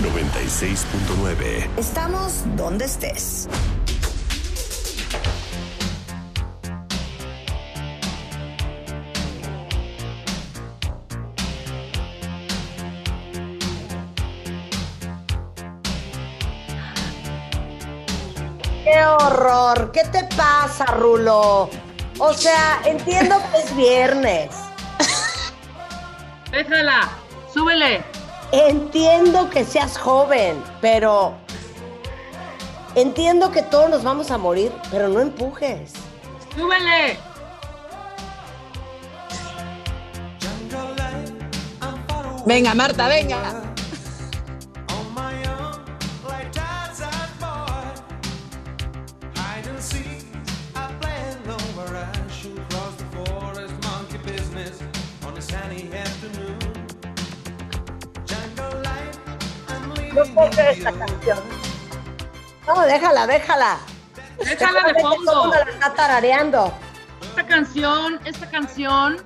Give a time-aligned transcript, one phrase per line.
[0.00, 1.68] 96.9.
[1.76, 3.48] Estamos donde estés.
[18.84, 19.92] ¡Qué horror!
[19.92, 21.68] ¿Qué te pasa, Rulo?
[22.18, 24.50] O sea, entiendo que es viernes.
[26.50, 27.10] Déjala,
[27.52, 28.09] súbele.
[28.52, 31.34] Entiendo que seas joven, pero
[32.96, 35.92] entiendo que todos nos vamos a morir, pero no empujes.
[36.56, 37.16] Súbele.
[42.44, 43.69] Venga, Marta, venga.
[60.22, 61.38] Esta canción.
[62.66, 63.78] No, déjala, déjala.
[64.38, 65.46] Déjala de todo fondo.
[65.46, 66.72] la está tarareando.
[67.22, 69.16] Esta canción, esta canción,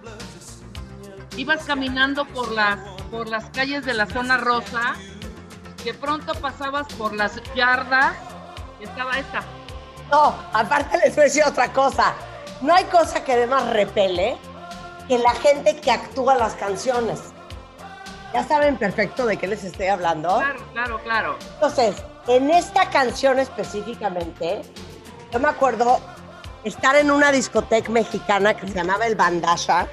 [1.37, 2.79] ibas caminando por las,
[3.11, 4.95] por las calles de la zona rosa,
[5.83, 8.15] que pronto pasabas por las yardas,
[8.81, 9.43] y estaba esta.
[10.11, 12.15] No, aparte les voy a decir otra cosa.
[12.61, 14.37] No hay cosa que de más repele
[15.09, 17.34] que la gente que actúa las canciones.
[18.35, 20.29] Ya saben perfecto de qué les estoy hablando.
[20.39, 21.39] Claro, claro, claro.
[21.55, 21.95] Entonces,
[22.27, 24.63] en esta canción específicamente,
[25.33, 26.01] yo me acuerdo
[26.65, 29.87] estar en una discoteca mexicana que se llamaba El Bandasha.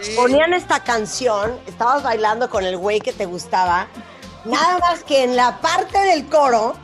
[0.00, 0.14] Sí.
[0.14, 3.88] Ponían esta canción, estabas bailando con el güey que te gustaba.
[4.44, 6.74] Nada más que en la parte del coro,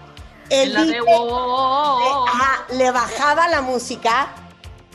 [0.48, 4.34] el de oh, oh, oh, ajá, le bajaba la música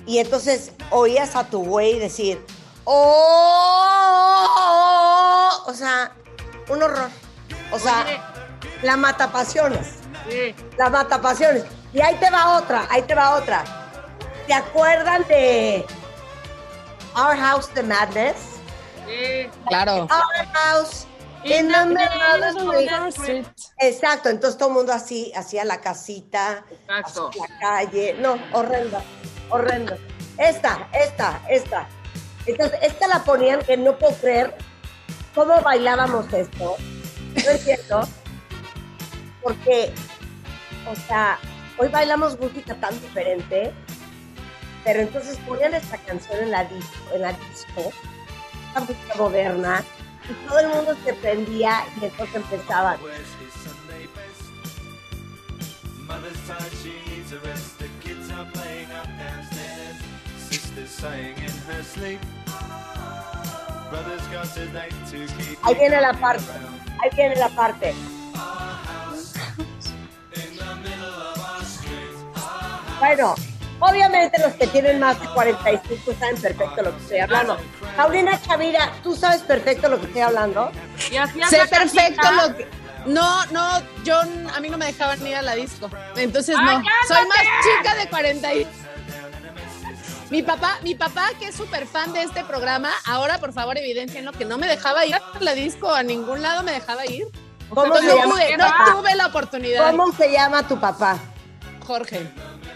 [0.05, 2.45] y entonces oías a tu güey decir,
[2.85, 6.12] "Oh, oh", o sea,
[6.69, 7.09] un horror.
[7.72, 8.06] O sea,
[8.84, 9.96] la mata pasiones,
[10.29, 10.56] Sí.
[10.78, 11.66] la mata pasiones.
[11.94, 13.63] Y ahí te va otra, ahí te va otra.
[14.47, 15.85] ¿Se acuerdan de
[17.16, 18.35] Our House the Madness?
[19.07, 19.50] Sí.
[19.67, 20.03] Claro.
[20.03, 21.07] Our House
[21.44, 23.46] in the middle of the street.
[23.79, 27.31] Exacto, entonces todo el mundo así, hacía la casita, Exacto.
[27.38, 28.16] la calle.
[28.19, 29.02] No, horrenda,
[29.50, 29.97] horrenda.
[30.38, 31.88] Esta, esta, esta.
[32.45, 34.56] Entonces, esta la ponían que no puedo creer
[35.33, 36.78] cómo bailábamos esto.
[37.44, 38.07] No entiendo.
[39.41, 39.94] Porque,
[40.89, 41.39] o sea,
[41.78, 43.73] hoy bailamos música tan diferente,
[44.84, 47.91] pero entonces ponían esta canción en la disco, en la disco,
[48.67, 49.84] esta música moderna,
[50.29, 52.97] y todo el mundo se prendía y entonces empezaban.
[65.63, 66.45] Ahí viene la parte,
[67.01, 67.93] ahí viene la parte.
[72.99, 73.35] Bueno,
[73.79, 77.57] obviamente los que tienen más de 45 saben perfecto lo que estoy hablando.
[77.95, 80.72] Paulina Chavira, ¿tú sabes perfecto lo que estoy hablando?
[80.97, 82.47] Sé perfecto casita.
[82.47, 82.67] lo que.
[83.05, 85.89] No, no, yo a mí no me dejaban ir a la disco.
[86.16, 86.83] Entonces ¡Ay, no.
[87.07, 88.67] Soy más chica de 40 y...
[90.31, 94.31] Mi papá, mi papá, que es súper fan de este programa, ahora por favor evidencienlo
[94.31, 97.27] que no me dejaba ir a la disco, a ningún lado me dejaba ir.
[97.69, 98.91] ¿Cómo Entonces se no, llama pude, tu no papá?
[98.91, 99.91] tuve la oportunidad.
[99.91, 101.19] ¿Cómo se llama tu papá?
[101.85, 102.27] Jorge.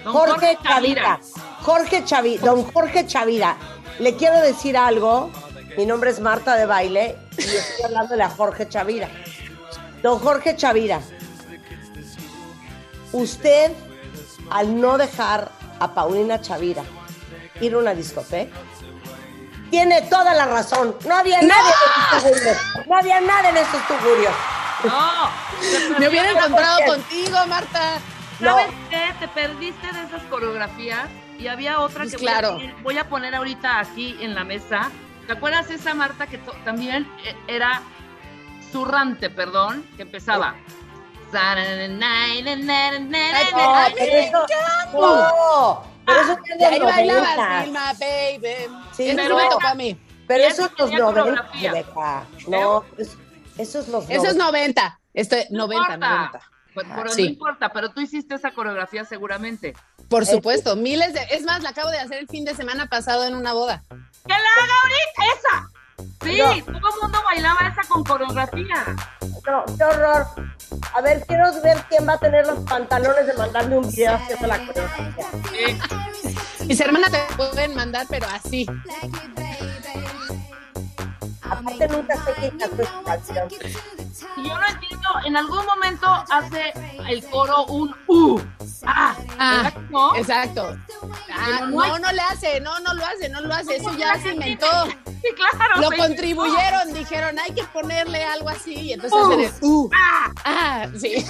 [0.04, 1.20] Don Jorge Chavira.
[1.62, 3.58] Jorge Chavira, don Jorge Chavira.
[3.98, 5.32] Le quiero decir algo.
[5.76, 9.10] Mi nombre es Marta de Baile y estoy hablándole a Jorge Chavira.
[10.04, 11.02] Don Jorge Chavira,
[13.12, 13.72] usted
[14.50, 16.84] al no dejar a Paulina Chavira
[17.62, 18.56] ir a una discoteca,
[19.70, 20.96] tiene toda la razón.
[21.08, 22.58] No había nadie en esos tugurios.
[22.88, 24.34] No había nada en esos tugurios.
[24.84, 26.00] No.
[26.00, 28.00] Me hubiera encontrado contigo, Marta.
[28.40, 28.52] No.
[28.52, 29.14] ¿Sabes qué?
[29.20, 31.08] Te perdiste de esas coreografías
[31.38, 32.54] y había otra Pues que claro.
[32.54, 34.90] voy, a, poner- voy a poner ahorita aquí en la mesa.
[35.28, 37.82] ¿Te acuerdas esa Marta que también eh, era
[38.72, 40.56] zurrante, perdón, que empezaba?
[41.32, 41.40] No,
[43.96, 44.46] pero eso,
[44.94, 47.62] no, pero eso Y es de ahí los bailaba.
[47.64, 48.56] Vilma, baby.
[48.96, 49.38] Sí, Eso no.
[49.38, 50.00] me tocó a mí.
[50.28, 51.72] Pero eso es los tenía 90, coreografía.
[51.72, 52.24] Rebeca.
[52.48, 53.18] No, es-
[53.58, 55.00] Eso es los Eso es 90.
[55.14, 56.08] Estoy No 90, importa.
[56.16, 56.42] 90.
[56.74, 57.24] Pues, pero Sí.
[57.24, 59.74] no importa, pero tú hiciste esa coreografía seguramente.
[60.08, 61.22] Por supuesto, miles de.
[61.32, 63.84] Es más, la acabo de hacer el fin de semana pasado en una boda.
[63.90, 63.98] ¡Que
[64.30, 65.70] la haga ahorita esa!
[66.24, 68.96] Sí, todo el mundo bailaba esa con coreografía.
[69.46, 70.28] No, qué horror.
[70.94, 74.48] A ver, quiero ver quién va a tener los pantalones de mandarme un video haciendo
[74.48, 75.26] la coreografía.
[75.52, 76.66] Sí.
[76.66, 78.66] Mis hermanas te pueden mandar, pero así.
[81.50, 83.48] Aparte nunca sé quién cantó esta canción.
[84.38, 86.74] Y yo no entiendo, en algún momento hace
[87.10, 88.42] el coro un U.
[88.86, 90.16] Ah, Ah, ¿verdad que no?
[90.16, 90.78] exacto.
[91.32, 93.78] Ah, no no, no le hace, no, no lo hace, no lo hace.
[93.78, 94.68] Eso ya se inventó.
[95.22, 95.82] Sí, claro.
[95.82, 98.74] Lo se contribuyeron, dijeron, hay que ponerle algo así.
[98.74, 99.26] Y entonces Uh.
[99.26, 99.90] hacen el uh.
[99.94, 101.26] Ah, Ah, sí.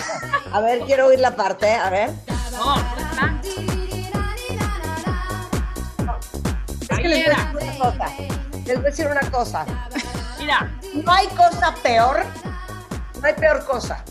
[0.53, 2.11] A ver, quiero oír la parte, a ver.
[2.51, 3.33] no, ya está.
[6.81, 8.05] Es que Ahí les voy a decir una cosa.
[8.65, 9.65] Les voy a decir una cosa.
[10.49, 10.71] Mira,
[11.05, 12.25] No hay cosa peor,
[13.21, 14.03] no hay peor cosa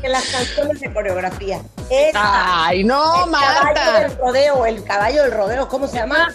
[0.00, 1.60] que las canciones de coreografía.
[1.90, 6.34] Esta, Ay, no, el caballo del rodeo, el caballo del rodeo, ¿cómo se llama?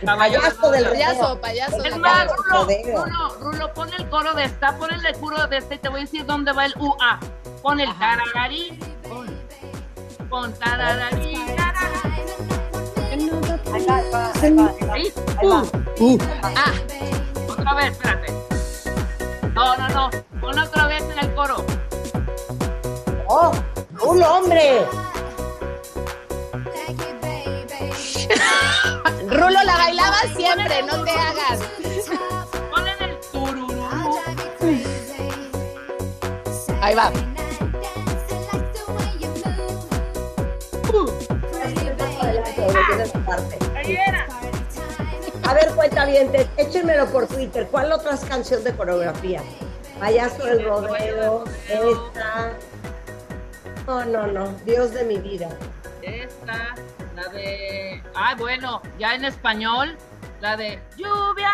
[0.00, 0.98] El payaso del rodeo.
[1.06, 1.76] Payaso, payaso.
[1.84, 3.04] Es de más, Rulo, rodeo.
[3.04, 6.00] Rulo, Rulo, pon el coro de esta, pon el coro de este y te voy
[6.00, 7.20] a decir dónde va el UA.
[7.62, 9.26] Pon el tarararí, pon,
[10.28, 13.30] pon tarararí, tarararí.
[13.72, 14.92] Ahí va, ahí va, ahí va, ahí va.
[14.92, 15.62] Ahí, Ahí va.
[16.00, 16.18] U.
[16.42, 16.72] Ah,
[17.68, 18.32] Otra vez, espérate.
[19.52, 20.10] No, no, no.
[20.40, 21.66] Pon otra vez en el coro.
[23.26, 23.52] ¡Oh!
[24.06, 24.86] ¡Un hombre!
[29.26, 31.60] Rulo la bailaba siempre, no te hagas.
[32.70, 34.18] Pon en el tururú.
[36.80, 37.12] Ahí va.
[43.76, 44.26] Ahí era.
[45.48, 47.66] A ver, cuenta bien, échenmelo por Twitter.
[47.70, 49.40] ¿Cuál otras canción de coreografía?
[49.98, 52.52] Payaso del rodeo, esta.
[53.86, 54.52] No, no, no.
[54.66, 55.48] Dios de mi vida.
[56.02, 56.74] Esta,
[57.16, 58.02] la de.
[58.14, 59.96] Ah, bueno, ya en español,
[60.42, 61.52] la de lluvia.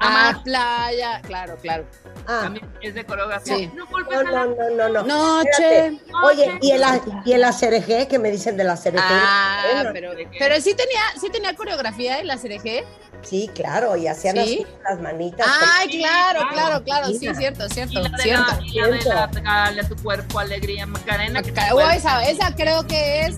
[0.00, 1.20] Ah, Ah, playa.
[1.26, 1.84] Claro, claro.
[2.26, 3.56] Ah, también es de coreografía.
[3.56, 3.70] Sí.
[3.74, 5.02] No no, no, no, no, no.
[5.04, 5.98] Noche.
[6.24, 6.82] Oye, ¿y el,
[7.24, 8.08] y el ACRG?
[8.08, 8.96] ¿Qué me dicen de la ACRG?
[8.98, 12.84] Ah, Bueno, pero, pero sí tenía, sí tenía coreografía en la CRG.
[13.22, 14.40] Sí, claro, y hacían ¿Sí?
[14.40, 15.46] así las manitas.
[15.78, 16.54] Ay, Sí, claro, claro.
[16.54, 17.06] claro, claro.
[17.08, 17.34] Sí, Mira.
[17.34, 18.44] cierto, Y cierto, la de cierto.
[18.52, 19.40] la, y la de la Cierto.
[19.84, 21.42] a tu cuerpo alegría, Macarena.
[21.42, 23.36] que Maca- oh, esa, esa creo que es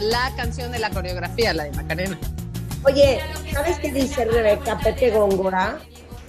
[0.00, 2.18] la canción de la coreografía, la de Macarena.
[2.84, 3.20] Oye,
[3.52, 5.78] ¿sabes qué dice Rebeca Pepe Góngora?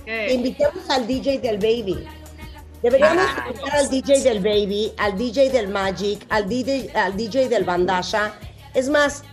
[0.06, 0.34] ¿Qué?
[0.34, 2.06] Invitemos al DJ del Baby.
[2.82, 7.48] Deberíamos Ah, invitar al DJ del Baby, al DJ del Magic, al DJ, al DJ
[7.48, 8.34] del Bandasha.
[8.74, 9.24] Es más,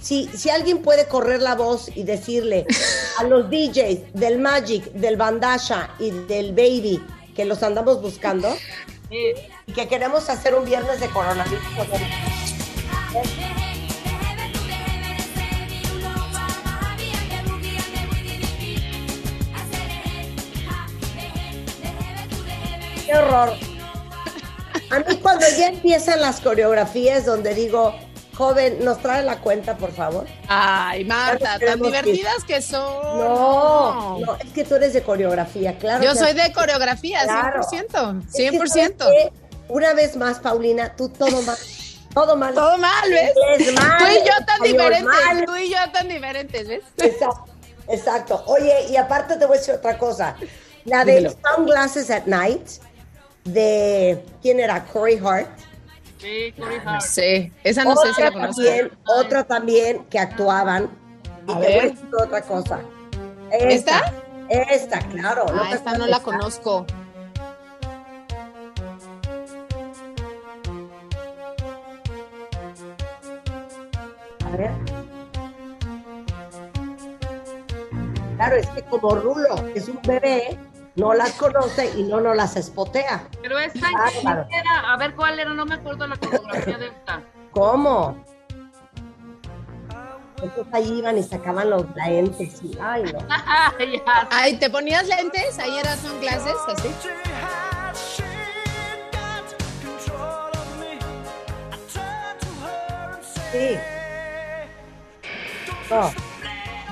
[0.00, 2.66] si, si alguien puede correr la voz y decirle
[3.18, 7.00] a los DJs del Magic, del Bandasha y del Baby
[7.36, 8.52] que los andamos buscando
[9.08, 9.18] Sí.
[9.66, 11.62] y que queremos hacer un viernes de coronavirus.
[11.76, 11.86] con
[23.12, 23.52] ¡Qué horror!
[24.90, 27.94] A mí cuando ya empiezan las coreografías donde digo,
[28.34, 30.26] joven, ¿nos trae la cuenta, por favor?
[30.48, 33.18] Ay, Marta, tan divertidas que son.
[33.18, 36.02] No, no, es que tú eres de coreografía, claro.
[36.02, 37.62] Yo soy de coreografía, Claro.
[37.64, 38.22] 100%.
[38.28, 38.68] Es que, 100%.
[38.68, 39.32] ¿sabes qué?
[39.68, 41.56] Una vez más, Paulina, tú todo mal.
[42.14, 42.54] Todo mal.
[42.54, 43.32] Todo mal, ¿ves?
[43.74, 45.04] Mal, Tú y yo tan diferentes.
[45.04, 45.44] mal.
[45.44, 46.82] Tú y yo tan diferentes, ¿ves?
[46.96, 47.52] Exacto,
[47.88, 48.42] exacto.
[48.46, 50.34] Oye, y aparte te voy a decir otra cosa.
[50.84, 51.36] La de Dímelo.
[51.56, 52.68] Sunglasses at Night,
[53.44, 54.84] de, ¿quién era?
[54.84, 55.48] Corey Hart.
[56.18, 57.00] Sí, Corey No Hart.
[57.02, 58.62] sé, esa no sé si la conozco.
[58.62, 60.90] también, otra también que actuaban.
[61.48, 62.80] Y A te voy a otra cosa.
[63.50, 64.12] ¿Esta?
[64.48, 65.46] Esta, claro.
[65.52, 66.86] Ah, esta no la conozco.
[74.44, 74.70] A ver.
[78.36, 80.58] Claro, es que como Rulo es un bebé,
[80.94, 83.26] no las conoce y no nos las espotea.
[83.40, 83.88] Pero esta
[84.50, 87.22] era, a ver cuál era, no me acuerdo la coreografía de esta.
[87.52, 88.16] ¿Cómo?
[90.42, 93.20] Entonces ahí iban y sacaban los lentes y, ay no.
[94.30, 95.58] Ay, ¿te ponías lentes?
[95.58, 96.88] Ahí eran son clases, así.
[103.52, 103.78] Sí.
[105.90, 106.10] No.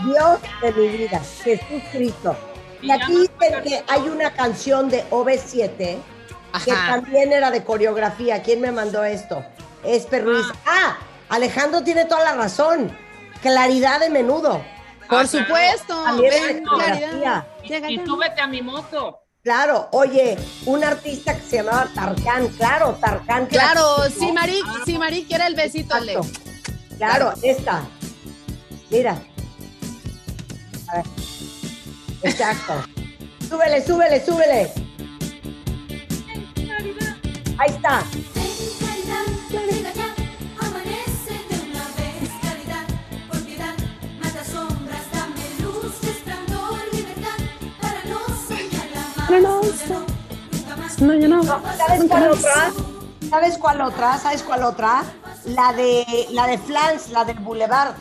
[0.04, 2.36] Dios de mi vida, Jesús Cristo.
[2.82, 5.98] Y aquí dicen que hay una canción de OV7
[6.64, 8.42] que también era de coreografía.
[8.42, 9.44] ¿Quién me mandó esto?
[9.84, 10.46] Esper Ruiz.
[10.66, 12.90] Ah, Alejandro tiene toda la razón.
[13.42, 14.62] Claridad de menudo.
[15.08, 15.28] Por Ah, claro.
[15.28, 16.04] supuesto.
[16.20, 17.46] Ven, claridad.
[17.62, 18.04] Y, Llega y ya.
[18.04, 19.18] súbete a mi moto.
[19.42, 23.46] Claro, oye, un artista que se llamaba Tarkan, claro, Tarkan.
[23.46, 26.12] Claro, si Mari, si Mari quiere el besito, le.
[26.12, 26.40] Exacto.
[26.98, 27.82] Claro, esta.
[28.90, 29.16] Mira.
[30.88, 31.04] A ver.
[32.22, 32.74] Exacto.
[33.48, 34.72] súbele, súbele, súbele.
[37.58, 38.02] Ahí está.
[49.38, 49.60] No.
[51.00, 51.42] No, yo no.
[51.42, 52.72] ¿Sabes cuál otra?
[53.30, 54.18] ¿Sabes cuál otra?
[54.18, 55.04] ¿Sabes cuál otra?
[55.44, 57.94] La de la de Flans, la del Boulevard.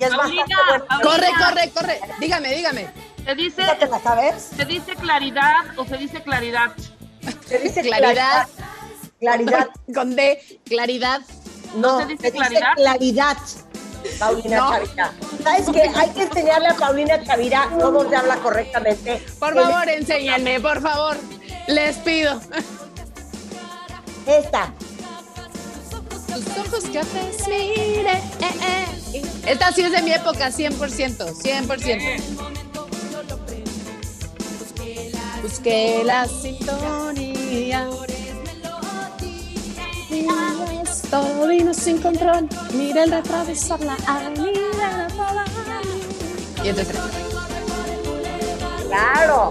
[0.00, 1.02] Que es Paulina, bastante buena.
[1.02, 2.00] Corre, corre, corre.
[2.18, 2.88] Dígame, dígame.
[3.24, 4.50] ¿Se dice, ¿Esa te la sabes?
[4.56, 6.72] ¿Se dice claridad o se dice claridad?
[7.46, 8.48] Se dice Claridad.
[9.20, 9.68] Claridad.
[9.94, 11.20] Con D, claridad.
[11.76, 12.72] No, se dice se dice claridad?
[12.76, 13.36] claridad.
[14.18, 14.70] Paulina No.
[14.70, 15.12] Chavira.
[15.44, 15.82] ¿Sabes qué?
[15.94, 19.22] Hay que enseñarle a Paulina Chavira cómo se habla correctamente.
[19.38, 21.18] Por favor, enséñenme, por favor.
[21.68, 22.40] Les pido.
[24.26, 24.72] Esta.
[26.34, 28.12] Tus ojos te mire.
[28.12, 28.99] eh, eh.
[29.46, 32.20] Esta sí es de mi época, 100%, 100%.
[35.42, 37.88] Busqué la sintonía.
[41.10, 42.48] Todo vino sin control.
[42.74, 45.08] Mira el retrovisor, la avenida.
[45.16, 45.44] toda.
[46.62, 46.96] Y entonces,
[48.86, 49.50] Claro.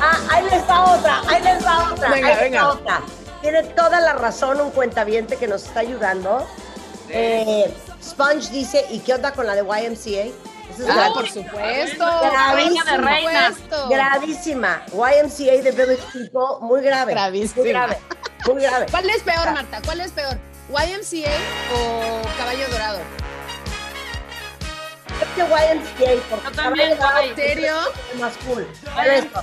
[0.00, 2.64] Ah, ahí les va otra, ahí les va otra, Venga, ahí les venga.
[2.64, 3.00] va otra.
[3.42, 6.46] Tiene toda la razón un cuentaviente que nos está ayudando.
[7.08, 7.72] Eh,
[8.02, 10.32] Sponge dice, ¿y qué onda con la de YMCA?
[10.70, 12.04] Esa es ah, por supuesto.
[12.04, 12.96] Gravísima.
[12.96, 13.54] reinas.
[13.54, 13.88] supuesto.
[13.88, 14.82] gravísima.
[14.92, 17.12] YMCA de Village People, muy grave.
[17.12, 17.62] Gravísima.
[17.62, 17.98] Muy grave,
[18.46, 18.86] muy grave.
[18.90, 19.80] ¿Cuál es peor, Marta?
[19.84, 20.36] ¿Cuál es peor?
[20.68, 21.30] ¿YMCA
[21.74, 22.98] o Caballo Dorado?
[25.22, 27.74] Es que YMCA, porque Yo también, Caballo Dorado es ¿Serio?
[28.18, 28.66] más cool.
[29.06, 29.42] Esto,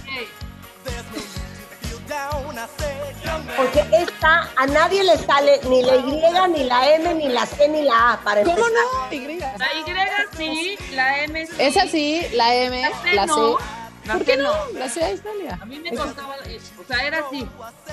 [3.58, 6.04] Porque esta a nadie le sale ni la Y,
[6.52, 8.74] ni la M, ni la C, ni la A para ¿Cómo empezar.
[9.12, 9.14] no?
[9.16, 9.40] Y.
[9.40, 11.54] La Y sí, la M sí.
[11.60, 13.28] Es así, la M, La C la C.
[13.28, 13.58] no.
[14.06, 14.52] La ¿Por qué no?
[14.54, 14.80] no.
[14.80, 15.58] La C ahí está, mira.
[15.62, 17.48] A mí me costaba, eh, o sea, era así.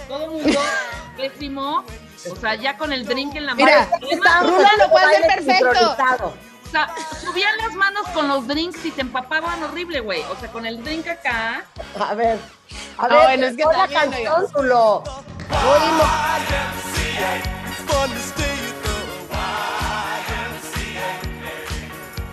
[0.09, 0.61] Todo el mundo
[1.17, 1.85] pésimo.
[2.31, 3.65] O sea, ya con el drink en la mano.
[4.01, 6.35] Mira, Rula lo puede hacer perfecto.
[6.71, 6.89] O sea,
[7.21, 10.23] subían las manos con los drinks y te empapaban horrible, güey.
[10.31, 11.65] O sea, con el drink acá.
[11.99, 12.39] A ver,
[12.97, 14.99] a ver, bueno, es que la canción, tú lo.
[14.99, 16.07] Oímos.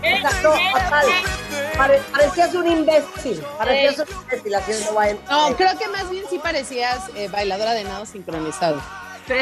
[0.03, 1.05] Exacto, fatal.
[1.75, 3.41] Pare- parecías un imbécil.
[3.57, 5.31] Parecías un imbécil haciendo YMCA.
[5.31, 8.81] No, creo que más bien sí parecías eh, bailadora de nado sincronizado.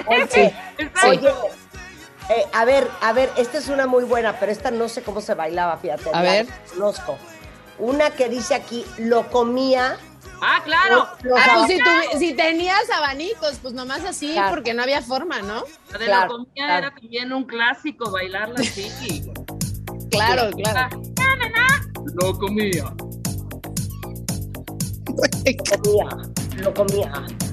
[0.08, 1.08] Oye, Exacto.
[1.10, 1.32] Oye,
[2.30, 5.22] eh, a ver, a ver, esta es una muy buena, pero esta no sé cómo
[5.22, 6.10] se bailaba, fíjate.
[6.14, 6.48] A ver.
[6.74, 7.18] Conozco.
[7.78, 9.98] Una que dice aquí, lo comía.
[10.42, 11.08] Ah, claro.
[11.24, 14.50] los Ah, pues si, tenías abanicos, pues nomás así, Claro.
[14.54, 15.64] porque no había forma, ¿no?
[15.92, 16.88] La de Claro, lo comía claro.
[16.88, 18.92] era también un clásico, bailarla así.
[20.10, 21.02] Claro, claro.
[22.14, 22.86] Lo comía.
[25.70, 26.08] comía,
[26.58, 27.12] lo comía,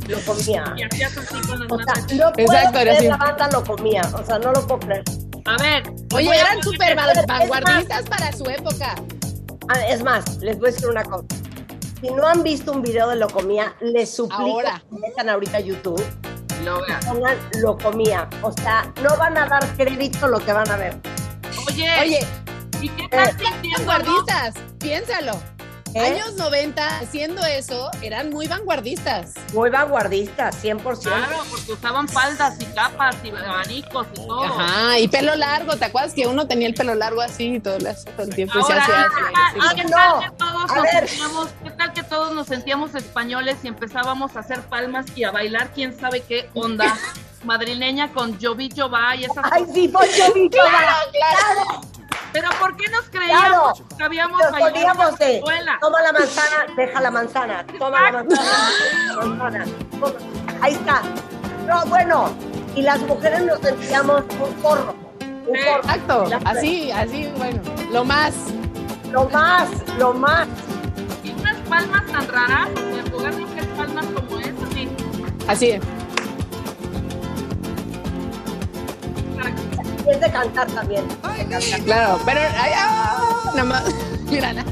[0.08, 0.64] lo comía.
[0.76, 3.06] Y hacías así con las O sea, no puedo Exacto, era creer así.
[3.08, 5.04] la banda lo comía, o sea, no lo puedo creer.
[5.44, 5.82] A ver.
[6.14, 8.94] Oye, eran súper vanguardistas para su época.
[9.68, 11.24] Ah, es más, les voy a decir una cosa.
[12.00, 14.82] Si no han visto un video de lo comía, les suplico Ahora.
[14.90, 16.02] que metan ahorita a YouTube,
[16.64, 17.00] Lo vean.
[17.06, 18.28] pongan lo comía.
[18.42, 20.96] O sea, no van a dar crédito lo que van a ver.
[21.68, 22.26] Oye, Oye,
[22.80, 23.86] ¿y qué estás eh, sintiendo?
[23.86, 25.32] vanguardistas, piénsalo.
[25.94, 26.00] ¿Eh?
[26.00, 29.32] Años 90, haciendo eso, eran muy vanguardistas.
[29.52, 31.00] Muy vanguardista, 100%.
[31.02, 34.42] Claro, porque usaban faldas y capas y abanicos y todo.
[34.44, 37.84] Ajá, y pelo largo, ¿te acuerdas que uno tenía el pelo largo así todo, el-
[38.16, 38.58] todo el tiempo?
[38.58, 39.58] y se Ahora, hacía ¿y tal- así?
[39.72, 39.90] y qué no.
[39.90, 41.08] tal que todos A nos ver.
[41.08, 45.30] sentíamos, qué tal que todos nos sentíamos españoles y empezábamos a hacer palmas y a
[45.30, 46.96] bailar quién sabe qué onda
[47.44, 49.74] madrileña con Jovi Jová y esas Ay, cosas?
[49.74, 50.70] sí, Bon Jovi, Claro,
[51.12, 51.80] claro.
[52.32, 53.96] Pero ¿por qué nos creíamos Claro.
[53.96, 59.14] que habíamos Nos de, la toma la manzana, deja la manzana, toma la manzana, deja
[59.16, 59.64] la manzana.
[60.60, 61.02] Ahí está.
[61.66, 62.30] No, bueno,
[62.74, 64.94] y las mujeres nos sentíamos un porro.
[65.20, 65.78] Un Sí, porro.
[65.80, 67.60] Exacto, así, así, bueno,
[67.90, 68.34] lo más.
[69.10, 70.48] Lo más, lo más.
[71.22, 73.44] Y unas palmas tan raras, en lugar de
[73.76, 74.88] palmas como esas, sí.
[75.48, 75.66] Así.
[75.66, 75.80] Y
[80.12, 81.08] es de cantar también.
[81.08, 81.80] de cantar.
[81.84, 83.84] Claro, pero ay, ah, nada más.
[84.30, 84.64] Mírala.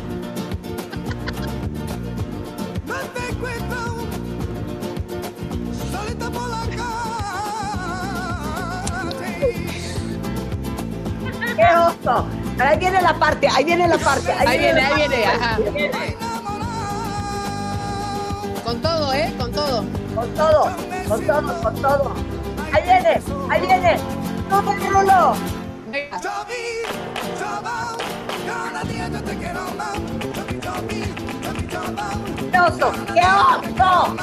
[11.56, 12.26] ¡Qué oso!
[12.58, 14.32] Ahí viene la parte, ahí viene la parte.
[14.32, 15.58] Ahí viene, ahí viene, ajá.
[18.64, 19.34] Con todo, ¿eh?
[19.38, 19.84] Con todo.
[20.14, 20.76] Con todo,
[21.08, 22.14] con todo, con todo.
[22.72, 23.20] Ahí viene,
[23.50, 24.19] ahí viene.
[24.90, 25.34] ¡Súper Rulo!
[32.50, 32.92] ¡Qué oso!
[33.14, 34.16] ¡Qué oso!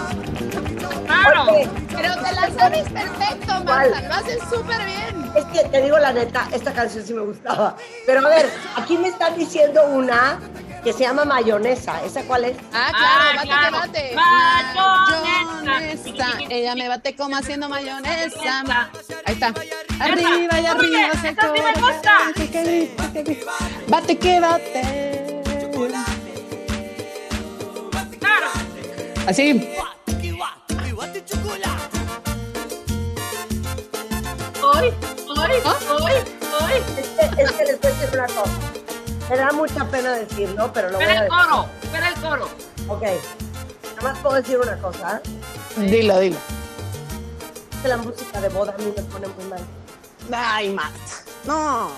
[1.05, 1.43] Claro.
[1.51, 4.01] Oye, Pero te la sabes perfecto, Marta.
[4.01, 5.31] Lo haces súper bien.
[5.36, 7.75] es que te digo la neta, esta canción sí me gustaba.
[8.05, 10.39] Pero a ver, aquí me están diciendo una
[10.84, 12.03] que se llama Mayonesa.
[12.05, 12.57] ¿Esa cuál es?
[12.74, 13.77] Ah, Ah, claro, claro.
[13.77, 14.75] bate que bate.
[15.65, 16.38] Mayonesa.
[16.50, 18.24] Ella me bate como haciendo mayonesa.
[18.24, 18.89] Esa.
[19.25, 19.53] Ahí está.
[20.00, 21.00] Arriba y arriba.
[21.13, 22.91] esa se.
[23.88, 25.41] Bate que bate.
[28.19, 28.48] Claro.
[29.27, 29.69] Así.
[34.62, 34.93] Hoy,
[35.27, 35.75] hoy, ¿Ah?
[35.89, 36.12] hoy,
[36.62, 36.74] hoy.
[36.98, 38.51] Es que, es que les voy a decir una cosa.
[39.29, 41.29] Me da mucha pena decirlo, pero lo voy a el decir.
[41.29, 42.50] coro, espera el coro.
[42.88, 43.01] Ok.
[43.01, 45.22] Nada más puedo decir una cosa.
[45.75, 46.38] Dilo, dilo.
[47.81, 49.60] Que la música de boda a mí me pone muy mal.
[50.31, 51.00] Ay, Marta.
[51.46, 51.89] No.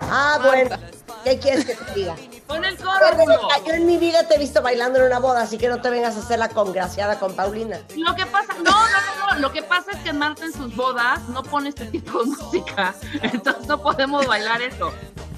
[0.00, 0.76] Ah, bueno.
[1.24, 2.16] ¿Qué quieres que te diga?
[2.46, 2.98] Pon el coro.
[3.10, 5.80] Rebeca, Yo en mi vida te he visto bailando en una boda, así que no
[5.80, 7.80] te vengas a hacer la congraciada con Paulina.
[7.96, 10.74] Lo que pasa, no, no, no, no, lo que pasa es que Marta en sus
[10.74, 14.92] bodas no pone este tipo de música, entonces no podemos bailar eso,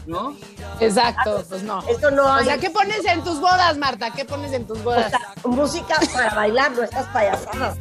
[0.07, 0.37] ¿no?
[0.81, 1.83] Exacto, pues no.
[1.89, 4.11] Eso no O sea, ¿qué pones en tus bodas, Marta?
[4.11, 5.11] ¿Qué pones en tus O bodas?
[5.11, 7.77] sea, música para bailar, no estas payasadas.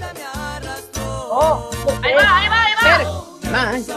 [1.30, 1.70] Oh,
[2.04, 3.94] Ahí va, ahí va, ahí va.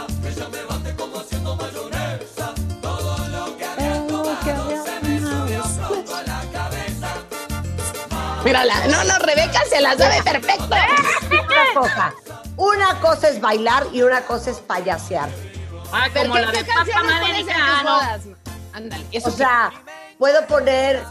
[8.44, 10.66] Mírala, no, no, Rebeca se la sabe perfecto.
[10.68, 12.14] una cosa.
[12.56, 15.28] Una cosa es bailar y una cosa es payasear.
[15.92, 17.92] Ah, como ¿qué, la de Papa Americano.
[17.94, 18.22] bodas?
[18.72, 19.72] Ándale, eso O sea,
[20.18, 21.02] puedo poner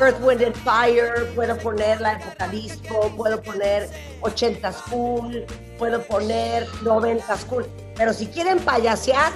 [0.00, 3.88] Earth, Wind and Fire, puedo poner la época disco, puedo poner
[4.20, 5.44] 80s cool,
[5.78, 7.66] puedo poner 90s cool.
[7.96, 9.32] Pero si quieren payasear,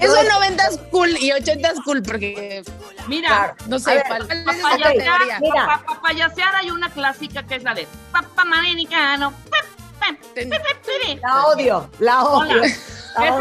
[0.00, 2.64] Eso es 90s cool y 80s cool, porque
[3.06, 3.54] Mira, Claro.
[3.66, 5.40] no sé ver, para payasear.
[5.40, 5.82] Mira.
[6.56, 9.32] hay una clásica que es la de Papa Americano.
[11.22, 12.62] la odio, la odio.
[12.62, 12.68] Hola.
[13.14, 13.36] Para.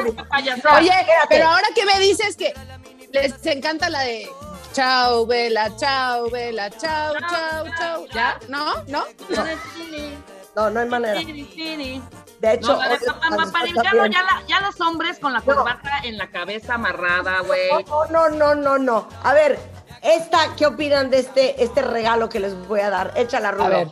[0.80, 0.92] Oye,
[1.30, 2.54] pero ahora que me dices que
[3.12, 4.28] les encanta la de
[4.74, 8.06] chao, vela, chao, vela, chao, chao, chao.
[8.14, 8.40] ¿Ya?
[8.48, 8.74] ¿No?
[8.88, 9.06] ¿No?
[10.56, 11.14] No, no hay manera.
[11.20, 14.12] De hecho, No, Americano, bien.
[14.12, 17.70] ya, la- ya los hombres con la corbata en la cabeza amarrada, güey.
[17.88, 19.08] No, no, no, no, no.
[19.24, 19.60] A ver,
[20.02, 23.14] esta, ¿qué opinan de este, este regalo que les voy a dar?
[23.16, 23.64] Échala, Rulo.
[23.66, 23.88] A ver.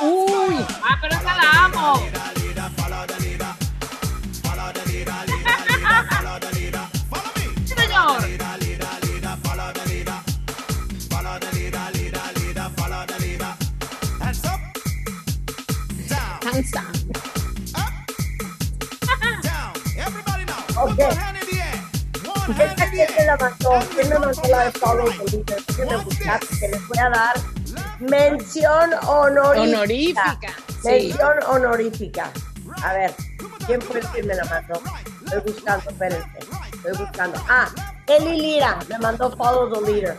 [0.00, 2.02] Uy, Ah, pero esa la amo.
[7.64, 8.20] Sí, señor.
[16.40, 16.84] cansa.
[20.78, 20.98] Ok.
[22.58, 26.40] Esta quién me la mandó, quién me mandó la de Follow the Leader, déjenme buscar,
[26.40, 27.34] que les voy a dar
[28.00, 29.62] mención honorífica.
[29.78, 30.88] Honorífica, sí.
[30.88, 32.30] Mención honorífica.
[32.82, 33.14] A ver,
[33.66, 34.80] ¿quién fue el que me la mandó?
[35.24, 36.28] Estoy buscando, espérense.
[36.74, 37.42] Estoy buscando.
[37.48, 37.68] Ah,
[38.06, 40.16] Eli Lira me mandó Follow the Leader.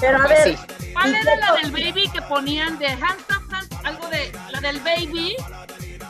[0.00, 0.56] Pero a Pues ver.
[0.58, 0.92] sí.
[0.92, 4.60] ¿Cuál ¿y era la del baby que ponían de hands up, hands algo de la
[4.60, 5.36] del baby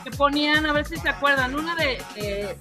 [0.03, 2.55] que ponían, a ver si se acuerdan, una de eh,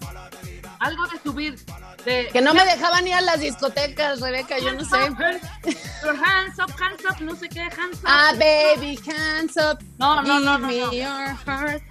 [0.80, 1.56] algo de subir
[2.04, 4.96] de Que no me dejaban ir a las discotecas, Rebeca, yo no sé.
[4.96, 8.04] Hands up, hands up, no sé qué, hands up.
[8.04, 9.82] Ah, baby, hands up.
[9.98, 10.90] No, no, no, no, no.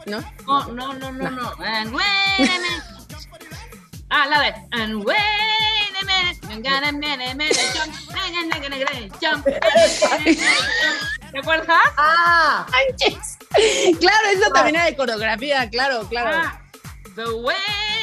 [0.06, 0.24] ¿No?
[0.46, 1.52] No, no, no, no, no.
[1.64, 2.04] And wait
[2.40, 2.84] a minute.
[4.16, 5.18] Ah, la de And wait
[6.00, 6.38] a minute.
[6.48, 7.96] I'm gonna minute, minute, jump.
[9.20, 9.46] Jump.
[11.32, 11.82] ¿Te acuerdas?
[11.98, 12.66] Ah.
[14.00, 16.32] Claro, eso también era de coreografía, claro, claro.
[16.44, 16.60] Ah,
[17.16, 18.03] the way.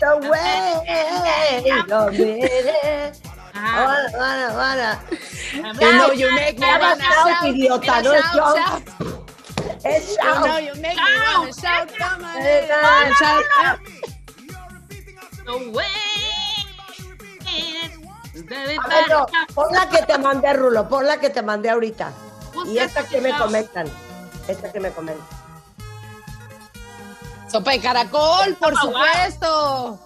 [0.00, 1.70] The way.
[3.54, 4.90] Ah, Wanna, wanna, wanna.
[5.80, 7.44] You know you make me wanna shout, shout.
[7.48, 8.56] idiota, no es shout, shout.
[8.56, 8.82] shout.
[9.84, 10.44] Es You shout.
[10.46, 11.38] know you make me Shout.
[11.38, 11.88] wanna shout.
[11.98, 13.44] Come on, shout.
[15.44, 15.84] The way.
[18.78, 22.12] A ver, no, pon la que te mandé, Rulo, pon la que te mandé ahorita.
[22.66, 23.42] Y esta que me shout.
[23.42, 23.86] comentan.
[24.46, 25.26] Esta que me comentan.
[27.50, 30.00] Sopa de caracol, por supuesto.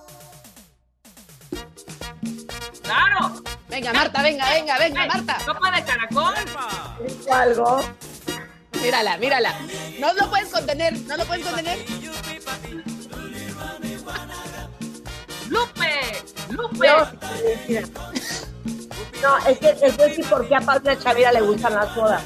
[2.83, 3.43] Claro.
[3.69, 5.41] Venga, Marta, venga, venga, venga, Marta.
[5.41, 6.35] Sopa de caracol.
[7.07, 7.83] ¿Dijo algo?
[8.81, 9.55] Mírala, mírala.
[9.99, 11.79] No lo puedes contener, no lo puedes contener.
[15.49, 16.25] Lupe.
[16.51, 16.89] Lupe.
[19.23, 22.23] No, es que es decir por qué a Paula Chavira le gustan las bodas.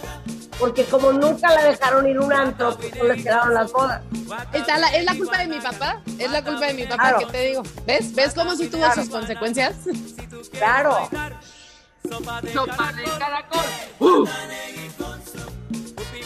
[0.59, 4.01] Porque como nunca la dejaron ir un antro, pues no le quedaron las bodas.
[4.55, 6.01] Está la- es la culpa de mi papá.
[6.19, 7.19] Es la culpa de mi papá, Claro.
[7.19, 7.62] que te digo.
[7.87, 8.14] ¿Ves?
[8.14, 9.03] ¿Ves cómo sí tuvo Claro.
[9.03, 9.75] sus consecuencias?
[10.53, 11.09] Claro.
[12.09, 12.40] Sopa
[12.92, 14.29] de caracol.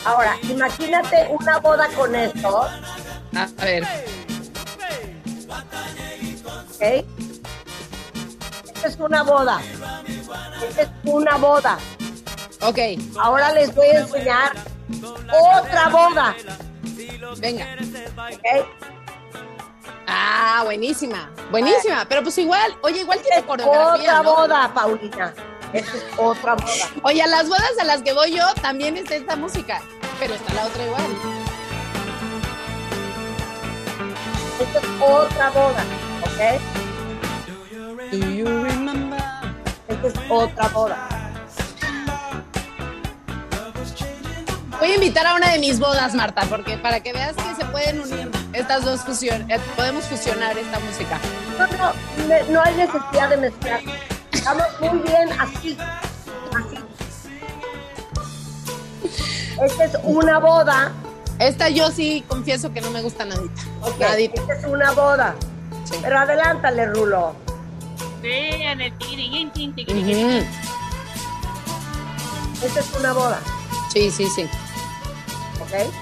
[0.04, 3.84] Ahora, imagínate una boda con esto, A ver.
[6.74, 7.04] ¿ok?
[8.74, 9.60] Esta es una boda.
[10.66, 11.78] Esta es una boda.
[12.62, 12.78] Ok,
[13.18, 14.52] Ahora les voy a enseñar
[15.32, 16.36] otra boda,
[17.38, 17.66] venga.
[18.32, 18.66] ¿ok?
[20.06, 21.30] Ah, buenísima.
[21.50, 22.04] Buenísima.
[22.08, 24.20] Pero pues igual, oye, igual tiene Esta es coreografía.
[24.20, 24.34] otra ¿no?
[24.36, 25.34] boda, Paulina.
[25.72, 26.72] Esta es otra boda.
[27.02, 29.80] Oye, a las bodas a las que voy yo también está esta música.
[30.18, 31.02] Pero está la otra igual.
[34.60, 35.84] Esta es otra boda,
[36.24, 36.60] ¿ok?
[38.10, 39.20] Do you remember?
[39.88, 41.08] Esta es otra boda.
[44.80, 47.64] Voy a invitar a una de mis bodas, Marta, porque para que veas que se
[47.66, 51.18] pueden unir estas dos fusiones, podemos fusionar esta música.
[51.58, 51.92] No, no,
[52.26, 53.80] me- no hay necesidad de mezclar.
[54.32, 55.76] Estamos muy bien así.
[56.56, 56.78] Así.
[59.62, 60.92] Esta es una boda.
[61.38, 63.62] Esta yo sí confieso que no me gusta nadita.
[63.82, 64.40] Ok, Nadita.
[64.40, 65.34] Esta es una boda.
[65.84, 65.94] Sí.
[66.00, 67.34] Pero adelántale, Rulo.
[68.22, 68.50] Sí,
[68.98, 69.50] tigrirín.
[69.50, 70.46] Ujú.
[72.64, 73.38] Esta es una boda.
[73.92, 74.48] Sí, sí, sí.
[75.72, 75.92] ¿Ok?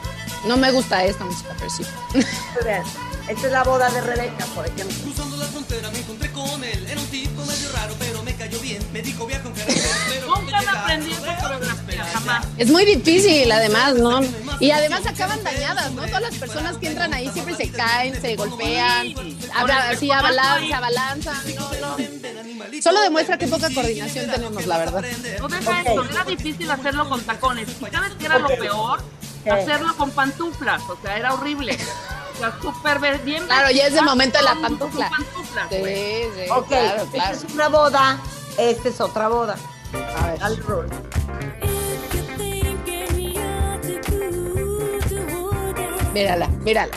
[0.46, 1.82] No me gusta esta música, pero sí.
[2.14, 2.82] Muy bien.
[3.28, 4.96] Esta es la boda de Rebeca, por ejemplo.
[5.02, 6.86] Cruzando la frontera me encontré con él.
[6.88, 8.82] Era un tipo medio raro, pero me cayó bien.
[8.92, 12.46] Me dijo viaja con carretera, pero Nunca me aprendí esa coreografía, jamás.
[12.56, 14.20] Es muy difícil, además, ¿no?
[14.60, 16.06] Y además acaban dañadas, ¿no?
[16.06, 19.08] Todas las personas que entran ahí siempre se caen, se golpean,
[19.54, 21.54] habla- así abalanzan, se abalanzan.
[21.54, 22.82] No, no.
[22.82, 25.04] Solo demuestra qué poca coordinación tenemos, la verdad.
[25.40, 25.86] No deja Ok.
[25.86, 27.68] eso, era difícil hacerlo con tacones.
[27.68, 28.58] ¿Y sabes qué era lo Ok.
[28.58, 29.17] peor?
[29.54, 31.78] Hacerlo con pantuflas, o sea, era horrible.
[32.34, 35.10] O sea, súper bien Claro, ya es el momento de la pantufla.
[35.10, 36.22] pantuflas, Sí, güey.
[36.34, 37.36] sí, Ok, claro, esta claro.
[37.36, 38.18] es una boda.
[38.58, 39.56] Esta es otra boda.
[40.22, 40.38] A ver.
[40.38, 40.88] Dale, Rulo.
[46.14, 46.92] Mírala, mírala.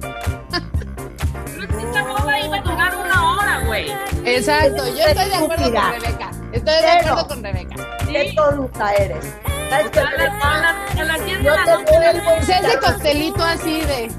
[0.00, 3.90] Pero es que esta boda iba a durar una hora, güey.
[4.24, 6.30] Exacto, yo estoy de acuerdo con Rebeca.
[6.52, 7.74] Estoy de acuerdo con Rebeca.
[8.06, 9.24] Qué tonta eres.
[9.70, 10.60] ¿Sabes qué, A las, a Rebeca?
[10.60, 14.10] las, a las 10 de Yo te Pues ese costelito así de.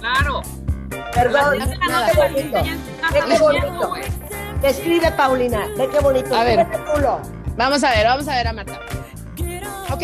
[0.00, 0.42] Claro.
[1.14, 2.10] Perdón, A las 10 de la nada.
[2.10, 2.62] qué bonito.
[3.12, 3.88] Ve qué bonito.
[3.88, 4.02] güey.
[4.62, 5.66] Escribe, Paulina.
[5.76, 6.36] Ve qué bonito.
[6.36, 6.66] A ver.
[7.56, 8.80] Vamos a ver, vamos a ver a Marta.
[9.90, 10.02] Ok.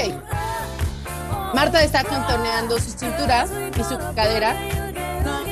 [1.54, 3.46] Marta está contorneando su cintura
[3.78, 4.54] y su cadera.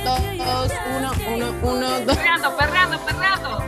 [0.05, 2.17] Dos, uno, uno, uno, dos.
[2.17, 3.59] Perreando, perreando, perreando.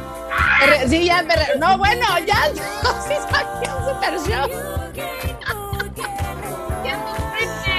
[0.60, 2.36] Perre- Sí, ya, perre- No, bueno, ya.
[3.06, 4.50] Sí, saqué un super show.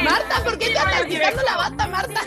[0.05, 2.21] Marta, ¿por qué te andas quitando la bata, Marta?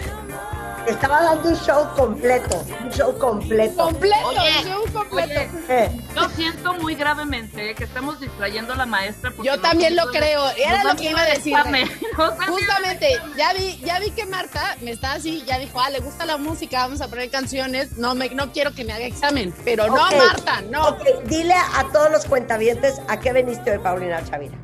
[0.86, 2.64] Estaba dando un show completo.
[2.82, 3.84] Un show completo.
[3.84, 5.28] Completo, Oye, el show completo.
[5.28, 5.48] oye.
[5.68, 9.30] Eh, Yo siento muy gravemente que estamos distrayendo a la maestra.
[9.30, 10.48] porque Yo también lo creo.
[10.56, 11.54] Era lo que iba a decir.
[12.16, 16.24] Justamente, ya vi, ya vi que Marta me está así, ya dijo, ah, le gusta
[16.24, 19.88] la música, vamos a poner canciones, no me, no quiero que me haga examen, pero
[19.88, 20.14] no, ok.
[20.16, 20.88] Marta, no.
[20.88, 24.56] Ok, dile a todos los cuentavientes a qué veniste hoy, Paulina Chavira.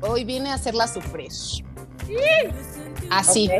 [0.00, 1.30] Hoy vine a hacerla sufrir.
[3.10, 3.50] Así,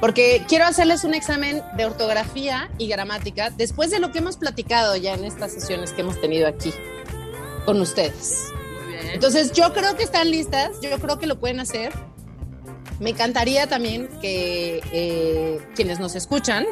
[0.00, 4.96] porque quiero hacerles un examen de ortografía y gramática después de lo que hemos platicado
[4.96, 6.72] ya en estas sesiones que hemos tenido aquí
[7.64, 8.52] con ustedes.
[8.84, 9.10] Muy bien.
[9.10, 11.92] Entonces, yo creo que están listas, yo creo que lo pueden hacer.
[13.00, 16.66] Me encantaría también que eh, quienes nos escuchan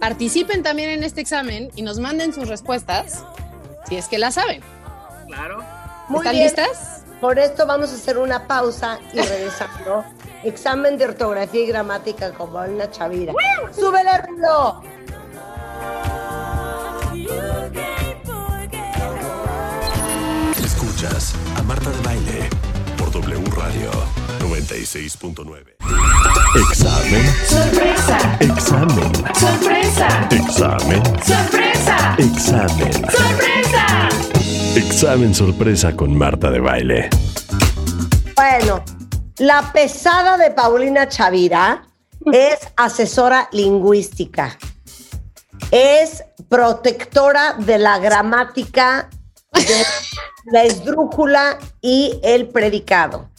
[0.00, 3.24] participen también en este examen y nos manden sus respuestas,
[3.88, 4.60] si es que la saben.
[5.26, 5.64] Claro.
[6.08, 6.44] Muy ¿Están bien.
[6.44, 7.03] listas?
[7.24, 10.04] Por esto vamos a hacer una pausa y regresando.
[10.44, 13.32] Examen de ortografía y gramática con Paulina Chavira.
[13.74, 14.82] ¡Súbele, Rulo!
[20.62, 22.50] Escuchas a Marta de Baile
[22.98, 23.90] por W Radio
[24.40, 25.76] 96.9.
[26.68, 27.34] Examen.
[27.48, 29.12] Sorpresa, Examen.
[29.34, 31.02] sorpresa, Examen.
[31.24, 32.92] sorpresa, Examen.
[32.92, 34.33] sorpresa.
[34.76, 37.08] Examen sorpresa con Marta de Baile.
[38.34, 38.84] Bueno,
[39.38, 41.86] la pesada de Paulina Chavira
[42.32, 44.58] es asesora lingüística.
[45.70, 49.08] Es protectora de la gramática,
[49.52, 49.84] de
[50.46, 53.30] la esdrújula y el predicado.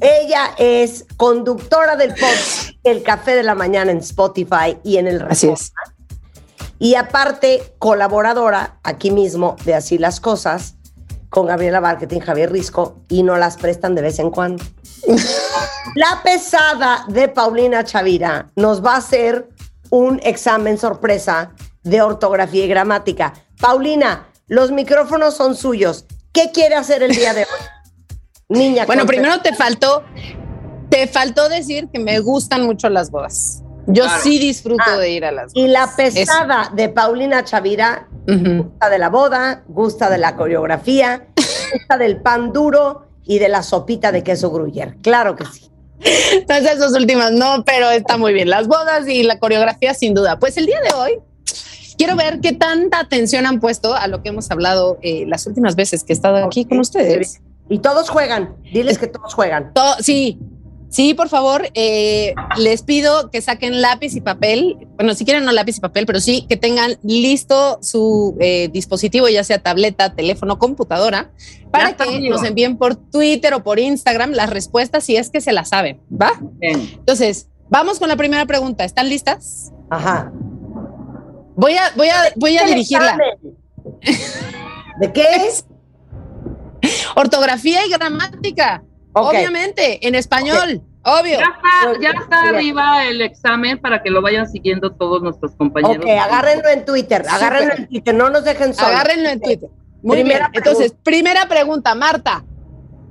[0.00, 5.22] Ella es conductora del podcast El Café de la Mañana en Spotify y en el
[5.22, 5.54] Así Reforma.
[5.54, 5.72] es.
[6.82, 10.74] Y aparte, colaboradora aquí mismo de Así las Cosas,
[11.28, 14.64] con Gabriela Marketing, Javier Risco, y no las prestan de vez en cuando.
[15.94, 19.48] La pesada de Paulina Chavira nos va a hacer
[19.90, 21.52] un examen sorpresa
[21.84, 23.32] de ortografía y gramática.
[23.60, 26.04] Paulina, los micrófonos son suyos.
[26.32, 28.58] ¿Qué quiere hacer el día de hoy?
[28.58, 28.86] Niña.
[28.86, 30.02] Bueno, primero te faltó,
[30.90, 33.61] te faltó decir que me gustan mucho las bodas.
[33.86, 34.22] Yo Claro.
[34.22, 35.72] sí disfruto Ah, de ir a las Y bodas.
[35.72, 41.26] la pesada de Paulina Chavira gusta de la boda, gusta de la coreografía,
[41.72, 44.96] gusta del pan duro y de la sopita de queso gruyere.
[45.02, 45.68] Claro que sí.
[46.32, 48.50] Entonces, esas últimas no, pero está muy bien.
[48.50, 50.38] Las bodas y la coreografía, sin duda.
[50.38, 51.18] Pues el día de hoy
[51.96, 55.76] quiero ver qué tanta atención han puesto a lo que hemos hablado eh, las últimas
[55.76, 57.40] veces que he estado aquí con ustedes.
[57.68, 58.56] Y todos juegan.
[58.72, 59.72] Diles que todos juegan.
[59.74, 60.38] To- sí,
[60.92, 64.76] sí, por favor, eh, les pido que saquen lápiz y papel.
[64.96, 69.28] Bueno, si quieren no lápiz y papel, pero sí que tengan listo su eh, dispositivo,
[69.28, 71.32] ya sea tableta, teléfono, computadora,
[71.72, 72.36] para que conmigo.
[72.36, 76.00] nos envíen por Twitter o por Instagram las respuestas si es que se las saben,
[76.10, 76.32] ¿va?
[76.60, 76.90] Bien.
[76.94, 78.84] Entonces, vamos con la primera pregunta.
[78.84, 79.72] ¿Están listas?
[79.90, 80.30] Ajá.
[81.56, 83.18] Voy a, voy a, voy a dirigirla.
[85.00, 85.66] ¿De qué es?
[87.16, 88.84] Ortografía y gramática.
[89.12, 91.38] Obviamente, en español, obvio.
[91.38, 96.04] Ya está, ya arriba el examen para que lo vayan siguiendo todos nuestros compañeros.
[96.04, 97.24] Ok, agárrenlo en Twitter.
[97.28, 98.14] Agárrenlo en Twitter.
[98.14, 98.92] No nos dejen solos.
[98.92, 99.68] Agárrenlo en Twitter.
[100.02, 100.62] Muy Primera bien.
[100.64, 102.44] Entonces, primera pregunta, Marta.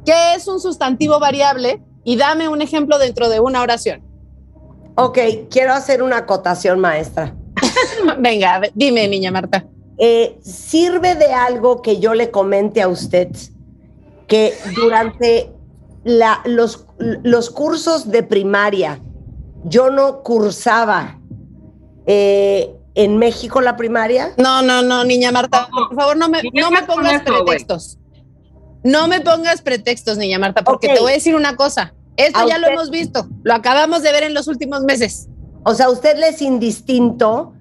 [0.06, 1.82] ¿Qué es un sustantivo variable?
[2.04, 4.02] Y dame un ejemplo dentro de una oración.
[4.96, 7.36] Ok, quiero hacer una acotación, maestra.
[8.18, 9.66] Venga, dime, niña Marta.
[9.98, 13.30] Eh, ¿Sirve de algo que yo le comente a usted
[14.28, 15.52] que durante
[16.04, 19.00] la- los, los cursos de primaria
[19.64, 21.20] yo no cursaba
[22.06, 24.34] eh, en México la primaria?
[24.38, 27.98] No, no, no, niña Marta, por favor, no me, no me pongas pretextos.
[28.84, 31.94] No me pongas pretextos, niña Marta, porque te voy a decir una cosa.
[32.18, 35.28] Esto A ya lo hemos visto, lo acabamos de ver en los últimos meses.
[35.64, 37.54] O sea, ¿a usted le es indistinto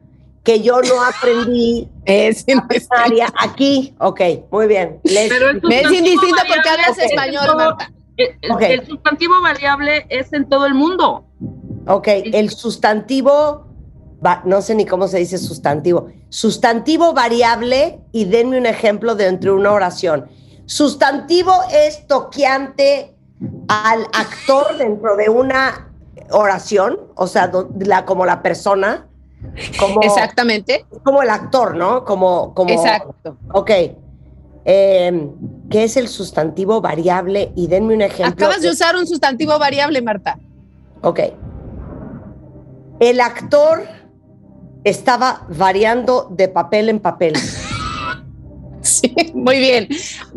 [0.42, 3.94] que yo no aprendí Es primaria aquí?
[4.00, 4.98] Ok, muy bien.
[5.04, 7.92] Les- Pero Me es indistinto porque hablas español, Marta.
[8.22, 8.62] El, el- Ok.
[8.62, 11.24] el sustantivo variable es en todo el mundo.
[11.86, 13.66] Ok, el sustantivo,
[14.44, 16.08] no sé ni cómo se dice sustantivo.
[16.28, 20.28] Sustantivo variable y denme un ejemplo de entre una oración.
[20.66, 23.14] Sustantivo es toqueante
[23.68, 25.90] al actor dentro de una
[26.30, 29.08] oración, o sea, do- la, como la persona,
[29.78, 30.84] como, Exactamente.
[31.02, 32.04] como el actor, ¿no?
[32.04, 33.36] Como, como, Exacto.
[33.54, 33.70] Ok.
[34.64, 35.28] Eh,
[35.70, 37.52] ¿Qué es el sustantivo variable?
[37.56, 38.46] Y denme un ejemplo.
[38.46, 40.38] Acabas de usar un sustantivo variable, Marta.
[41.02, 41.20] Ok.
[42.98, 43.88] El actor
[44.84, 47.34] estaba variando de papel en papel.
[48.82, 49.88] Sí, muy bien.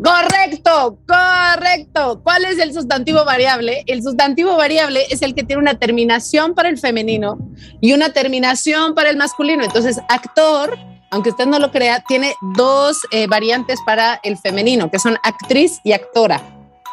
[0.03, 2.21] Correcto, correcto.
[2.23, 3.83] ¿Cuál es el sustantivo variable?
[3.88, 7.38] El sustantivo variable es el que tiene una terminación para el femenino
[7.79, 9.63] y una terminación para el masculino.
[9.63, 10.77] Entonces, actor,
[11.13, 15.80] aunque usted no lo crea, tiene dos eh, variantes para el femenino, que son actriz
[15.84, 16.41] y actora,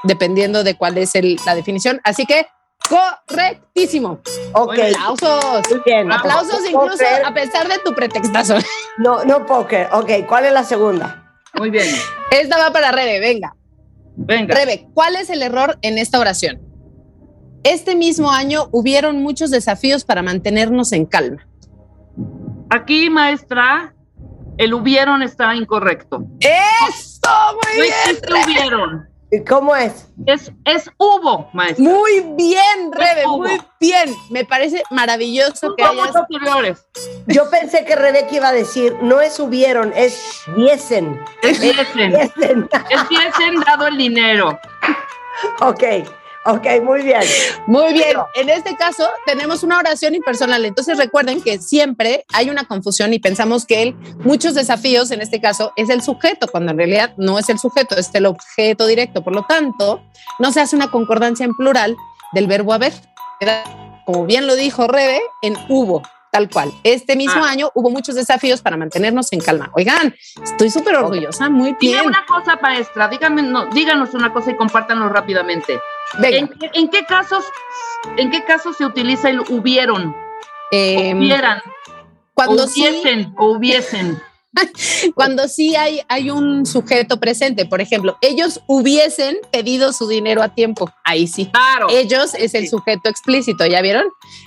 [0.04, 2.00] dependiendo de cuál es el- la definición.
[2.04, 2.46] Así que,
[2.88, 4.20] correctísimo.
[4.52, 4.72] Ok.
[4.78, 5.62] Aplausos.
[5.70, 6.12] Muy bien.
[6.12, 8.56] Aplausos No incluso a pesar de tu pretextazo.
[8.98, 9.88] No, no puedo creer.
[9.92, 11.32] Ok, ¿cuál es la segunda?
[11.54, 11.86] Muy bien.
[12.30, 13.56] Esta va para Rebe, venga.
[14.16, 14.54] Venga.
[14.54, 16.60] Rebe, ¿cuál es el error en esta oración?
[17.62, 21.46] Este mismo año hubieron muchos desafíos para mantenernos en calma.
[22.68, 23.94] Aquí, maestra,
[24.60, 26.22] el hubieron está incorrecto.
[26.40, 27.30] ¡Eso!
[27.54, 27.94] Muy No bien.
[28.00, 29.08] existe hubieron.
[29.32, 30.08] ¿Y ¿Cómo es?
[30.26, 31.84] Es, es hubo, maestra.
[31.84, 33.38] Muy bien, Rebe, hubo.
[33.38, 34.12] muy bien.
[34.28, 36.16] Me parece maravilloso que Somos hayas.
[36.28, 36.86] superiores.
[37.28, 41.20] Yo pensé que Rebeca iba a decir, no es hubieron, es diesen.
[41.42, 42.10] Es diesen.
[42.10, 42.68] Diesen.
[42.90, 44.58] Es diesen dado el dinero.
[45.60, 45.82] ok,
[46.44, 47.20] ok, muy bien.
[47.66, 48.16] Muy bien.
[48.34, 50.64] En este caso, tenemos una oración impersonal.
[50.64, 55.40] Entonces, recuerden que siempre hay una confusión y pensamos que el muchos desafíos, en este
[55.40, 59.22] caso, es el sujeto, cuando en realidad no es el sujeto, es el objeto directo.
[59.22, 60.02] Por lo tanto,
[60.38, 61.96] no se hace una concordancia en plural
[62.32, 62.92] del verbo haber.
[64.06, 66.02] Como bien lo dijo Rebe, en hubo.
[66.32, 66.70] Tal cual.
[66.84, 67.50] Este mismo Ah.
[67.50, 69.68] año hubo muchos desafíos para mantenernos en calma.
[69.74, 72.06] Oigan, estoy súper orgullosa, muy Dime bien.
[72.06, 73.08] una cosa, maestra.
[73.08, 75.80] Dígame, no, díganos una cosa y compártanlo rápidamente.
[76.18, 77.44] Venga, ¿En, qué- en qué casos,
[78.16, 80.14] en qué casos se utiliza el hubieron?
[80.72, 81.60] em, Hubieran,
[82.34, 84.20] cuando o sí, hubiesen, o hubiesen.
[85.14, 90.48] cuando sí hay, hay un sujeto presente, por ejemplo, ellos hubiesen pedido su dinero a
[90.54, 91.46] tiempo, ahí sí.
[91.52, 91.88] Claro.
[91.90, 94.06] Ellos es el sujeto explícito, ¿ya vieron?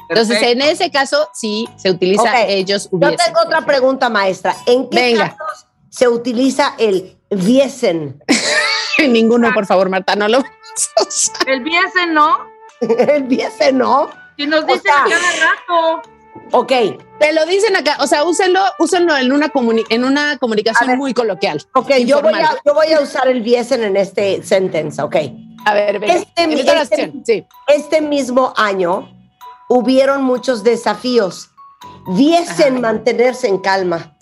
[0.09, 3.17] Entonces, en ese caso, sí se utiliza ellos Yo hubiesen.
[3.25, 4.55] tengo otra pregunta, maestra.
[4.65, 5.37] ¿En qué Venga.
[5.37, 8.21] casos se utiliza el viesen?
[9.07, 11.49] Ninguno, por favor, Marta, no lo vamos a usar.
[11.49, 12.37] El viesen, ¿no?
[13.73, 14.09] ¿no?
[14.37, 16.09] Si nos O dicen sea- a cada rato.
[16.51, 16.71] Ok,
[17.19, 20.97] Te lo dicen acá, o sea, úsenlo, úsenlo en una, comuni- en una comunicación ver.
[20.97, 21.63] muy coloquial.
[21.73, 25.15] ok, yo voy, a, yo voy a usar el viesen en este sentence, ok.
[25.65, 27.47] A ver, venga, Este- este- sí.
[27.67, 29.09] Este mismo año
[29.69, 31.49] hubieron muchos desafíos.
[32.07, 34.17] Viesen mantenerse en calma.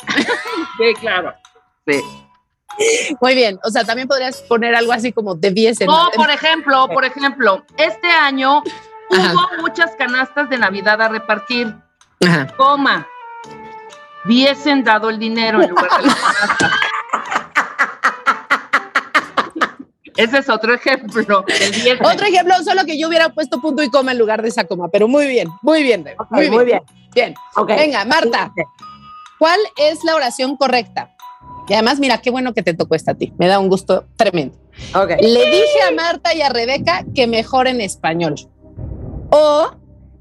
[0.78, 1.34] Sí, claro.
[1.86, 2.00] Sí.
[3.20, 5.88] Muy bien, o sea, también podrías poner algo así como debiesen.
[5.88, 8.62] O, por ejemplo, por ejemplo, este año
[9.10, 9.32] Ajá.
[9.32, 11.74] hubo muchas canastas de Navidad a repartir.
[12.24, 12.46] Ajá.
[12.56, 13.06] Coma.
[14.24, 16.80] Hubiesen dado el dinero en lugar de la canasta.
[20.16, 21.44] Ese es otro ejemplo.
[22.02, 24.88] Otro ejemplo, solo que yo hubiera puesto punto y coma en lugar de esa coma,
[24.88, 26.82] pero muy bien, muy bien, Rebe, Ok, muy bien.
[27.14, 27.34] Bien.
[27.54, 27.68] Ok.
[27.68, 28.50] Venga, Marta,
[29.38, 31.15] ¿cuál es la oración correcta?
[31.68, 33.32] Y además, mira, qué bueno que te tocó esta a ti.
[33.38, 34.56] Me da un gusto tremendo.
[35.20, 38.34] Le dije a Marta y a Rebeca que mejoren español.
[39.30, 39.70] O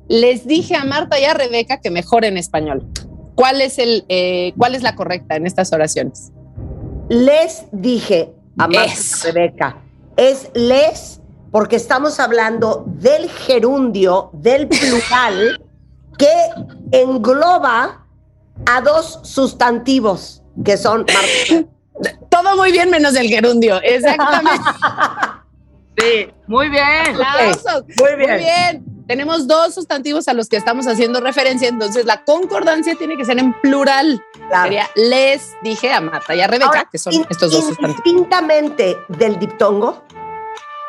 [0.08, 2.88] les dije a Marta y a Rebeca que mejoren español.
[3.36, 6.32] ¿Cuál es, el, eh, ¿Cuál es la correcta en estas oraciones?
[7.10, 9.78] Les dije a Marta y a Rebeca,
[10.16, 15.62] es les porque estamos hablando del gerundio, del plural,
[16.18, 16.34] que
[16.92, 18.06] engloba
[18.66, 21.06] a dos sustantivos, que son.
[22.30, 23.82] Todo muy bien menos el gerundio.
[23.82, 24.62] Exactamente.
[25.98, 26.84] Sí, muy bien.
[27.26, 27.86] Aplausos.
[28.02, 28.30] Muy bien.
[28.32, 28.86] Muy bien.
[29.08, 33.40] Tenemos dos sustantivos a los que estamos haciendo referencia, entonces la concordancia tiene que ser
[33.40, 34.22] en plural.
[34.50, 34.64] Claro.
[34.64, 38.02] Sería les dije a Marta y a Rebeca, Ahora, que son in- estos dos sustantivos.
[38.06, 40.04] Indistintamente del diptongo,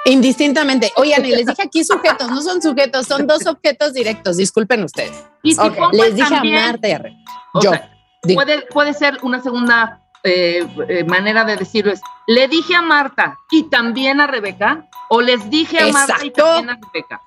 [0.06, 0.92] Indistintamente.
[0.96, 4.36] Oigan, y les dije aquí sujetos, no son sujetos, son dos objetos directos.
[4.36, 5.12] Disculpen ustedes.
[5.44, 5.60] Y si
[5.92, 7.20] Les dije también, a Marta y a Rebeca.
[7.62, 7.70] Yo.
[7.70, 7.95] sea.
[8.22, 13.38] Puede, puede ser una segunda eh, eh, manera de decirlo es, le dije a Marta
[13.50, 17.20] y también a Rebeca, o les dije a Marta y también a Rebeca.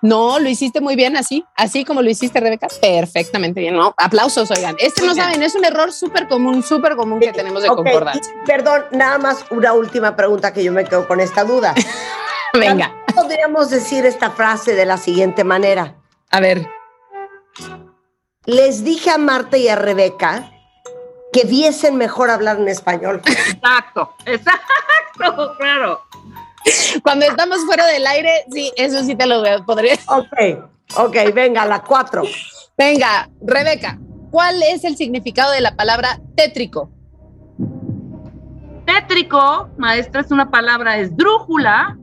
[0.00, 2.68] No, lo hiciste muy bien así, así como lo hiciste, Rebeca.
[2.80, 3.94] Perfectamente bien, ¿no?
[3.96, 4.76] Aplausos, oigan.
[4.78, 5.24] Este Muy no bien.
[5.26, 8.32] saben, es un error súper común, súper común que tenemos de Ok, concordancia.
[8.46, 11.74] Perdón, nada más una última pregunta que yo me quedo con esta duda.
[12.54, 15.96] Venga, Podríamos decir esta frase de la siguiente manera.
[16.30, 16.64] a ver.
[18.48, 20.50] Les dije a Marta y a Rebeca
[21.34, 23.20] que viesen mejor hablar en español.
[23.26, 26.00] Exacto, exacto, claro.
[27.02, 29.94] Cuando estamos fuera del aire, sí, eso sí te lo veo, podría.
[30.06, 30.64] Ok,
[30.96, 32.22] ok, venga, la cuatro.
[32.78, 33.98] Venga, Rebeca,
[34.30, 36.90] ¿cuál es el significado de la palabra tétrico?
[38.86, 41.98] Tétrico, maestra, es una palabra esdrújula.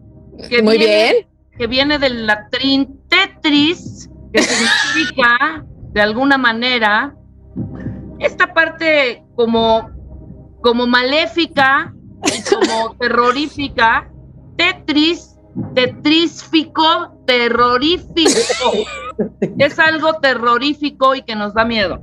[0.47, 1.27] Que Muy viene- bien.
[1.57, 7.15] Que viene del latín tetris, que significa, de alguna manera,
[8.19, 9.89] esta parte como,
[10.61, 11.93] como maléfica
[12.25, 14.11] y como terrorífica.
[14.57, 15.37] Tetris,
[15.73, 18.73] tetrísfico, terrorífico.
[19.57, 22.01] Es algo terrorífico y que nos da miedo.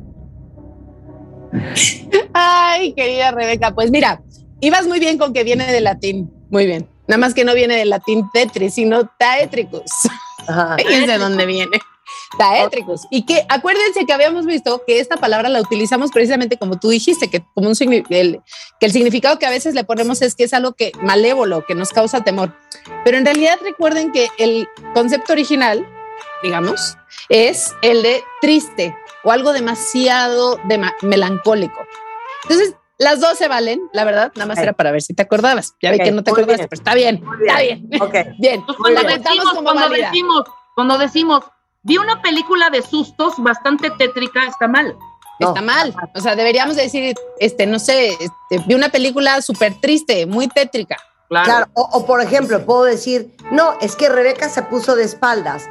[2.32, 4.22] Ay, querida Rebeca, pues mira,
[4.62, 6.32] ibas muy bien con que viene del latín.
[6.48, 6.88] Muy bien.
[7.08, 9.10] Nada más que no viene del latín tetris, sino.
[10.48, 10.76] Ajá.
[10.78, 11.78] Fíjense de dónde viene.
[12.38, 13.06] Taétricos.
[13.10, 17.28] Y que acuérdense que habíamos visto que esta palabra la utilizamos precisamente como tú dijiste,
[17.30, 17.74] que como un
[18.10, 18.40] el,
[18.80, 21.74] que el significado que a veces le ponemos es que es algo que malévolo, que
[21.74, 22.54] nos causa temor.
[23.04, 25.86] Pero en realidad recuerden que el concepto original,
[26.42, 26.96] digamos,
[27.28, 31.78] es el de triste o algo demasiado dema- melancólico.
[32.44, 34.62] Entonces, las dos se valen, la verdad, nada más Ok.
[34.62, 35.74] era para ver si te acordabas.
[35.82, 36.68] Ya vi Ok, que no te muy acordaste, bien.
[36.70, 37.88] pero está bien, Muy está bien.
[38.00, 38.14] Ok.
[38.38, 40.42] Bien, Entonces, cuando decimos, como cuando decimos,
[40.74, 41.44] cuando decimos,
[41.82, 44.96] vi una película de sustos bastante tétrica, está mal.
[45.40, 45.48] No.
[45.48, 45.94] Está mal.
[46.14, 50.96] O sea, deberíamos decir, este, no sé, este, vi una película súper triste, muy tétrica.
[51.28, 51.44] Claro.
[51.46, 55.68] Claro, o, o por ejemplo, puedo decir, no, es que Rebeca se puso de espaldas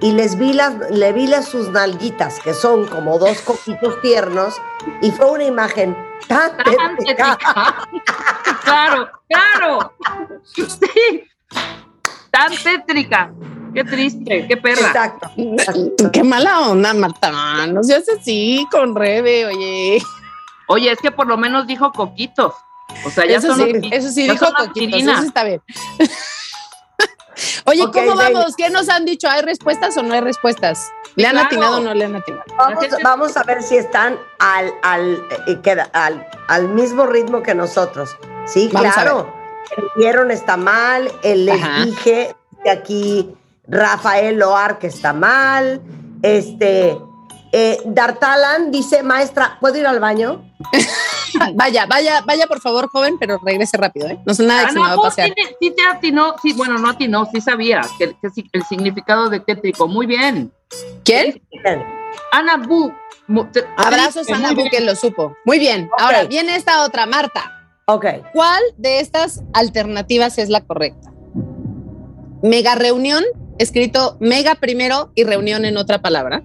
[0.00, 4.60] y les vi las, le vi las sus nalguitas, que son como dos coquitos tiernos,
[5.00, 5.96] y fue una imagen
[6.28, 7.38] tan Tan tétrica.
[7.38, 7.88] tétrica.
[8.64, 9.92] claro, claro.
[10.44, 11.24] Sí.
[12.30, 13.32] Tan tétrica.
[13.76, 14.86] Qué triste, qué perra.
[14.88, 15.30] Exacto.
[16.12, 17.66] Qué mala onda, Marta.
[17.66, 20.02] No seas así con Rebe, oye.
[20.68, 22.54] Oye, es que por lo menos dijo coquitos.
[23.04, 25.60] O sea, ya Eso son sí, los- eso sí dijo Coquitos, eso está bien.
[27.66, 28.54] Oye, ¿cómo vamos?
[28.56, 29.28] ¿Qué nos han dicho?
[29.28, 30.90] ¿Hay respuestas o no hay respuestas?
[31.16, 32.44] ¿Le han atinado o no le han atinado?
[33.02, 38.16] Vamos, a ver si están al, al, eh, queda- al, al mismo ritmo que nosotros.
[38.46, 39.34] Sí, Vamos claro.
[39.76, 41.84] El vieron está mal, el les Ajá.
[41.84, 43.34] dije que aquí
[43.68, 45.80] Rafael Loar que está mal.
[46.22, 46.96] Este,
[47.52, 50.42] eh, Dartalan dice, maestra, ¿puedo ir al baño?
[51.54, 54.18] Vaya, vaya, vaya, por favor, joven, pero regrese rápido, ¿eh?
[54.24, 55.28] No es nada que se me va a pasear.
[55.36, 59.28] sí, sí te atinó, sí, bueno, no atinó, sí sabía que, que sí, el significado
[59.28, 59.86] de tétrico.
[59.86, 60.50] Muy bien.
[61.04, 61.42] ¿Quién?
[61.62, 61.84] Te-
[63.52, 64.68] te Abrazos a Nabu bien.
[64.70, 65.36] que lo supo.
[65.44, 65.90] Muy bien.
[65.98, 67.52] Ahora viene esta otra, Marta.
[67.86, 68.06] Ok.
[68.32, 71.12] ¿Cuál de estas alternativas es la correcta?
[72.42, 73.24] Mega reunión,
[73.58, 76.42] escrito mega primero y reunión en otra palabra.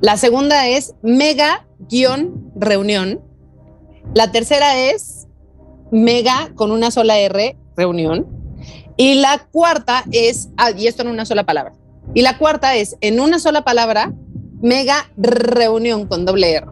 [0.00, 3.20] La segunda es mega guion reunión.
[4.14, 5.26] La tercera es
[5.90, 8.26] mega con una sola R, reunión.
[8.96, 11.72] Y la cuarta es, ah, y esto en una sola palabra.
[12.14, 14.12] Y la cuarta es en una sola palabra,
[14.60, 16.66] mega reunión con doble R.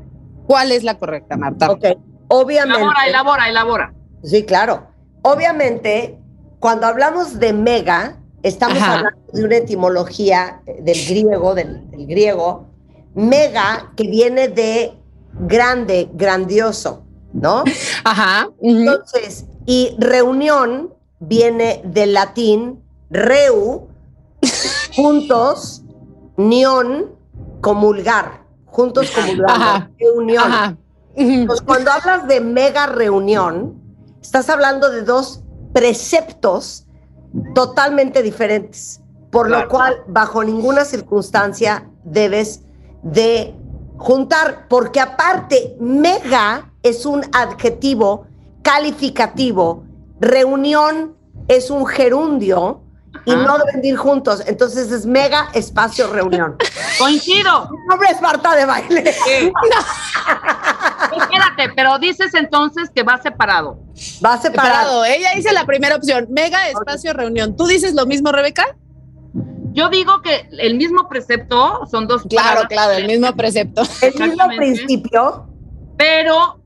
[0.47, 1.71] ¿Cuál es la correcta, Marta?
[1.71, 1.85] Ok.
[2.29, 2.81] Obviamente.
[2.81, 3.95] Elabora, elabora, elabora.
[4.23, 4.89] Sí, claro.
[5.23, 6.19] Obviamente,
[6.61, 8.99] cuando hablamos de mega, estamos Ajá.
[8.99, 12.67] hablando de una etimología eh, del griego, del, del griego,
[13.15, 14.93] mega, que viene de
[15.33, 17.65] grande, grandioso, ¿no?
[18.05, 18.49] Ajá.
[18.61, 23.89] Entonces, y reunión viene del latín reu,
[24.95, 25.83] juntos,
[26.37, 27.13] nión,
[27.63, 29.91] comulgar, juntos comulgar, Ajá.
[29.99, 30.45] reunión.
[30.45, 30.77] Ajá.
[31.17, 33.81] Entonces, cuando hablas de mega reunión,
[34.21, 35.41] estás hablando de dos
[35.73, 36.84] preceptos
[37.55, 42.62] totalmente diferentes, por lo cual bajo ninguna circunstancia debes
[43.03, 43.55] de
[43.97, 48.26] juntar, porque aparte mega es un adjetivo
[48.62, 49.85] calificativo,
[50.20, 51.16] reunión
[51.49, 52.84] es un gerundio
[53.27, 56.57] y no deben de ir juntos, entonces es mega espacio reunión.
[56.99, 57.68] Coincido.
[57.70, 59.01] Mi nombre es Marta de baile.
[61.16, 63.79] Espérate, pero dices entonces que va separado.
[64.25, 64.43] Va separado.
[64.43, 65.05] Separado.
[65.05, 67.57] Ella dice la primera opción, mega espacio reunión.
[67.57, 68.77] ¿Tú dices lo mismo, Rebeca?
[69.72, 73.83] Yo digo que el mismo precepto son dos Claro, claro, el mismo precepto.
[74.01, 75.49] El mismo principio.
[75.97, 76.61] pero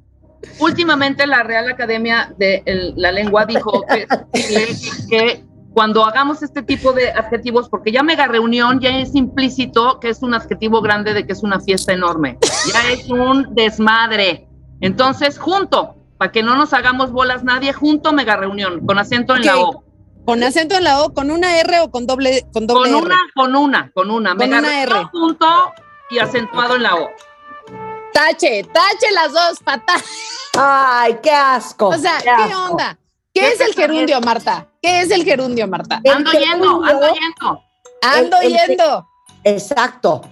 [0.61, 4.77] últimamente la Real Academia de el- la Lengua dijo que, que-
[5.09, 10.09] que cuando hagamos este tipo de adjetivos, porque ya mega reunión ya es implícito que
[10.09, 12.39] es un adjetivo grande de que es una fiesta enorme,
[12.73, 14.49] ya es un desmadre.
[14.81, 19.45] Entonces, junto, para que no nos hagamos bolas nadie, junto mega reunión, con acento en
[19.45, 19.59] la.
[19.59, 19.85] O.
[20.25, 23.07] Con acento en la O, con una R o con doble, con doble Con R.
[23.07, 24.31] una, con una, con una.
[24.31, 25.09] Con mega una reunión R.
[25.13, 25.47] junto
[26.11, 27.09] y acentuado en la O.
[28.13, 30.03] Tache, tache las dos, patas.
[30.59, 31.89] Ay, qué asco.
[31.89, 32.65] O sea, qué ¿qué asco.
[32.73, 32.99] onda?
[33.41, 34.67] ¿Qué ¿Qué es el gerundio, Marta?
[34.83, 36.01] ¿Qué es el gerundio, Marta?
[36.05, 37.65] El Ando yendo, ando yendo.
[38.03, 39.09] Ando el- el- yendo.
[39.45, 40.23] Exacto,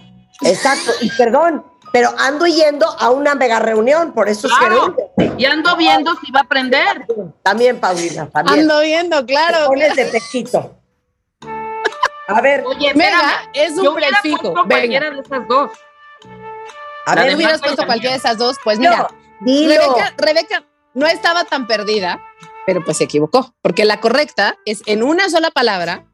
[0.43, 0.93] exacto.
[1.01, 5.11] Y perdón, pero ando yendo a una mega reunión, por eso es gerundio.
[5.39, 7.07] Y ando viendo si va a aprender.
[7.43, 8.61] También, Paulina, también.
[8.61, 9.69] Ando yendo, Te claro.
[9.69, 10.77] pones de pechito.
[12.29, 14.39] A ver, Oye, Mega es un Yo prefijo.
[14.53, 15.71] puesto cualquiera de esas dos.
[17.07, 19.07] a ver, hubieras puesto cualquiera de esas dos, pues mira,
[19.41, 19.75] dilo.
[19.95, 22.21] Rebeca, Rebeca no estaba tan perdida,
[22.67, 26.05] pero pues se equivocó, porque la correcta es en una sola palabra,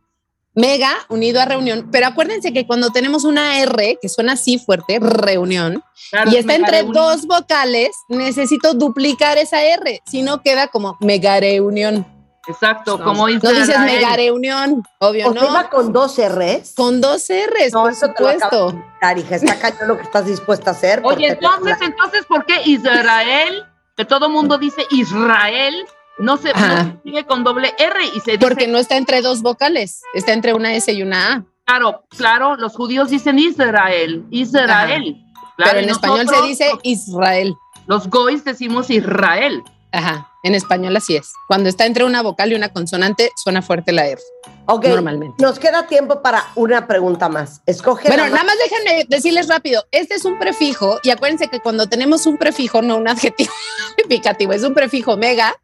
[0.54, 4.98] mega unido a reunión, pero acuérdense que cuando tenemos una R que suena así fuerte,
[5.00, 6.94] reunión, Claro, y es está entre reunión.
[6.94, 12.06] dos vocales, necesito duplicar esa R, si no queda como mega reunión.
[12.48, 15.70] Exacto, como No dices mega reunión, obvio, ¿O te iba no.
[15.70, 16.74] con dos R's?
[16.76, 18.70] Con dos R's, No, por eso te supuesto.
[18.70, 19.36] invitar, hija.
[19.36, 21.00] Está cañón lo que estás dispuesta a hacer.
[21.04, 23.64] Oye, entonces, entonces, ¿por qué Israel,
[23.96, 25.72] que todo mundo dice Israel,
[26.18, 29.22] no se, no se escribe con doble R y se dice, Porque no está entre
[29.22, 31.44] dos vocales, está entre una S y una A.
[31.64, 35.16] claro, claro, los judíos dicen Israel, Israel.
[35.56, 37.54] Claro, pero en español se dice Israel.
[37.86, 39.62] Los goys decimos Israel.
[39.94, 41.32] Ajá, en español así es.
[41.48, 44.20] Cuando está entre una vocal y una consonante, suena fuerte la R,
[44.66, 45.42] Ok, normalmente.
[45.42, 47.60] nos queda tiempo para una pregunta más.
[47.66, 51.88] Escoge Bueno, nada más déjenme decirles rápido, este es un prefijo y acuérdense que cuando
[51.88, 53.52] tenemos un prefijo, no un adjetivo
[54.02, 55.54] indicativo, es un prefijo mega,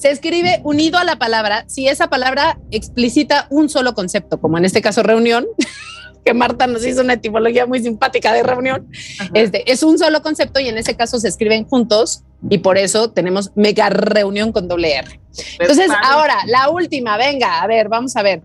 [0.00, 4.64] se escribe unido a la palabra si esa palabra explicita un solo concepto, como en
[4.64, 5.46] este caso reunión,
[6.24, 8.88] que Marta nos hizo una etimología muy simpática de reunión,
[9.34, 13.10] este, es un solo concepto y en ese caso se escriben juntos y por eso
[13.10, 15.20] tenemos mega reunión con doble R.
[15.58, 16.00] Entonces, Padre.
[16.04, 18.42] ahora, la última, venga, a ver, vamos a ver.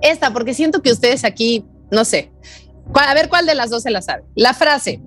[0.00, 2.30] Esta, porque siento que ustedes aquí, no sé,
[2.92, 4.24] ¿Cuál- a ver cuál de las dos se la sabe.
[4.34, 5.00] La frase,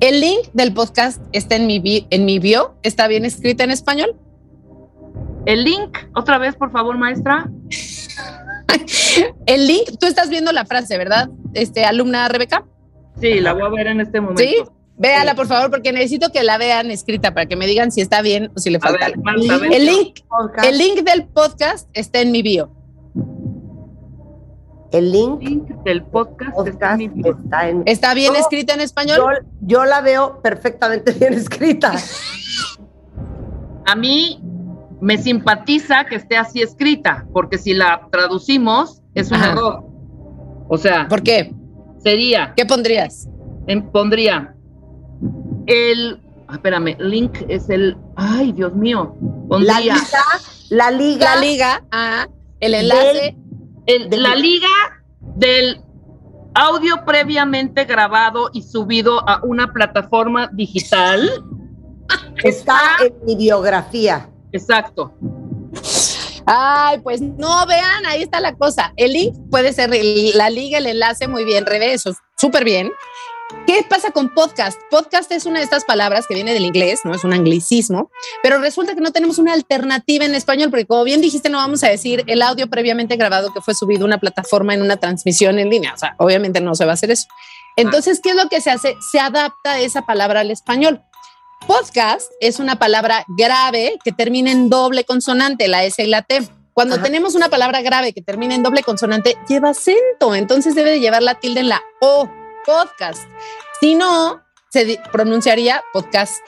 [0.00, 3.70] el link del podcast está en mi, bi- en mi bio, está bien escrita en
[3.70, 4.16] español.
[5.46, 7.50] El link, otra vez, por favor, maestra.
[9.46, 11.28] El link, tú estás viendo la frase, ¿verdad?
[11.54, 12.64] Este, alumna Rebeca.
[13.20, 14.42] Sí, la voy a ver en este momento.
[14.42, 14.56] Sí,
[14.96, 18.22] véala por favor, porque necesito que la vean escrita para que me digan si está
[18.22, 19.06] bien o si le falta.
[19.08, 19.18] ver.
[19.18, 20.68] Marta, el link, podcast.
[20.68, 22.70] el link del podcast está en mi bio.
[24.92, 27.82] El link Link del podcast, está podcast en mi- está en.
[27.86, 29.16] ¿Está bien Yo- escrita en español?
[29.18, 29.26] Yo,
[29.62, 31.92] yo la veo perfectamente bien escrita.
[33.86, 34.40] A mí
[35.02, 39.50] me simpatiza que esté así escrita, porque si la traducimos es un Ajá.
[39.52, 39.84] error.
[40.68, 41.52] O sea, ¿Por qué?
[41.98, 43.28] sería, ¿Qué pondrías?
[43.66, 44.54] en- pondría
[45.66, 49.98] el, ah, espérame, link es el, ay, Dios mío, La pondría liga,
[50.70, 52.26] la liga, La liga, ah,
[52.60, 53.36] el enlace.
[53.86, 54.68] el- del- la liga
[55.36, 55.80] del
[56.54, 61.28] audio previamente grabado y subido a una plataforma digital.
[62.44, 64.28] está en mi biografía.
[64.52, 65.12] Exacto.
[66.44, 68.92] Ay, pues no, vean, ahí está la cosa.
[68.96, 72.04] El link puede ser el- la liga, el enlace, muy bien, revés,
[72.36, 72.90] súper bien.
[73.66, 74.80] ¿Qué pasa con podcast?
[74.90, 78.10] Podcast es una de estas palabras que viene del inglés, no es un anglicismo,
[78.42, 81.84] pero resulta que no tenemos una alternativa en español, porque como bien dijiste, no vamos
[81.84, 85.58] a decir el audio previamente grabado que fue subido a una plataforma en una transmisión
[85.58, 85.92] en línea.
[85.94, 87.28] O sea, obviamente no se va a hacer eso.
[87.76, 88.96] Entonces, ¿qué es lo que se hace?
[89.12, 91.02] Se adapta esa palabra al español.
[91.66, 96.48] Podcast es una palabra grave que termina en doble consonante, la S y la T.
[96.74, 97.04] Cuando Ajá.
[97.04, 101.22] tenemos una palabra grave que termina en doble consonante, lleva acento, entonces debe de llevar
[101.22, 102.28] la tilde en la O,
[102.64, 103.22] podcast.
[103.80, 106.40] Si no, se pronunciaría podcast.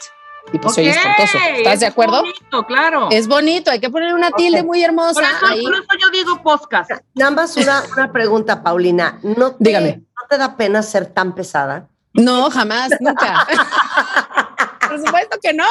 [0.52, 1.38] Y pues soy Ok, espantoso.
[1.56, 2.20] ¿Estás de es acuerdo?
[2.20, 3.08] bonito, claro.
[3.10, 5.62] Es bonito, hay que poner una tilde muy hermosa por, eso, ahí.
[5.62, 6.90] por eso yo digo podcast.
[7.14, 9.18] Nada más una, una pregunta, Paulina.
[9.22, 9.96] ¿No te, Dígame.
[10.16, 11.88] ¿No te da pena ser tan pesada?
[12.12, 13.46] No, jamás, nunca.
[14.96, 15.66] Por supuesto que no.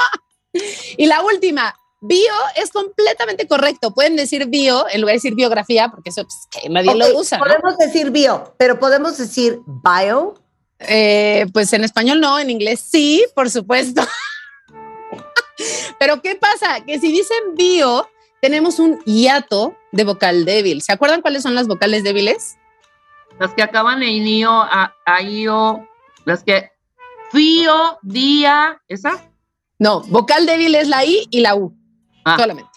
[0.97, 3.93] Y la última, bio es completamente correcto.
[3.93, 7.17] Pueden decir bio en lugar de decir biografía, porque eso pues, que nadie Ok, lo
[7.17, 7.37] usa.
[7.37, 7.45] ¿no?
[7.45, 10.35] Podemos decir bio, pero podemos decir bio.
[10.79, 14.05] Eh, pues en español no, en inglés sí, por supuesto.
[15.99, 16.83] Pero ¿qué pasa?
[16.85, 18.09] Que si dicen bio,
[18.41, 20.81] tenemos un hiato de vocal débil.
[20.81, 22.57] ¿Se acuerdan cuáles son las vocales débiles?
[23.39, 25.87] Las que acaban en io, a, a io,
[26.25, 26.72] las que
[27.33, 29.29] fío, día, ¿esa?
[29.79, 31.75] No, vocal débil es la I y la U,
[32.23, 32.69] Ah, solamente.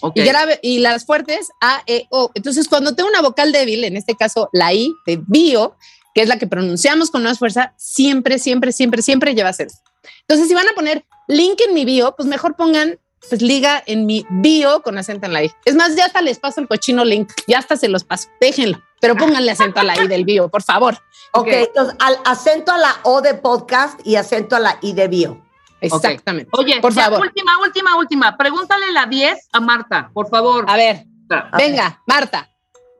[0.00, 0.12] ok.
[0.16, 2.30] Y, grave, y las fuertes, A, E, O.
[2.34, 5.76] Entonces, cuando tengo una vocal débil, en este caso la I de bio,
[6.14, 9.74] que es la que pronunciamos con más fuerza, siempre, siempre, siempre, siempre lleva acento.
[10.20, 12.98] Entonces, si van a poner link en mi bio, pues mejor pongan
[13.28, 15.50] pues liga en mi bio con acento en la I.
[15.64, 18.80] Es más, ya hasta les paso el cochino link, ya hasta se los paso, déjenlo,
[19.06, 20.94] pero pónganle acento a la I del bio, por favor.
[21.32, 21.48] Ok, Ok.
[21.52, 25.40] entonces al acento a la O de podcast y acento a la I de bio.
[25.80, 26.50] Exactamente.
[26.56, 27.20] Oye, por ya, favor.
[27.20, 28.36] última, última, última.
[28.38, 30.64] Pregúntale la 10 a Marta, por favor.
[30.66, 32.48] A ver, A venga, Marta.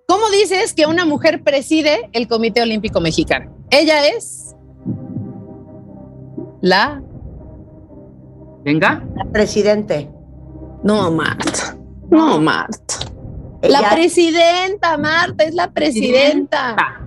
[0.07, 3.57] ¿Cómo dices que una mujer preside el Comité Olímpico Mexicano?
[3.71, 4.55] Ella es
[6.61, 7.01] la
[8.65, 9.03] Venga.
[9.33, 10.11] Presidente.
[10.83, 11.77] No, Marta.
[12.11, 12.95] No, Marta.
[13.69, 17.01] La Ella- presidenta, Marta, es la presidenta.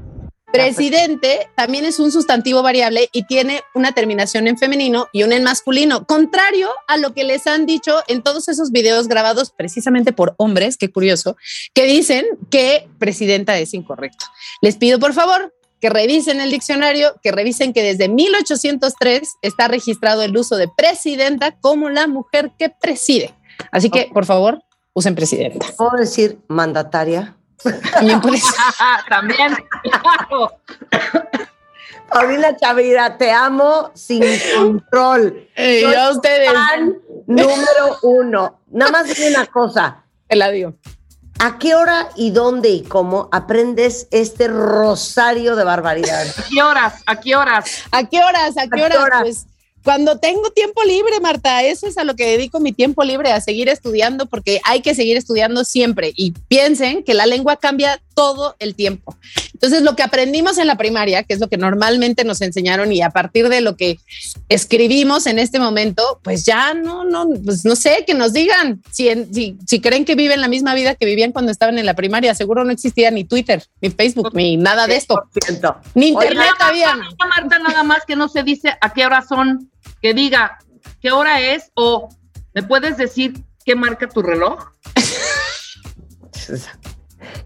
[0.52, 5.44] Presidente también es un sustantivo variable y tiene una terminación en femenino y una en
[5.44, 10.36] masculino, contrario a lo que les han dicho en todos esos videos grabados precisamente por
[10.38, 11.36] hombres, qué curioso,
[11.74, 14.26] que dicen que presidenta es incorrecto.
[14.62, 20.24] Les pido por favor que revisen el diccionario, que revisen que desde 1803 está registrado
[20.24, 23.34] el uso de presidenta como la mujer que preside.
[23.72, 24.64] Así que, por favor,
[24.98, 25.68] usen presidenta.
[25.78, 27.36] ¿Puedo decir mandataria?
[27.94, 28.56] También puede ser.
[29.10, 29.56] También.
[29.84, 30.60] claro.
[32.10, 34.24] Paulina Chavira, te amo sin
[34.56, 35.48] control.
[35.56, 38.60] Soy ya tu ustedes, fan número uno.
[38.72, 40.04] Nada más dime una cosa.
[40.28, 40.74] te la digo.
[41.40, 46.40] ¿A qué hora y dónde y cómo aprendes este rosario de barbaridades?
[46.40, 47.04] ¿A qué horas?
[47.06, 47.84] ¿A qué horas?
[47.92, 48.58] ¿A qué horas?
[48.58, 49.22] ¿A qué horas?
[49.22, 49.48] Pues
[49.88, 53.40] cuando tengo tiempo libre, Marta, eso es a lo que dedico mi tiempo libre, a
[53.40, 56.12] seguir estudiando, porque hay que seguir estudiando siempre.
[56.14, 59.16] Y piensen que la lengua cambia todo el tiempo.
[59.54, 63.02] Entonces, lo que aprendimos en la primaria, que es lo que normalmente nos enseñaron, y
[63.02, 63.98] a partir de lo que
[64.50, 69.10] escribimos en este momento, pues ya no, no, pues no sé, que nos digan si,
[69.32, 72.36] si, si creen que viven la misma vida que vivían cuando estaban en la primaria.
[72.36, 75.24] Seguro no existía ni Twitter, ni Facebook, ni nada de esto.
[75.94, 76.96] Ni Oye, internet Nada había.
[76.96, 79.70] más, Marta, nada más que no se dice a qué horas son,
[80.02, 80.58] que diga
[81.02, 82.10] qué hora es o
[82.54, 84.72] me puedes decir qué marca tu reloj.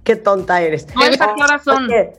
[0.03, 0.87] Qué tonta eres.
[0.95, 1.85] No a qué horas son.
[1.85, 2.13] Oye,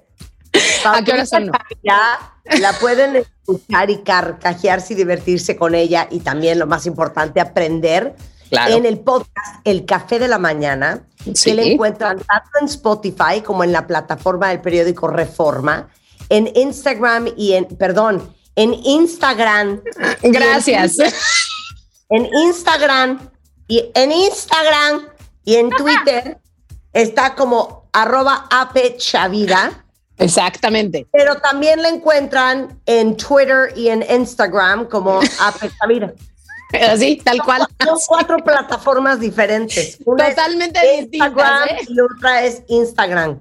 [0.85, 1.51] ¿A qué horas son?
[1.51, 7.41] Chavira, la pueden escuchar y carcajearse y divertirse con ella y también lo más importante,
[7.41, 8.15] aprender
[8.51, 8.75] Claro.
[8.75, 11.05] en el podcast El Café de la Mañana,
[11.35, 11.51] Sí.
[11.51, 15.89] que le encuentran tanto en Spotify como en la plataforma del periódico Reforma,
[16.29, 19.83] en Instagram y en, perdón, en Instagram.
[20.23, 20.97] en Gracias.
[22.09, 23.31] En Instagram
[23.69, 25.09] y en Instagram
[25.45, 26.39] y en Twitter
[26.93, 29.85] está como arroba apechavira,
[30.19, 31.07] Exactamente.
[31.13, 36.13] pero también la encuentran en Twitter y en Instagram como apechavira.
[36.89, 37.67] Así, tal cual.
[37.85, 39.99] Son cuatro plataformas diferentes.
[40.05, 41.87] Una es Totalmente Instagram distintas, ¿eh?
[41.89, 43.39] y otra es Instagram.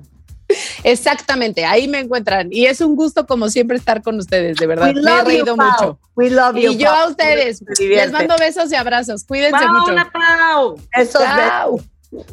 [0.84, 2.50] Exactamente, ahí me encuentran.
[2.52, 4.94] Y es un gusto, como siempre, estar con ustedes, de verdad.
[4.94, 6.00] Me he you, reído mucho.
[6.16, 6.72] We love you.
[6.72, 7.06] Y yo Pau.
[7.06, 7.64] a ustedes.
[7.80, 9.24] Les mando besos y abrazos.
[9.24, 9.96] Cuídense Pau, mucho.
[10.12, 10.80] Pau.
[10.94, 11.82] Esos besos.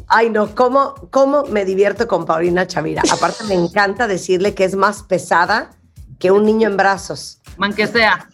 [0.07, 3.01] Ay, no, ¿cómo, ¿cómo me divierto con Paulina Chavira?
[3.11, 5.71] Aparte, me encanta decirle que es más pesada
[6.19, 7.39] que un niño en brazos.
[7.57, 8.29] Man que sea.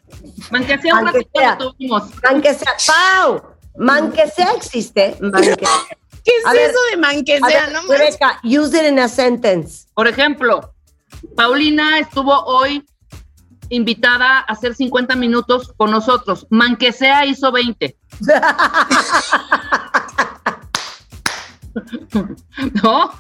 [0.51, 1.29] Man que sea un ratito
[1.59, 2.03] lo tuvimos.
[2.23, 3.41] Man que sea, ¡Pau!
[3.77, 5.17] Man que sea existe.
[5.19, 5.69] Man que sea.
[6.25, 7.67] ¿Qué es A ver, eso de man que A sea?
[7.67, 7.83] ver, No.
[7.87, 9.87] Rebeca, use it in a sentence.
[9.93, 10.73] Por ejemplo,
[11.37, 12.83] Paulina estuvo hoy
[13.69, 16.45] invitada a hacer 50 minutos con nosotros.
[16.49, 17.95] Man que sea hizo 20.
[22.83, 23.11] ¿No?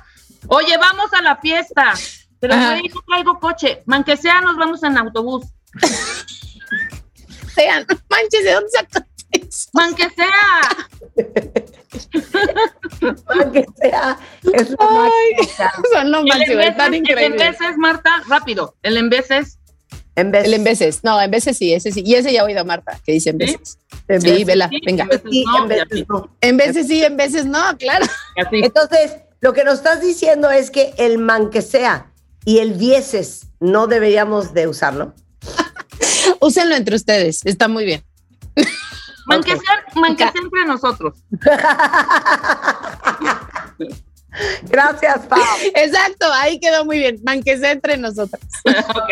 [0.47, 1.93] Oye, vamos a la fiesta.
[2.39, 2.71] Pero Ajá.
[2.71, 3.83] güey, no traigo coche.
[3.85, 5.45] Man que sea, nos vamos en autobús.
[7.55, 9.14] Sean, manches, ¿de dónde sacas eso?
[9.73, 10.61] Man que sea.
[13.27, 14.17] Man que sea.
[14.53, 15.69] Es lo máximo.
[15.93, 17.59] son lo El máximo, están veces, el en increíbles.
[17.59, 18.75] veces, Marta, rápido.
[18.83, 19.59] El en veces.
[20.17, 22.01] En vez El en veces, no, en veces sí, ese sí.
[22.05, 23.45] Y ese ya he oído a Marta, que dice en ¿Sí?
[23.57, 23.77] veces.
[24.07, 25.03] en Sí, veces vela, Sí, venga.
[25.03, 26.37] en veces sí, no, en veces no.
[26.41, 28.05] En veces sí, en veces no, claro.
[28.37, 28.61] así.
[28.63, 32.11] Entonces, lo que nos estás diciendo es que el man que sea
[32.45, 35.13] y el vieses no deberíamos de usarlo.
[36.39, 38.03] Úsenlo entre ustedes, está muy bien.
[39.27, 39.61] Man que Ok.
[39.63, 41.17] sea, man que sea entre nosotros.
[44.63, 45.39] Gracias, Pau.
[45.75, 47.19] Exacto, ahí quedó muy bien.
[47.23, 48.41] Man que sea entre nosotros.
[48.65, 49.09] ok.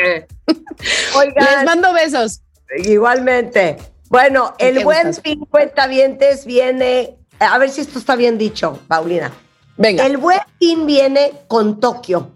[0.48, 2.42] Les Oigan, mando besos.
[2.84, 3.78] igualmente.
[4.10, 5.22] Bueno, el buen gustazo.
[5.24, 9.32] fin cuentavientes viene, a ver si esto está bien dicho, Paulina.
[9.78, 10.06] Venga.
[10.06, 12.32] El buen fin viene con Tokio.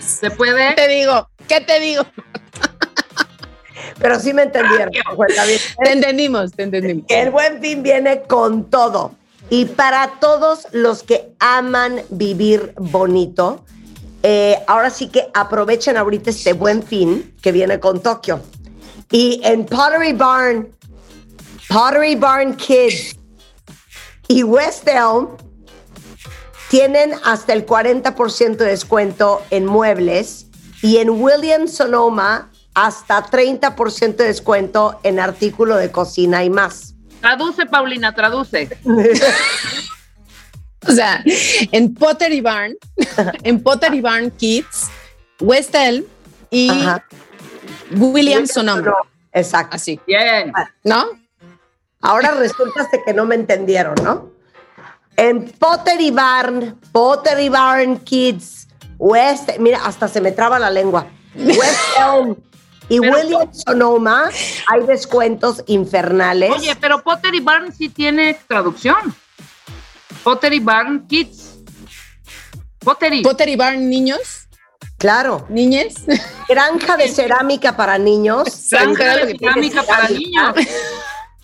[0.00, 0.70] Se puede.
[0.70, 1.28] ¿Qué te digo?
[1.46, 2.04] ¿Qué te digo?
[3.98, 4.90] Pero sí me entendieron.
[4.90, 7.06] Te entendimos, te entendimos.
[7.06, 9.12] Que el buen fin viene con todo.
[9.48, 13.64] Y para todos los que aman vivir bonito,
[14.22, 18.40] eh, ahora sí que aprovechen ahorita este buen fin que viene con Tokio.
[19.10, 20.68] Y en Pottery Barn,
[21.68, 23.16] Pottery Barn Kids
[24.26, 25.28] y West Elm
[26.68, 30.46] tienen hasta el 40% de descuento en muebles
[30.82, 36.94] y en Williams Sonoma hasta 30% de descuento en artículo de cocina y más.
[37.22, 38.68] Traduce, Paulina, traduce.
[40.88, 41.20] O sea,
[41.72, 42.76] en Pottery Barn,
[43.42, 44.88] en Pottery Barn Kids,
[45.40, 46.04] West Elm
[46.48, 47.04] y Ajá.
[47.96, 48.94] Williams Sonoma.
[49.32, 49.74] Exacto.
[49.74, 50.52] Así, Bien.
[50.84, 51.06] ¿no?
[52.02, 54.30] Ahora resulta que no me entendieron, ¿no?
[55.16, 58.68] En Pottery Barn, Pottery Barn Kids,
[58.98, 61.08] West, mira, hasta se me traba la lengua.
[61.34, 62.36] West Elm
[62.88, 64.30] y Pero- Williams Sonoma
[64.68, 66.52] hay descuentos infernales.
[66.52, 68.96] Oye, pero Pottery Barn sí tiene traducción.
[70.22, 71.54] Pottery Barn Kids.
[72.80, 73.22] Pottery.
[73.22, 74.46] Pottery Barn niños,
[74.98, 75.94] claro, niñes.
[76.48, 80.54] granja de cerámica para niños Granja de cerámica para niños.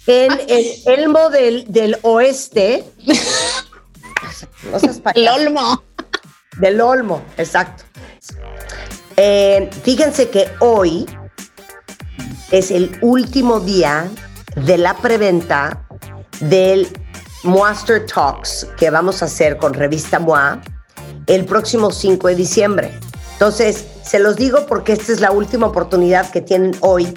[0.06, 2.84] en el Elmo del, del Oeste.
[4.70, 5.28] No El.
[5.28, 5.82] Olmo.
[6.58, 7.84] Del Olmo, exacto.
[9.16, 11.06] Eh, fíjense que hoy
[12.52, 14.08] es el último día
[14.54, 15.84] de la preventa
[16.40, 16.86] del
[17.42, 20.60] Monster Talks que vamos a hacer con Revista MOA
[21.26, 22.92] el próximo 5 de diciembre.
[23.32, 27.12] Entonces, se los digo porque esta es la última oportunidad que tienen hoy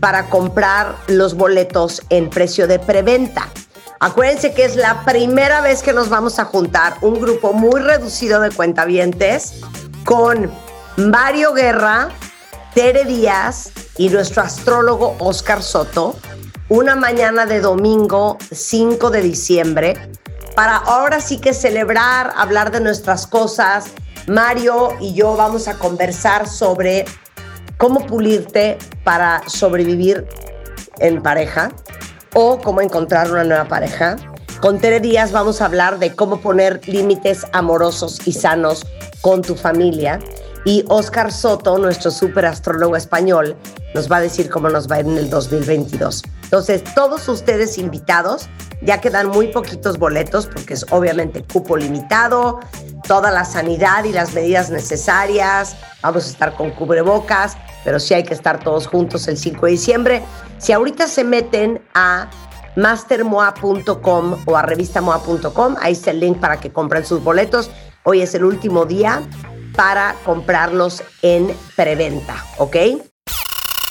[0.00, 3.48] para comprar los boletos en precio de preventa.
[4.00, 8.40] Acuérdense que es la primera vez que nos vamos a juntar un grupo muy reducido
[8.40, 9.60] de cuentavientes
[10.04, 10.50] con
[10.96, 12.08] Mario Guerra,
[12.74, 16.14] Tere Díaz y nuestro astrólogo Oscar Soto,
[16.68, 20.10] una mañana de domingo 5 de diciembre,
[20.54, 23.86] para ahora sí que celebrar, hablar de nuestras cosas.
[24.28, 27.06] Mario y yo vamos a conversar sobre
[27.76, 30.28] cómo pulirte para sobrevivir
[31.00, 31.72] en pareja
[32.34, 34.16] o cómo encontrar una nueva pareja.
[34.60, 38.86] Con Tere Díaz vamos a hablar de cómo poner límites amorosos y sanos
[39.22, 40.20] con tu familia.
[40.64, 43.56] Y Oscar Soto, nuestro super astrólogo español,
[43.94, 46.22] nos va a decir cómo nos va a ir en el 2022.
[46.44, 48.48] Entonces, todos ustedes invitados,
[48.82, 52.60] ya quedan muy poquitos boletos porque es obviamente cupo limitado,
[53.06, 55.76] toda la sanidad y las medidas necesarias.
[56.02, 59.72] Vamos a estar con cubrebocas, pero sí hay que estar todos juntos el 5 de
[59.72, 60.22] diciembre.
[60.58, 62.28] Si ahorita se meten a
[62.76, 65.76] mastermoa.com o a revistamoa.com.
[65.80, 67.70] Ahí está el link para que compren sus boletos.
[68.04, 69.22] Hoy es el último día
[69.74, 72.76] para comprarlos en preventa, ¿ok?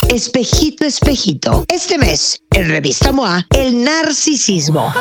[0.10, 1.66] Espejito, espejito.
[1.68, 4.92] Este mes, en Revista MOA, el narcisismo.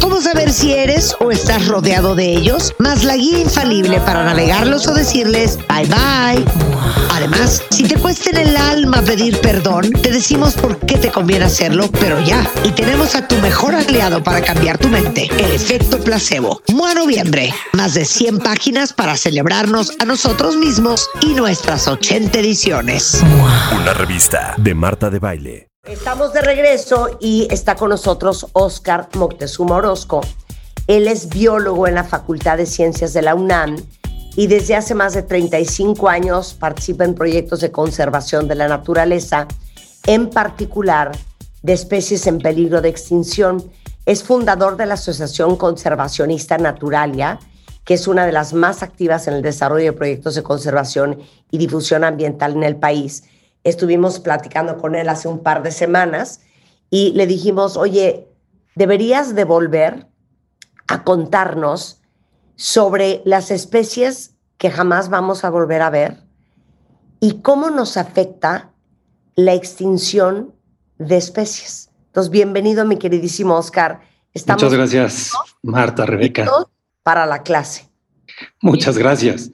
[0.00, 2.72] ¿Cómo saber si eres o estás rodeado de ellos?
[2.78, 6.44] Más la guía infalible para navegarlos o decirles bye bye.
[7.10, 11.46] Además, si te cuesta en el alma pedir perdón, te decimos por qué te conviene
[11.46, 12.48] hacerlo, pero ya.
[12.62, 16.62] Y tenemos a tu mejor aliado para cambiar tu mente, el efecto placebo.
[16.72, 17.52] MOA Noviembre.
[17.72, 23.20] Más de 100 páginas para celebrarnos a nosotros mismos y nuestras 80 ediciones.
[23.76, 24.27] Una revista
[24.58, 25.68] de Marta de Baile.
[25.84, 30.20] Estamos de regreso y está con nosotros Oscar Moctezuma Orozco.
[30.86, 33.76] Él es biólogo en la Facultad de Ciencias de la UNAM
[34.36, 39.48] y desde hace más de 35 años participa en proyectos de conservación de la naturaleza,
[40.06, 41.12] en particular
[41.62, 43.64] de especies en peligro de extinción.
[44.04, 47.38] Es fundador de la Asociación Conservacionista Naturalia,
[47.82, 51.18] que es una de las más activas en el desarrollo de proyectos de conservación
[51.50, 53.24] y difusión ambiental en el país.
[53.68, 56.40] Estuvimos platicando con él hace un par de semanas
[56.88, 58.26] y le dijimos, oye,
[58.74, 60.06] deberías de volver
[60.86, 62.00] a contarnos
[62.56, 66.22] sobre las especies que jamás vamos a volver a ver
[67.20, 68.70] y cómo nos afecta
[69.36, 70.54] la extinción
[70.98, 71.90] de especies.
[72.06, 74.00] Entonces, bienvenido, mi queridísimo Oscar.
[74.32, 76.48] Estamos Muchas gracias, Marta, Rebeca.
[77.02, 77.87] para la clase.
[78.62, 79.50] Muchas gracias.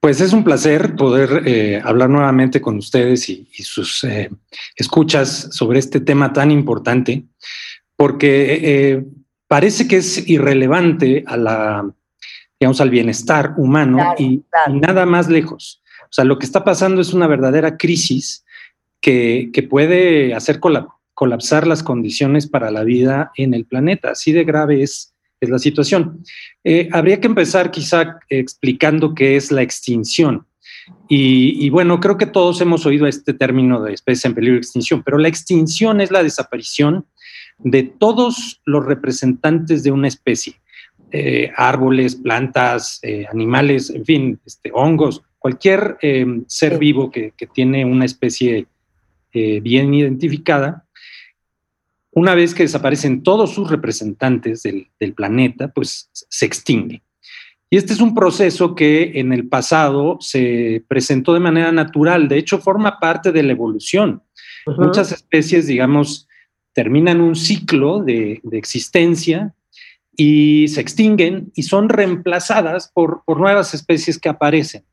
[0.00, 4.30] Pues es un placer poder eh, hablar nuevamente con ustedes y, y sus eh,
[4.76, 7.24] escuchas sobre este tema tan importante,
[7.96, 9.04] porque eh,
[9.48, 11.90] parece que es irrelevante a la,
[12.60, 14.74] digamos, al bienestar humano Claro, y, claro.
[14.76, 15.80] y nada más lejos.
[16.02, 18.44] O sea, lo que está pasando es una verdadera crisis
[19.00, 24.10] que, que puede hacer colap- colapsar las condiciones para la vida en el planeta.
[24.10, 25.13] Así de grave es,
[25.44, 26.24] es la situación.
[26.64, 30.46] Eh, habría que empezar quizá explicando qué es la extinción.
[31.08, 34.60] Y, y bueno, creo que todos hemos oído este término de especie en peligro de
[34.60, 37.06] extinción, pero la extinción es la desaparición
[37.58, 40.60] de todos los representantes de una especie,
[41.12, 45.98] eh, árboles, plantas, eh, animales, en fin, este, hongos, cualquier
[46.46, 48.66] ser vivo que, que tiene una especie
[49.36, 50.83] eh, bien identificada,
[52.14, 57.02] una vez que desaparecen todos sus representantes del, del planeta, pues se extingue.
[57.70, 62.38] Y este es un proceso que en el pasado se presentó de manera natural, de
[62.38, 64.22] hecho forma parte de la evolución.
[64.66, 64.82] Ujú.
[64.82, 66.28] Muchas especies, digamos,
[66.72, 69.54] terminan un ciclo de, de existencia
[70.16, 74.84] y se extinguen y son reemplazadas por, por nuevas especies que aparecen.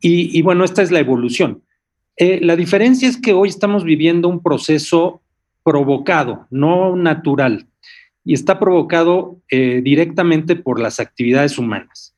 [0.00, 1.62] Y, y bueno, esta es la evolución.
[2.16, 5.19] Eh, la diferencia es que hoy estamos viviendo un proceso
[5.62, 7.66] provocado, no natural,
[8.24, 12.14] y está provocado eh, directamente por las actividades humanas.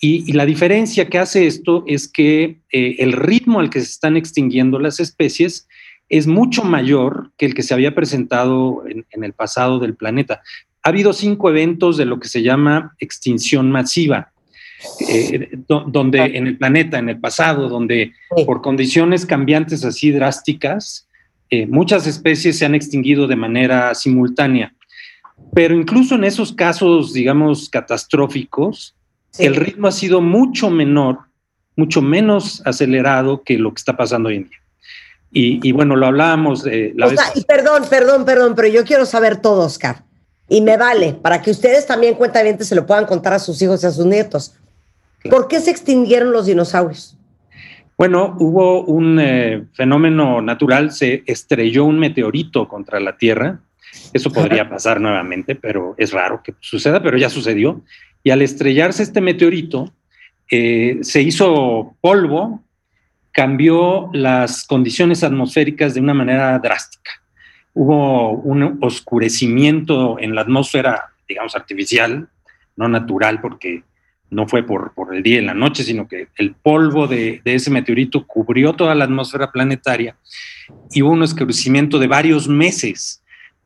[0.00, 3.86] Y, y la diferencia que hace esto es que eh, el ritmo al que se
[3.86, 5.66] están extinguiendo las especies
[6.08, 10.40] es mucho mayor que el que se había presentado en, en el pasado del planeta.
[10.84, 14.30] Ha habido cinco eventos de lo que se llama extinción masiva,
[15.08, 18.12] eh, do- donde en el planeta, en el pasado, donde
[18.46, 21.07] por condiciones cambiantes así drásticas,
[21.50, 24.74] eh, muchas especies se han extinguido de manera simultánea.
[25.54, 28.94] Pero incluso en esos casos, digamos, catastróficos,
[29.30, 29.44] Sí.
[29.44, 31.18] el ritmo ha sido mucho menor,
[31.76, 34.58] mucho menos acelerado que lo que está pasando hoy en día.
[35.30, 37.20] Y, y bueno, lo hablábamos eh, la O vez.
[37.20, 40.02] sea, y perdón, perdón, perdón, pero yo quiero saber todo, Oscar.
[40.48, 43.82] Y me vale, para que ustedes también, cuentavientes, se lo puedan contar a sus hijos
[43.82, 44.54] y a sus nietos.
[45.28, 47.16] ¿Por qué se extinguieron los dinosaurios?
[47.98, 53.58] Bueno, hubo un eh, fenómeno natural, se estrelló un meteorito contra la Tierra.
[54.12, 57.82] Eso podría pasar nuevamente, pero es raro que suceda, pero ya sucedió.
[58.22, 59.92] Y al estrellarse este meteorito,
[60.48, 62.62] eh, se hizo polvo,
[63.32, 67.10] cambió las condiciones atmosféricas de una manera drástica.
[67.74, 72.28] Hubo un oscurecimiento en la atmósfera, digamos, artificial,
[72.76, 73.82] no natural, porque
[74.30, 77.54] no fue por, por el día y la noche, sino que el polvo de, de
[77.54, 80.16] ese meteorito cubrió toda la atmósfera planetaria
[80.92, 83.22] y hubo un oscurecimiento de varios meses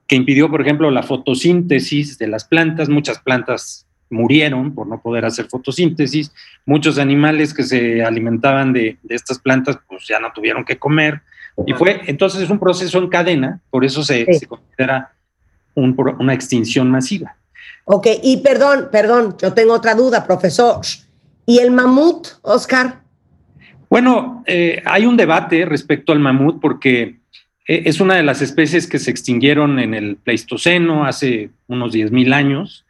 [0.07, 2.89] que impidió, por ejemplo, la fotosíntesis de las plantas.
[2.89, 6.33] Muchas plantas murieron por no poder hacer fotosíntesis.
[6.67, 11.23] Muchos animales que se alimentaban de, de estas plantas, pues ya no tuvieron que comer.
[11.67, 14.41] Y fue, entonces es un proceso en cadena, por eso se, Sí.
[14.41, 15.13] se considera
[15.75, 17.37] un una extinción masiva.
[17.85, 20.81] Ok, y perdón, perdón, yo tengo otra duda, profesor.
[21.47, 23.03] ¿Y el mamut, Oscar?
[23.91, 27.21] Bueno, eh, hay un debate respecto al mamut porque
[27.69, 32.33] Eh, Es una de las especies que se extinguieron en el Pleistoceno hace unos 10.000
[32.35, 32.85] años.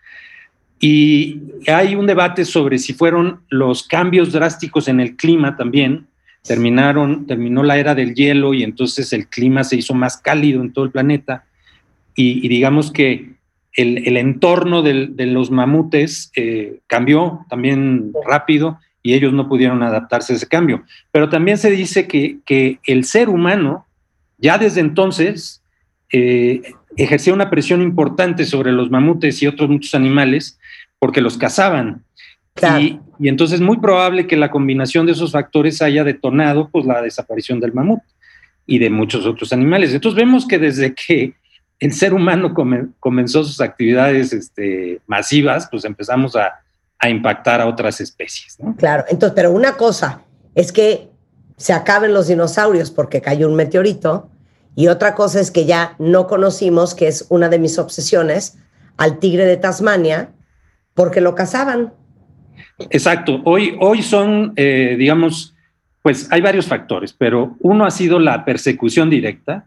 [0.80, 6.06] Y hay un debate sobre si fueron los cambios drásticos en el clima también.
[6.42, 10.72] Terminaron, terminó la era del hielo y entonces el clima se hizo más cálido en
[10.72, 11.44] todo el planeta.
[12.16, 13.34] Y, y digamos que
[13.74, 19.82] el, el entorno del- de los mamutes eh, cambió también rápido y ellos no pudieron
[19.82, 20.84] adaptarse a ese cambio.
[21.10, 23.86] Pero también se dice que, que el ser humano,
[24.38, 25.62] ya desde entonces,
[26.12, 26.62] eh,
[26.96, 30.58] ejercía una presión importante sobre los mamutes y otros muchos animales
[30.98, 32.04] porque los cazaban.
[32.78, 36.84] Y, y entonces es muy probable que la combinación de esos factores haya detonado pues,
[36.84, 38.00] la desaparición del mamut
[38.66, 39.94] y de muchos otros animales.
[39.94, 41.34] Entonces vemos que desde que
[41.82, 46.60] el ser humano come- comenzó sus actividades este, masivas, pues empezamos a,
[46.98, 48.58] a impactar a otras especies.
[48.60, 48.76] ¿no?
[48.76, 50.22] Claro, entonces, pero una cosa
[50.54, 51.08] es que
[51.56, 54.30] se acaben los dinosaurios porque cayó un meteorito
[54.74, 58.58] y otra cosa es que ya no conocimos, que es una de mis obsesiones,
[58.96, 60.30] al tigre de Tasmania
[60.94, 61.92] porque lo cazaban.
[62.90, 63.40] Exacto.
[63.44, 65.54] Hoy, hoy son, eh, digamos,
[66.02, 69.66] pues hay varios factores, pero uno ha sido la persecución directa.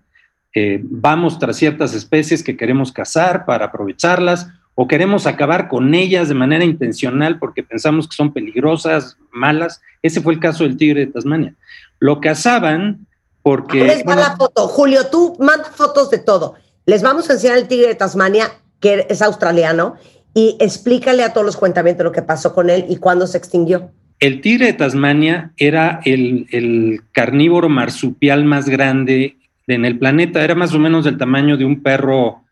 [0.58, 6.30] Eh, vamos tras ciertas especies que queremos cazar para aprovecharlas o queremos acabar con ellas
[6.30, 9.82] de manera intencional porque pensamos que son peligrosas, malas.
[10.02, 11.56] Ese fue el caso del tigre de Tasmania.
[12.00, 13.06] Lo cazaban
[13.42, 13.84] porque...
[13.84, 14.68] Les va la foto.
[14.70, 16.56] Julio, tú manda fotos de todo.
[16.86, 19.96] Les vamos a enseñar el tigre de Tasmania, que es australiano,
[20.34, 23.92] y explícale a todos los cuentamientos lo que pasó con él y cuándo se extinguió.
[24.22, 29.38] El tigre de Tasmania era el, el carnívoro marsupial más grande
[29.68, 30.44] en el planeta.
[30.44, 32.44] Era más o menos del tamaño de un perro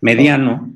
[0.00, 0.72] mediano,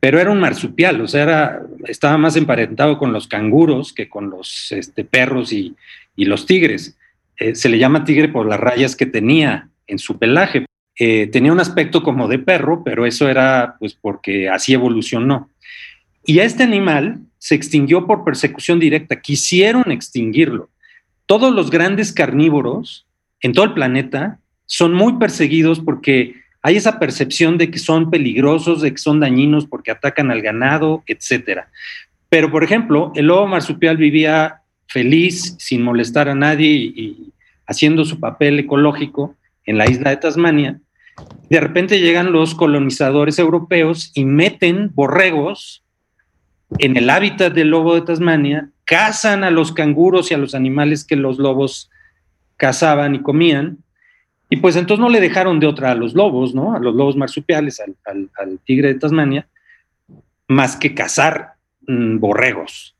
[0.00, 4.30] pero era un marsupial, o sea, era, estaba más emparentado con los canguros que con
[4.30, 5.74] los este, perros y,
[6.16, 6.96] y los tigres.
[7.36, 10.66] Eh, se le llama tigre por las rayas que tenía en su pelaje.
[10.98, 15.50] Eh, tenía un aspecto como de perro, pero eso era pues porque así evolucionó.
[16.24, 19.20] Y este animal se extinguió por persecución directa.
[19.20, 20.68] Quisieron extinguirlo.
[21.26, 23.06] Todos los grandes carnívoros
[23.40, 24.38] en todo el planeta
[24.70, 29.66] son muy perseguidos porque hay esa percepción de que son peligrosos, de que son dañinos
[29.66, 31.68] porque atacan al ganado, etcétera.
[32.28, 37.32] Pero, por ejemplo, el lobo marsupial vivía feliz, sin molestar a nadie y, y
[37.66, 40.78] haciendo su papel ecológico en la isla de Tasmania.
[41.48, 45.82] De repente llegan los colonizadores europeos y meten borregos
[46.78, 51.04] en el hábitat del lobo de Tasmania, cazan a los canguros y a los animales
[51.04, 51.90] que los lobos
[52.56, 53.78] cazaban y comían,
[54.50, 56.74] y pues entonces no le dejaron de otra a los lobos, ¿no?
[56.74, 59.46] A los lobos marsupiales, al, al- al tigre de Tasmania,
[60.48, 61.54] más que cazar
[61.86, 62.94] mm, borregos.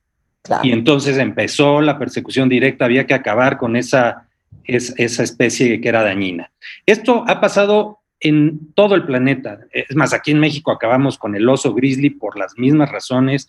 [0.62, 4.28] Y entonces empezó la persecución directa, había que acabar con esa,
[4.64, 6.50] es- esa especie que era dañina.
[6.86, 9.60] Esto ha pasado en todo el planeta.
[9.72, 13.48] Es más, aquí en México acabamos con el oso grizzly por las mismas razones,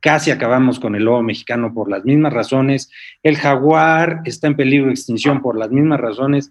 [0.00, 2.90] casi acabamos con el lobo mexicano por las mismas razones,
[3.22, 6.50] el jaguar está en peligro de extinción por las mismas razones.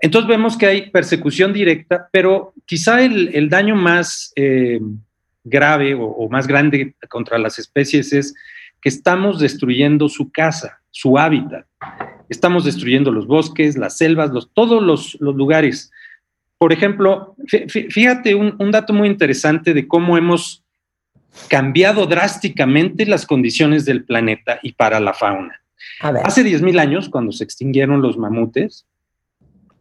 [0.00, 4.80] Entonces vemos que hay persecución directa, pero quizá el, el daño más eh,
[5.44, 8.34] grave o, o más grande contra las especies es
[8.80, 11.66] que estamos destruyendo su casa, su hábitat.
[12.28, 15.90] Estamos destruyendo los bosques, las selvas, los, todos los, los lugares.
[16.58, 20.62] Por ejemplo, fí- fí- fíjate un, un dato muy interesante de cómo hemos
[21.48, 25.60] cambiado drásticamente las condiciones del planeta y para la fauna.
[26.00, 26.22] A ver.
[26.26, 28.86] Hace 10.000 años, cuando se extinguieron los mamutes,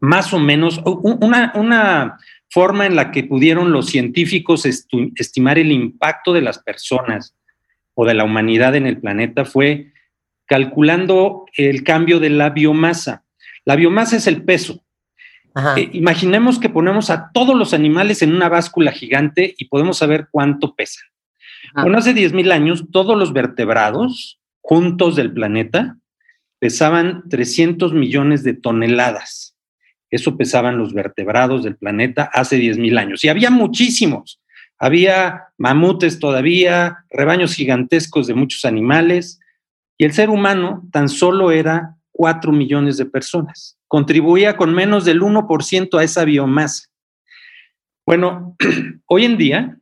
[0.04, 2.18] más o menos, una, una
[2.50, 7.38] forma en la que pudieron los científicos estimar el impacto de las personas
[7.94, 9.94] o de la humanidad en el planeta fue
[10.46, 13.24] calculando el cambio de la biomasa.
[13.64, 14.84] La biomasa es el peso.
[15.78, 20.28] Eh, imaginemos que ponemos a todos los animales en una báscula gigante y podemos saber
[20.30, 21.06] cuánto pesan.
[21.76, 25.96] Bueno, hace 10.000 años, todos los vertebrados juntos del planeta
[26.60, 29.53] pesaban 300 millones de toneladas.
[30.14, 33.24] Eso pesaban los vertebrados del planeta hace 10.000 años.
[33.24, 34.40] Y había muchísimos.
[34.78, 39.40] Había mamutes todavía, rebaños gigantescos de muchos animales.
[39.98, 43.80] Y el ser humano tan solo era 4 millones de personas.
[43.88, 46.90] Contribuía con menos del 1% a esa biomasa.
[48.06, 48.56] Bueno,
[49.08, 49.80] hoy en día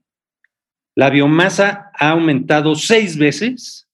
[0.96, 3.90] la biomasa ha aumentado seis veces,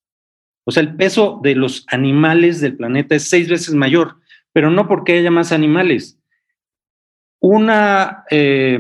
[0.66, 4.18] o sea, el peso de los animales del planeta es seis veces mayor,
[4.52, 6.17] pero no porque haya más animales.
[7.40, 8.80] Una, eh,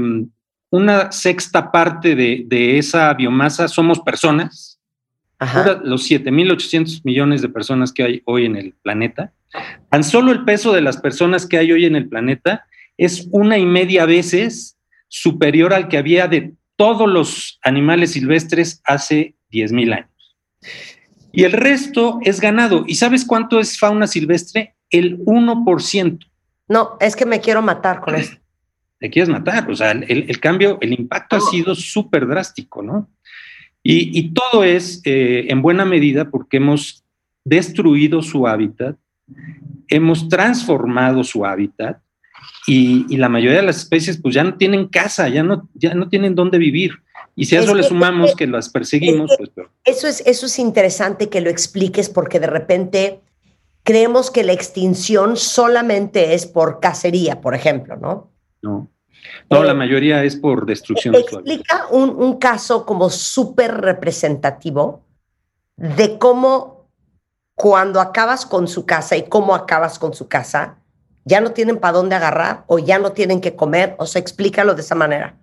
[0.71, 4.77] una sexta parte de, de, esa biomasa somos personas,
[5.39, 9.33] Ahora, los 7.800 millones de personas que hay hoy en el planeta.
[9.89, 12.65] Tan solo el peso de las personas que hay hoy en el planeta
[12.97, 14.77] es una y media veces
[15.07, 20.37] superior al que había de todos los animales silvestres hace 10.000 años.
[21.31, 22.83] Y el resto es ganado.
[22.87, 24.75] ¿Y sabes cuánto es fauna silvestre?
[24.89, 26.19] El 1%.
[26.69, 28.37] No, es que me quiero matar con esto.
[28.99, 29.69] Te quieres matar.
[29.69, 33.09] O sea, el, el cambio, el impacto ha sido súper drástico, ¿no?
[33.83, 37.05] Y, y todo es eh, en buena medida porque hemos
[37.45, 38.97] destruido su hábitat,
[39.87, 42.01] hemos transformado su hábitat
[42.67, 45.93] y, y la mayoría de las especies pues ya no tienen casa, ya no, ya
[45.93, 46.99] no tienen dónde vivir.
[47.35, 49.67] Y si a Es eso le sumamos que las perseguimos, es pues.
[49.85, 53.21] Eso es, eso es interesante que lo expliques porque de repente
[53.83, 58.31] creemos que la extinción solamente es por cacería, por ejemplo, ¿no?
[58.61, 58.89] No.
[59.49, 61.15] No, Eh, la mayoría es por destrucción.
[61.15, 65.03] Explica un, un caso como súper representativo
[65.75, 66.89] de cómo
[67.55, 70.77] cuando acabas con su casa y cómo acabas con su casa,
[71.25, 74.75] ya no tienen para dónde agarrar o ya no tienen que comer, o sea, explícalo
[74.75, 75.35] de esa manera.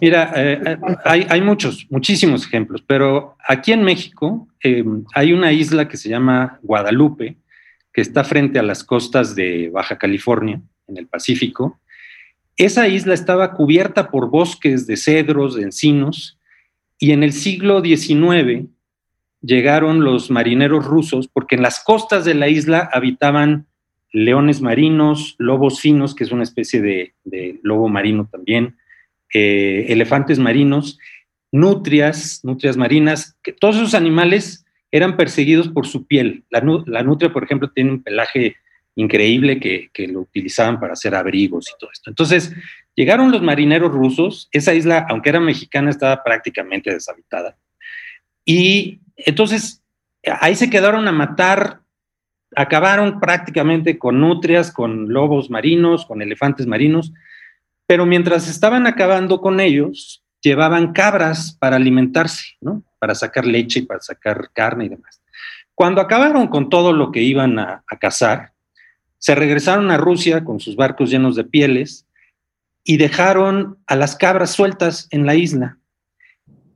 [0.00, 4.84] Mira, eh, eh, hay, hay muchos, muchísimos ejemplos, pero aquí en México eh,
[5.14, 7.38] hay una isla que se llama Guadalupe,
[7.92, 11.78] que está frente a las costas de Baja California, en el Pacífico.
[12.58, 16.38] Esa isla estaba cubierta por bosques de cedros, de encinos,
[16.98, 18.66] y en el siglo XIX
[19.40, 23.66] llegaron los marineros rusos, porque en las costas de la isla habitaban
[24.12, 28.76] leones marinos, lobos finos, que es una especie de, lobo marino también,
[29.32, 30.98] eh, elefantes marinos,
[31.52, 36.44] nutrias, nutrias marinas, que todos esos animales eran perseguidos por su piel.
[36.50, 36.60] La
[37.04, 38.56] nutria, por ejemplo, tiene un pelaje
[38.98, 42.10] increíble que, que lo utilizaban para hacer abrigos y todo esto.
[42.10, 42.52] Entonces,
[42.96, 47.56] llegaron los marineros rusos, esa isla, aunque era mexicana, estaba prácticamente deshabitada.
[48.44, 49.84] Y entonces,
[50.40, 51.80] ahí se quedaron a matar,
[52.56, 57.12] acabaron prácticamente con nutrias, con lobos marinos, con elefantes marinos,
[57.86, 62.82] pero mientras estaban acabando con ellos, llevaban cabras para alimentarse, ¿no?
[62.98, 65.22] Para sacar leche y para sacar carne y demás.
[65.76, 68.54] Cuando acabaron con todo lo que iban a, a cazar,
[69.18, 72.06] se regresaron a Rusia con sus barcos llenos de pieles
[72.84, 75.78] y dejaron a las cabras sueltas en la isla.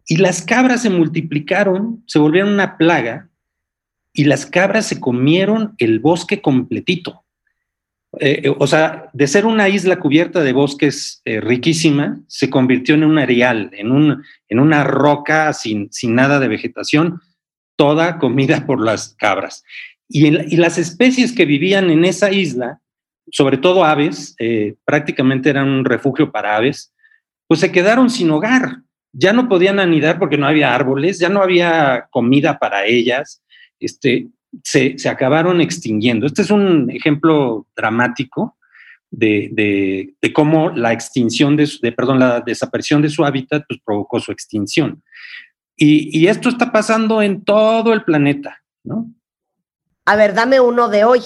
[0.07, 3.29] Y las cabras se multiplicaron, se volvieron una plaga
[4.13, 7.25] y las cabras se comieron el bosque completito.
[8.21, 12.95] Eh, eh, o sea, de ser una isla cubierta de bosques eh, riquísima, se convirtió
[12.95, 17.23] en un areal, en, un, en una roca sin, sin nada de vegetación,
[17.77, 19.65] toda comida por las cabras.
[20.15, 22.81] Y, las especies que vivían en esa isla,
[23.31, 26.93] sobre todo aves, eh, prácticamente eran un refugio para aves,
[27.49, 28.83] pues se quedaron sin hogar.
[29.15, 33.43] Ya no podían anidar porque no había árboles, ya no había comida para ellas.
[33.81, 34.29] Este,
[34.63, 36.27] se, acabaron extinguiendo.
[36.27, 38.59] Este es un ejemplo dramático
[39.11, 39.49] de,
[40.21, 44.31] de- cómo la extinción de, de, perdón, la desaparición de su hábitat pues, provocó su
[44.31, 45.03] extinción.
[45.75, 49.11] Y, y esto está pasando en todo el planeta, ¿no?
[50.05, 51.21] A ver, dame uno de hoy.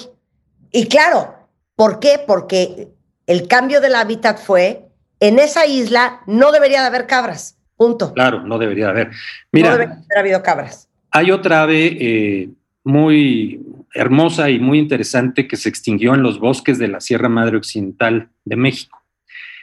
[0.71, 1.35] Y claro,
[1.75, 2.21] ¿por qué?
[2.27, 2.89] Porque
[3.27, 4.87] el cambio del hábitat fue,
[5.21, 8.13] en esa isla no debería de haber cabras, punto.
[8.13, 9.09] Claro, no debería haber.
[9.09, 9.15] no
[9.53, 10.89] Mira, debería haber habido cabras.
[11.11, 12.51] hay otra ave eh,
[12.85, 13.61] muy
[13.95, 18.29] hermosa y muy interesante que se extinguió en los bosques de la Sierra Madre Occidental
[18.45, 19.03] de México.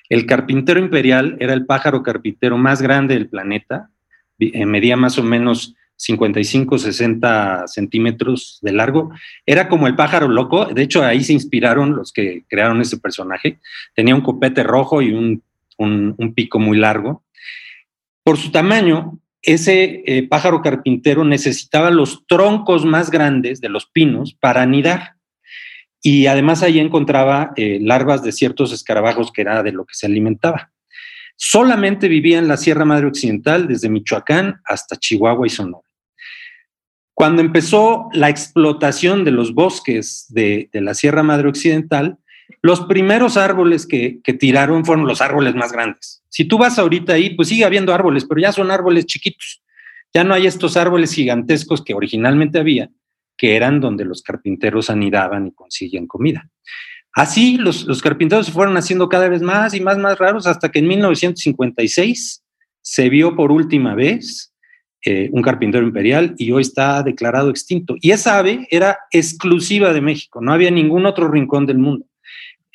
[0.09, 3.89] El carpintero imperial era el pájaro carpintero más grande del planeta,
[4.39, 9.11] eh, medía más o menos 55, 60 centímetros de largo.
[9.45, 13.59] Era como el pájaro loco, de hecho ahí se inspiraron los que crearon ese personaje.
[13.95, 15.41] Tenía un copete rojo y un,
[15.77, 17.23] un- pico muy largo.
[18.23, 24.33] Por su tamaño, ese eh, pájaro carpintero necesitaba los troncos más grandes de los pinos
[24.33, 25.13] para anidar.
[26.01, 30.05] Y además ahí encontraba eh, larvas de ciertos escarabajos que era de lo que se
[30.05, 30.72] alimentaba.
[31.35, 35.87] Solamente vivía en la Sierra Madre Occidental, desde Michoacán hasta Chihuahua y Sonora.
[37.13, 42.17] Cuando empezó la explotación de los bosques de, la Sierra Madre Occidental,
[42.61, 46.23] los primeros árboles que, que tiraron fueron los árboles más grandes.
[46.29, 49.61] Si tú vas ahorita ahí, pues sigue habiendo árboles, pero ya son árboles chiquitos.
[50.13, 52.89] Ya no hay estos árboles gigantescos que originalmente había,
[53.37, 56.49] que eran donde los carpinteros anidaban y consiguen comida.
[57.13, 60.79] Así los, carpinteros se fueron haciendo cada vez más y más, más raros hasta que
[60.79, 62.43] en 1956
[62.81, 64.51] se vio por última vez
[65.05, 67.95] eh, un carpintero imperial y hoy está declarado extinto.
[68.01, 72.05] Y esa ave era exclusiva de México, no había ningún otro rincón del mundo.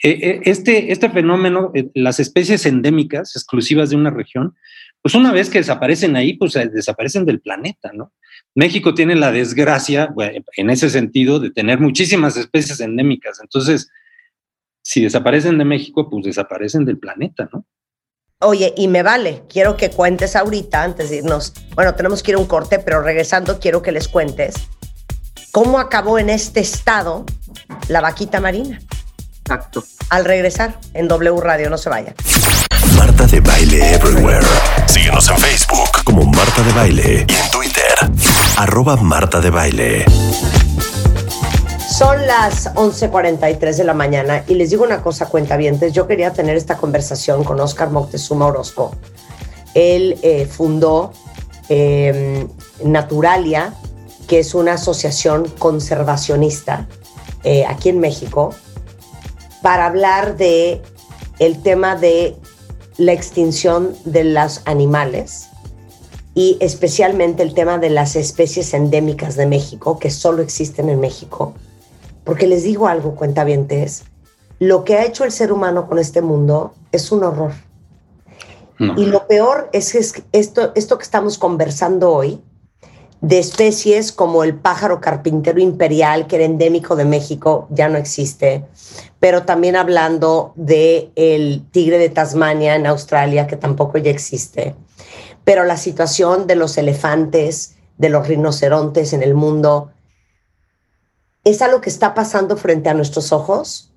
[0.04, 4.54] Eh, eh, este, este fenómeno, las especies endémicas exclusivas de una región,
[5.02, 8.12] pues una vez que desaparecen ahí, pues desaparecen del planeta, ¿no?
[8.54, 10.12] México tiene la desgracia,
[10.56, 13.40] en ese sentido, de tener muchísimas especies endémicas.
[13.40, 13.90] Entonces,
[14.88, 17.66] si desaparecen de México, pues desaparecen del planeta, ¿no?
[18.40, 22.36] Oye, y me vale, quiero que cuentes ahorita, antes de irnos, bueno, tenemos que ir
[22.36, 24.54] a un corte, pero regresando quiero que les cuentes
[25.52, 27.26] cómo acabó en este estado
[27.88, 28.80] la vaquita marina.
[29.40, 29.84] Exacto.
[30.08, 32.14] Al regresar en W Radio, no se vayan.
[32.96, 34.46] Marta de Baile Everywhere.
[34.86, 37.94] Síguenos en Facebook como Marta de Baile y en Twitter,
[38.56, 40.06] arroba Marta de Baile.
[41.98, 45.92] Son las 11:43 de la mañana y les digo una cosa, cuentavientes.
[45.92, 48.92] Yo quería tener esta conversación con Oscar Moctezuma Orozco.
[49.74, 51.12] Él eh, fundó
[51.68, 52.46] eh,
[52.84, 53.74] Naturalia,
[54.28, 56.86] que es una asociación conservacionista
[57.42, 58.54] eh, aquí en México,
[59.60, 60.80] para hablar de
[61.40, 62.36] el tema de
[62.96, 65.48] la extinción de los animales
[66.36, 71.54] y especialmente el tema de las especies endémicas de México, que solo existen en México.
[72.28, 74.04] Porque les digo algo, cuentavientes,
[74.58, 77.52] lo que ha hecho el ser humano con este mundo es un horror.
[78.78, 79.00] No.
[79.00, 82.42] Y lo peor es que es esto, esto que estamos conversando hoy,
[83.22, 88.66] de especies como el pájaro carpintero imperial, que era endémico de México, ya no existe.
[89.20, 94.74] Pero también hablando de el tigre de Tasmania en Australia, que tampoco ya existe.
[95.44, 99.92] Pero la situación de los elefantes, de los rinocerontes en el mundo,
[101.50, 103.94] es algo que está pasando frente a nuestros ojos.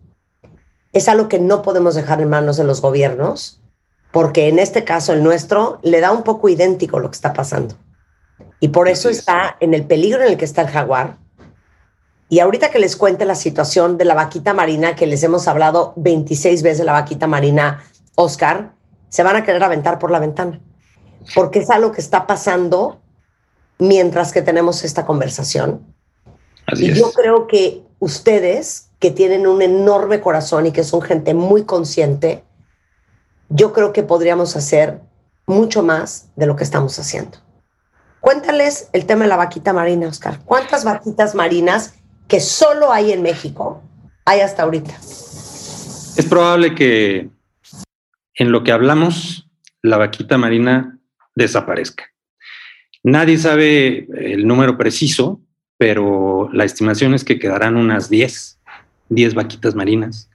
[0.93, 3.61] Es algo que no podemos dejar en manos de los gobiernos,
[4.11, 7.75] porque en este caso el nuestro le da un poco idéntico lo que está pasando.
[8.59, 11.17] Y por eso está en el peligro en el que está el jaguar.
[12.29, 15.93] Y ahorita que les cuente la situación de la vaquita marina, que les hemos hablado
[15.97, 17.83] 26 veces de la vaquita marina,
[18.15, 18.73] Oscar,
[19.09, 20.61] se van a querer aventar por la ventana.
[21.35, 23.01] Porque es algo que está pasando
[23.77, 25.90] mientras que tenemos esta conversación.
[26.71, 26.97] Así Y es.
[26.97, 32.43] yo creo que ustedes, que tienen un enorme corazón y que son gente muy consciente,
[33.49, 35.01] yo creo que podríamos hacer
[35.45, 37.37] mucho más de lo que estamos haciendo.
[38.21, 40.39] Cuéntales el tema de la vaquita marina, Oscar.
[40.45, 41.95] ¿Cuántas vaquitas marinas
[42.27, 43.81] que solo hay en México
[44.25, 44.93] hay hasta ahorita?
[44.95, 47.29] Es probable que
[48.35, 49.49] en lo que hablamos,
[49.81, 50.99] la vaquita marina
[51.35, 52.05] desaparezca.
[53.03, 55.41] Nadie sabe el número preciso,
[55.81, 58.59] pero la estimación es que quedarán unas 10,
[59.09, 60.29] 10 vaquitas marinas.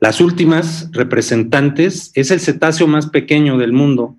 [0.00, 4.16] Las últimas representantes es el cetáceo más pequeño del mundo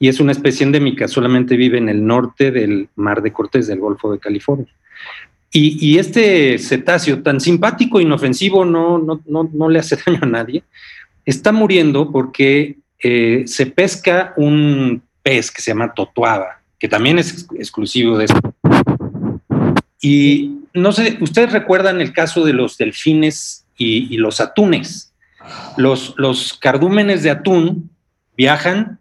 [0.00, 3.78] y es una especie endémica, solamente vive en el norte del Mar de Cortés del
[3.78, 4.66] Golfo de California.
[5.52, 10.64] Y, este cetáceo tan simpático, inofensivo, no, no, no, no le hace daño a nadie,
[11.24, 17.32] está muriendo porque eh, se pesca un pez que se llama totuaba, que también es
[17.32, 18.34] ex- exclusivo de eso.
[20.08, 25.12] Y no sé, ustedes recuerdan el caso de los delfines y, y los atunes.
[25.76, 27.90] Los, los cardúmenes de atún
[28.36, 29.00] viajan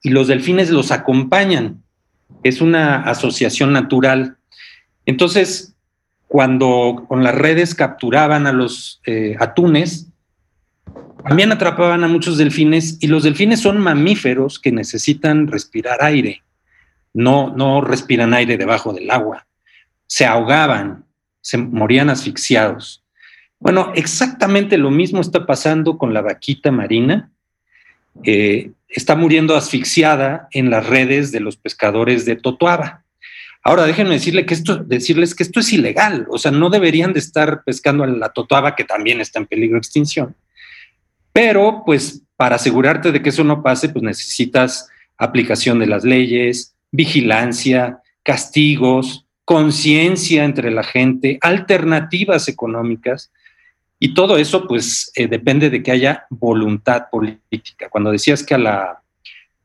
[0.00, 1.82] y los delfines los acompañan.
[2.44, 4.36] Es una asociación natural.
[5.06, 5.74] Entonces,
[6.28, 10.06] cuando con las redes capturaban a los eh, atunes,
[11.26, 16.44] también atrapaban a muchos delfines y los delfines son mamíferos que necesitan respirar aire.
[17.12, 19.48] No, no respiran aire debajo del agua.
[20.14, 21.06] Se ahogaban,
[21.40, 23.02] se morían asfixiados.
[23.58, 27.32] Bueno, exactamente lo mismo está pasando con la vaquita marina.
[28.22, 33.02] Eh, está muriendo asfixiada en las redes de los pescadores de Totoaba.
[33.64, 37.18] Ahora déjenme decirle que esto, decirles que esto es ilegal, o sea, no deberían de
[37.18, 40.36] estar pescando a la Totoaba, que también está en peligro de extinción.
[41.32, 44.88] Pero, pues, para asegurarte de que eso no pase, pues necesitas
[45.18, 53.30] aplicación de las leyes, vigilancia, castigos, conciencia entre la gente, alternativas económicas.
[53.98, 57.88] Y todo eso, pues, eh, depende de que haya voluntad política.
[57.88, 59.02] Cuando decías que a, la,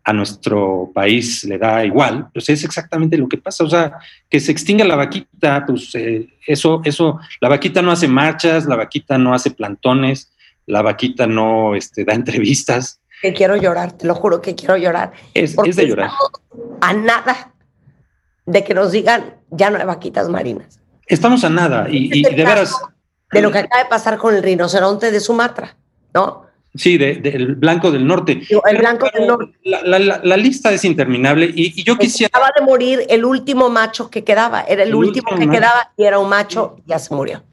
[0.03, 3.63] a nuestro país le da igual, pues es exactamente lo que pasa.
[3.63, 3.97] O sea,
[4.29, 8.75] que se extinga la vaquita, pues eh, eso, eso, la vaquita no hace marchas, la
[8.75, 10.31] vaquita no hace plantones,
[10.65, 12.99] la vaquita no este, da entrevistas.
[13.21, 15.11] Que quiero llorar, te lo juro que quiero llorar.
[15.33, 16.11] Es, de llorar.
[16.79, 17.53] a nada
[18.49, 20.79] de que nos digan ya no hay vaquitas marinas.
[21.05, 22.75] Estamos a nada y, y Este de veras,
[23.31, 25.75] De lo que acaba de pasar con el rinoceronte de Sumatra,
[26.13, 26.47] ¿no?
[26.75, 28.41] sí, de- del blanco del norte.
[28.69, 29.53] El blanco del norte.
[29.63, 32.29] La, la- la- la lista es interminable y, y yo quisiera...
[32.33, 34.61] Acaba de morir el último macho que quedaba.
[34.61, 37.43] Era el, El último, último que quedaba y era un macho, ya se murió.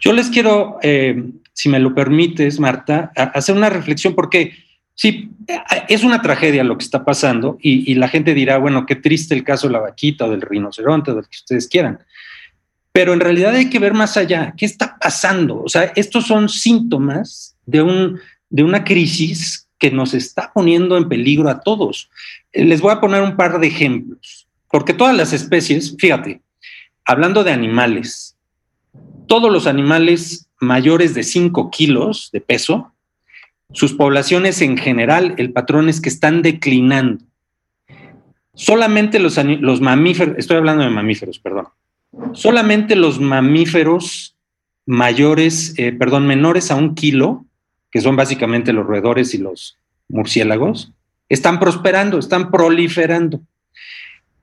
[0.00, 4.52] Yo les quiero, eh, si me lo permites, Marta, hacer una reflexión porque
[4.96, 5.30] sí,
[5.88, 9.34] es una tragedia lo que está pasando y, y la gente dirá, bueno, qué triste
[9.34, 12.00] el caso de la vaquita o del rinoceronte o del que ustedes quieran.
[12.90, 14.54] Pero en realidad hay que ver más allá.
[14.56, 15.62] ¿Qué está pasando?
[15.62, 18.18] O sea, estos son síntomas de, un,
[18.48, 22.08] de una crisis que nos está poniendo en peligro a todos.
[22.52, 26.40] Eh, Les voy a poner un par de ejemplos, porque todas las especies, fíjate,
[27.04, 28.34] hablando de animales,
[29.26, 32.92] todos los animales mayores de 5 kilos de peso,
[33.72, 37.24] sus poblaciones en general, el patrón es que están declinando.
[38.54, 39.38] Solamente los,
[39.80, 41.68] mamíferos, estoy hablando de mamíferos, perdón,
[42.32, 44.34] solamente los mamíferos
[44.86, 47.44] mayores, eh, perdón, menores a un kilo,
[47.90, 49.78] que son básicamente los roedores y los
[50.08, 50.92] murciélagos,
[51.28, 53.40] están prosperando, están proliferando.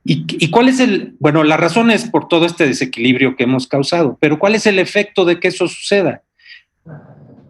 [0.05, 3.67] ¿Y, y cuál es el, bueno, la razón es por todo este desequilibrio que hemos
[3.67, 6.21] causado, pero cuál es el efecto de que eso suceda?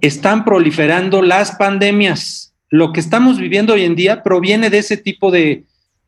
[0.04, 2.54] Están proliferando las pandemias.
[2.70, 5.64] Lo que estamos viviendo hoy en día proviene de ese tipo de,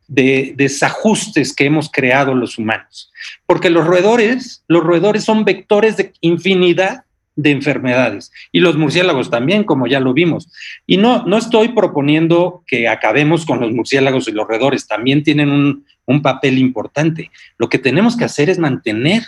[0.10, 3.10] de desajustes que hemos creado los humanos.
[3.46, 7.06] Porque los roedores, los roedores son vectores de infinidad
[7.38, 10.52] de enfermedades y los murciélagos también, como ya lo vimos.
[10.86, 15.52] Y no, no estoy proponiendo que acabemos con los murciélagos y los roedores, también tienen
[15.52, 17.32] un, un papel importante.
[17.58, 19.24] Lo que tenemos que hacer es mantener,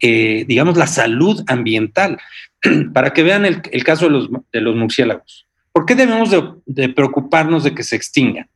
[0.00, 2.18] eh, digamos, la salud ambiental.
[2.92, 5.46] Para que vean el, caso de los, murciélagos.
[5.72, 8.48] ¿Por qué debemos de, de preocuparnos de que se extingan?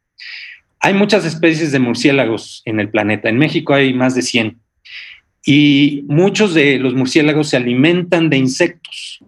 [0.80, 3.28] Hay muchas especies de murciélagos en el planeta.
[3.28, 4.58] En México hay más de 100.
[5.44, 9.18] Y muchos de los murciélagos se alimentan de insectos.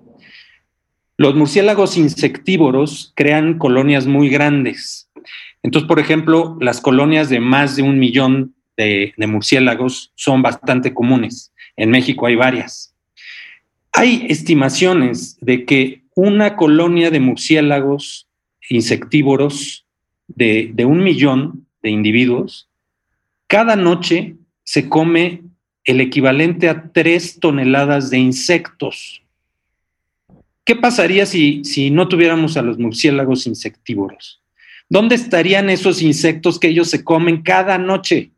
[1.16, 5.11] Los murciélagos insectívoros crean colonias muy grandes.
[5.62, 11.52] Entonces, por ejemplo, las colonias de más de un millón de murciélagos son bastante comunes.
[11.77, 12.90] En México hay varias.
[13.93, 18.29] Hay estimaciones de que una colonia de murciélagos
[18.69, 19.87] insectívoros
[20.29, 22.69] de, un millón de individuos,
[23.47, 25.43] cada noche se come
[25.85, 29.23] el equivalente a tres toneladas de insectos.
[30.65, 34.41] ¿Qué pasaría si, si no tuviéramos a los murciélagos insectívoros?
[34.89, 38.31] ¿Dónde estarían esos insectos que ellos se comen cada noche?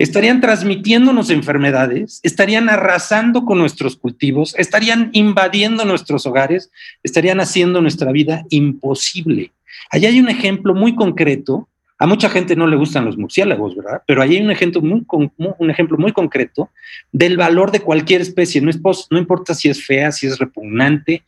[0.00, 6.70] Estarían transmitiéndonos enfermedades, estarían arrasando con nuestros cultivos, estarían invadiendo nuestros hogares,
[7.02, 9.52] estarían haciendo nuestra vida imposible.
[9.90, 11.68] Allá hay un ejemplo muy concreto.
[11.98, 14.02] A mucha gente no le gustan los murciélagos, ¿verdad?
[14.06, 16.70] Pero ahí hay un ejemplo muy, concreto
[17.12, 18.62] del valor de cualquier especie.
[18.62, 21.24] No importa si es fea, si es repugnante,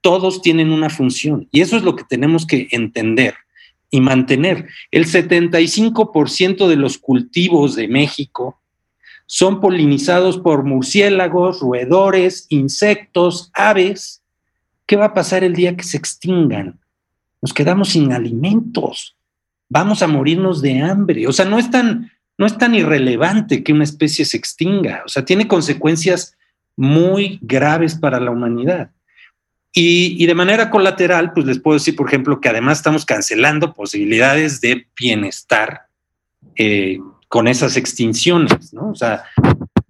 [0.00, 1.46] todos tienen una función.
[1.52, 3.34] Y eso es lo que tenemos que entender
[3.94, 4.66] y mantener.
[4.90, 8.60] El 75% de los cultivos de México
[9.26, 14.20] son polinizados por murciélagos, roedores, insectos, aves.
[14.84, 16.80] ¿Qué va a pasar el día que se extingan?
[17.40, 19.16] Nos quedamos sin alimentos.
[19.68, 21.28] Vamos a morirnos de hambre.
[21.28, 25.04] O sea, no es tan, no es tan irrelevante que una especie se extinga.
[25.06, 26.36] O sea, tiene consecuencias
[26.76, 28.90] muy graves para la humanidad.
[29.76, 33.74] Y, y de manera colateral, pues les puedo decir, por ejemplo, que además estamos cancelando
[33.74, 35.86] posibilidades de bienestar
[36.56, 36.98] eh,
[37.28, 38.90] con esas extinciones, ¿no?
[38.90, 39.24] O sea,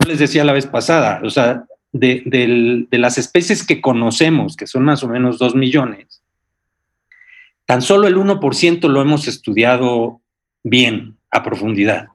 [0.08, 4.66] les decía la vez pasada, o sea, de, del- de las especies que conocemos, que
[4.66, 6.22] son más o menos dos millones,
[7.66, 10.22] tan solo el 1% lo hemos estudiado
[10.62, 12.08] bien, a profundidad.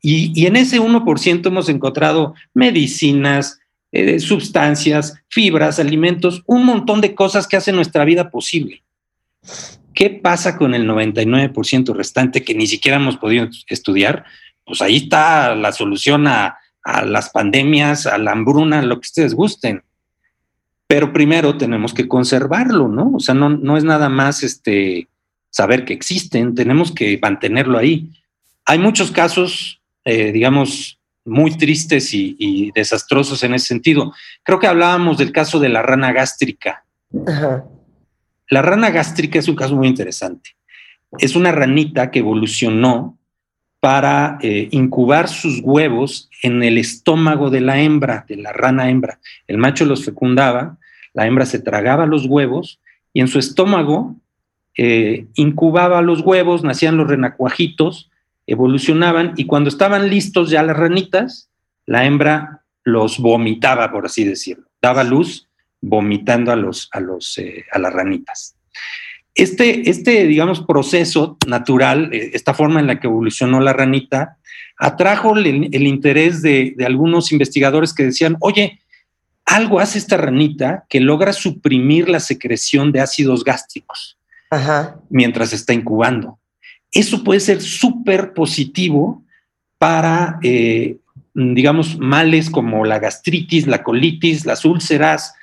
[0.00, 3.58] Y, y en ese 1% hemos encontrado medicinas,
[3.92, 8.82] eh, sustancias, fibras, alimentos, un montón de cosas que hacen nuestra vida posible.
[9.94, 14.24] ¿Qué pasa con el 99% restante que ni siquiera hemos podido estudiar?
[14.64, 16.58] Pues ahí está la solución a,
[17.04, 19.82] las pandemias, a la hambruna, lo que ustedes gusten.
[20.86, 23.12] Pero primero tenemos que conservarlo, ¿no?
[23.14, 25.08] O sea, no, no es nada más este,
[25.50, 28.10] saber que existen, tenemos que mantenerlo ahí.
[28.66, 30.95] Hay muchos casos, eh, digamos,
[31.26, 34.12] muy tristes y, y desastrosos en ese sentido.
[34.42, 36.84] Creo que hablábamos del caso de la rana gástrica.
[37.26, 37.64] Ajá.
[38.48, 40.50] La rana gástrica es un caso muy interesante.
[41.18, 43.18] Es una ranita que evolucionó
[43.80, 49.20] para eh, incubar sus huevos en el estómago de la hembra, de la rana hembra.
[49.46, 50.78] El macho los fecundaba,
[51.12, 52.80] la hembra se tragaba los huevos
[53.12, 54.16] y en su estómago
[54.76, 58.10] eh, incubaba los huevos, nacían los renacuajitos,
[58.46, 61.50] evolucionaban y cuando estaban listos ya las ranitas,
[61.86, 65.48] la hembra los vomitaba, por así decirlo, daba luz
[65.80, 68.56] vomitando a, los, a, los, eh, a las ranitas.
[69.34, 74.38] Este, este, digamos, proceso natural, eh, esta forma en la que evolucionó la ranita,
[74.78, 78.80] atrajo el, el interés de, de, algunos investigadores que decían, oye,
[79.44, 84.18] algo hace esta ranita que logra suprimir la secreción de ácidos gástricos
[84.50, 85.00] Ajá.
[85.08, 86.38] mientras está incubando.
[86.96, 89.22] Eso puede ser súper positivo
[89.78, 90.96] para, eh,
[91.34, 95.34] mm, digamos, males como la gastritis, la colitis, las úlceras,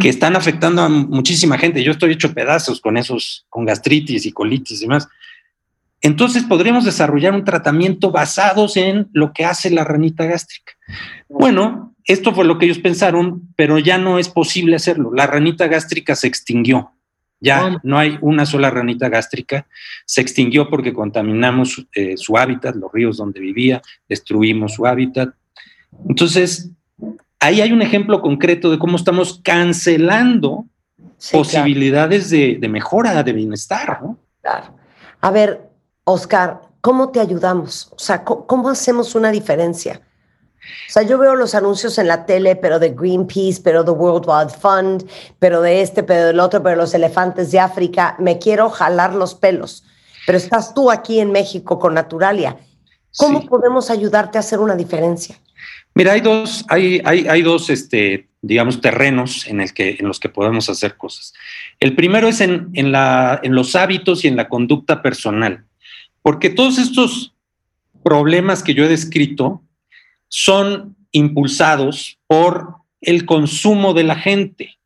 [0.00, 1.82] que están afectando a muchísima gente.
[1.82, 5.08] Yo estoy hecho pedazos con esos, con gastritis y colitis y demás.
[6.00, 10.74] Entonces podríamos desarrollar un tratamiento basados en lo que hace la ranita gástrica.
[11.28, 15.10] Bueno, esto fue lo que ellos pensaron, pero ya no es posible hacerlo.
[15.12, 16.92] La ranita gástrica se extinguió.
[17.40, 19.66] Ya no hay una sola ranita gástrica.
[20.04, 25.34] Se extinguió porque contaminamos eh, su hábitat, los ríos donde vivía, destruimos su hábitat.
[26.08, 26.70] Entonces,
[27.38, 30.66] ahí hay un ejemplo concreto de cómo estamos cancelando
[31.20, 34.02] Sí, posibilidades de, de mejora, de bienestar.
[34.02, 34.18] ¿no?
[34.40, 34.74] Claro.
[35.20, 35.70] A ver,
[36.04, 37.92] Oscar, ¿cómo te ayudamos?
[37.92, 40.00] O sea, ¿cómo, cómo hacemos una diferencia?
[40.88, 44.26] O sea, yo veo los anuncios en la tele, pero de Greenpeace, pero de World
[44.28, 45.08] Wide Fund,
[45.38, 48.16] pero de este, pero del otro, pero los elefantes de África.
[48.18, 49.84] Me quiero jalar los pelos.
[50.26, 52.56] Pero estás tú aquí en México con Naturalia.
[53.16, 53.48] ¿Cómo Sí.
[53.48, 55.36] podemos ayudarte a hacer una diferencia?
[55.94, 60.20] Mira, hay dos, hay, hay, hay dos, este, digamos, terrenos en, el que, en los
[60.20, 61.32] que podemos hacer cosas.
[61.80, 65.64] El primero es en, en, la, en los hábitos y en la conducta personal,
[66.22, 67.34] porque todos estos
[68.04, 69.62] problemas que yo he descrito
[70.30, 74.78] son impulsados por el consumo de la gente.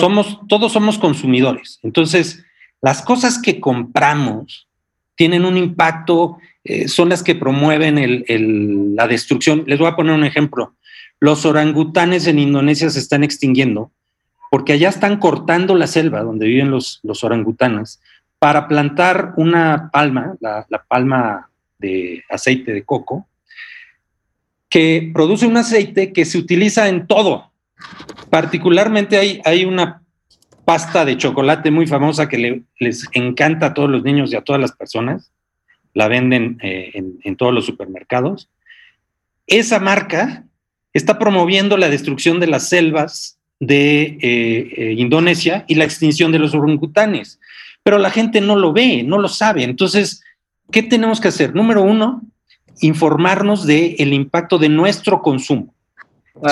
[0.00, 1.78] Somos, todos somos consumidores.
[1.82, 2.42] Entonces,
[2.80, 4.66] las cosas que compramos
[5.14, 9.64] tienen un impacto, eh, son las que promueven el- el- la destrucción.
[9.66, 10.74] Les voy a poner un ejemplo.
[11.20, 13.90] Los orangutanes en Indonesia se están extinguiendo
[14.50, 18.00] porque allá están cortando la selva donde viven los, los orangutanes
[18.38, 23.26] para plantar una palma, la, la palma de aceite de coco,
[24.76, 27.50] que produce un aceite que se utiliza en todo.
[28.28, 30.02] Particularmente hay, hay una
[30.66, 34.42] pasta de chocolate muy famosa que le- les encanta a todos los niños y a
[34.42, 35.32] todas las personas.
[35.94, 38.50] La venden eh, en, en todos los supermercados.
[39.46, 40.44] Esa marca
[40.92, 46.38] está promoviendo la destrucción de las selvas de eh, eh, Indonesia y la extinción de
[46.38, 47.40] los orangutanes.
[47.82, 49.62] Pero la gente no lo ve, no lo sabe.
[49.62, 50.22] Entonces,
[50.70, 51.54] ¿qué tenemos que hacer?
[51.54, 52.20] Número uno,
[52.80, 55.74] informarnos del el impacto de nuestro consumo.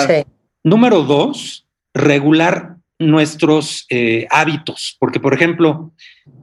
[0.07, 0.23] Sí.
[0.63, 5.91] Número dos, regular nuestros eh, hábitos, porque por ejemplo,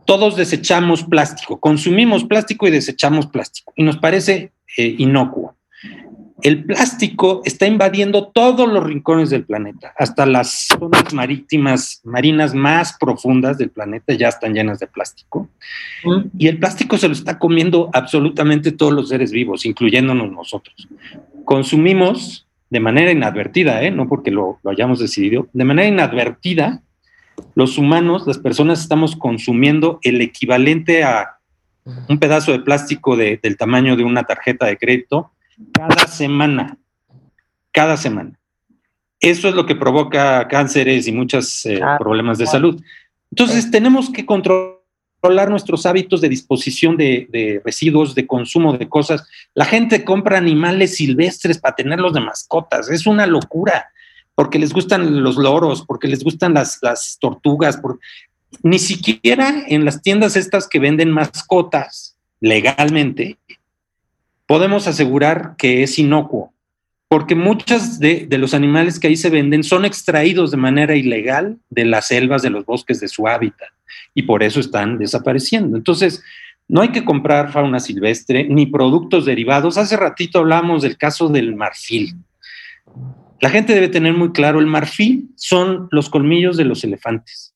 [0.04, 5.56] todos desechamos plástico, consumimos plástico y desechamos plástico, y nos parece eh, inocuo.
[6.42, 12.96] El plástico está invadiendo todos los rincones del planeta, hasta las zonas marítimas, marinas más
[12.98, 15.48] profundas del planeta ya están llenas de plástico.
[16.38, 20.88] Y el plástico se lo está comiendo absolutamente todos los seres vivos, incluyéndonos nosotros.
[21.44, 23.90] Consumimos de manera inadvertida, ¿eh?
[23.90, 26.82] no porque lo, lo hayamos decidido, de manera inadvertida,
[27.54, 31.38] los humanos, las personas, estamos consumiendo el equivalente a
[32.08, 35.31] un pedazo de plástico de- del tamaño de una tarjeta de crédito
[35.72, 36.76] cada semana.
[37.72, 38.38] Cada semana.
[39.20, 42.58] Eso es lo que provoca cánceres y muchos eh, Claro, problemas de claro.
[42.58, 42.82] salud.
[43.30, 49.26] Entonces, tenemos que controlar nuestros hábitos de disposición de, de residuos, de consumo de cosas.
[49.54, 52.90] La gente compra animales silvestres para tenerlos de mascotas.
[52.90, 53.86] Es una locura,
[54.34, 57.76] porque les gustan los loros, porque les gustan las, las tortugas.
[57.76, 58.00] por-
[58.64, 63.38] Ni siquiera en las tiendas estas que venden mascotas legalmente
[64.46, 66.52] podemos asegurar que es inocuo,
[67.08, 71.58] porque muchos de, de los animales que ahí se venden son extraídos de manera ilegal
[71.70, 73.68] de las selvas, de los bosques, de su hábitat,
[74.14, 75.76] y por eso están desapareciendo.
[75.76, 76.22] Entonces,
[76.68, 79.76] no hay que comprar fauna silvestre ni productos derivados.
[79.76, 82.14] Hace ratito hablamos del caso del marfil.
[83.40, 87.51] La gente debe tener muy claro, el marfil son los colmillos de los elefantes.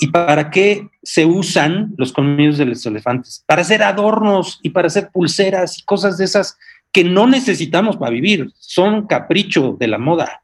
[0.00, 3.42] ¿Y para qué se usan los colmillos de los elefantes?
[3.46, 6.56] Para hacer adornos y para hacer pulseras y cosas de esas
[6.92, 8.50] que no necesitamos para vivir.
[8.54, 10.42] Son capricho de la moda.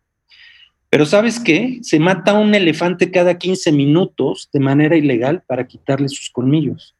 [0.90, 1.78] Pero ¿sabes qué?
[1.82, 6.94] Se mata un elefante cada 15 minutos de manera ilegal para quitarle sus colmillos.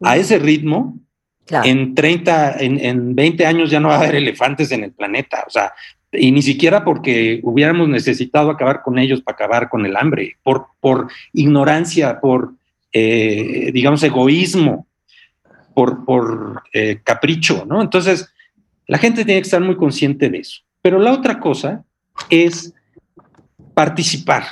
[0.00, 0.98] A ese ritmo,
[1.44, 1.68] Claro.
[1.68, 5.44] en 30, en, en 20 años ya no va a haber elefantes en el planeta.
[5.46, 5.72] O sea,
[6.12, 10.68] y ni siquiera porque hubiéramos necesitado acabar con ellos para acabar con el hambre, por,
[10.80, 12.54] por ignorancia, por,
[12.92, 14.86] eh, digamos, egoísmo,
[15.74, 17.82] por, por eh, capricho, ¿no?
[17.82, 18.32] Entonces,
[18.86, 20.62] la gente tiene que estar muy consciente de eso.
[20.80, 21.84] Pero la otra cosa
[22.30, 22.72] es
[23.74, 24.44] participar.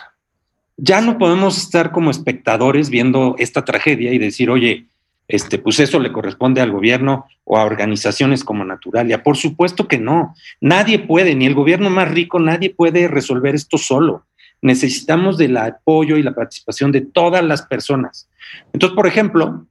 [0.76, 4.86] Ya no podemos estar como espectadores viendo esta tragedia y decir, oye,
[5.28, 9.22] este, pues eso le corresponde al gobierno o a organizaciones como Naturalia.
[9.22, 10.34] Por supuesto que no.
[10.60, 14.26] Nadie puede, ni el gobierno más rico, nadie puede resolver esto solo.
[14.60, 18.28] Necesitamos del apoyo y la participación de todas las personas.
[18.72, 19.66] Entonces, por ejemplo,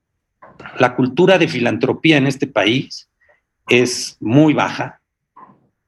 [0.79, 3.09] la cultura de filantropía en este país
[3.69, 4.99] es muy baja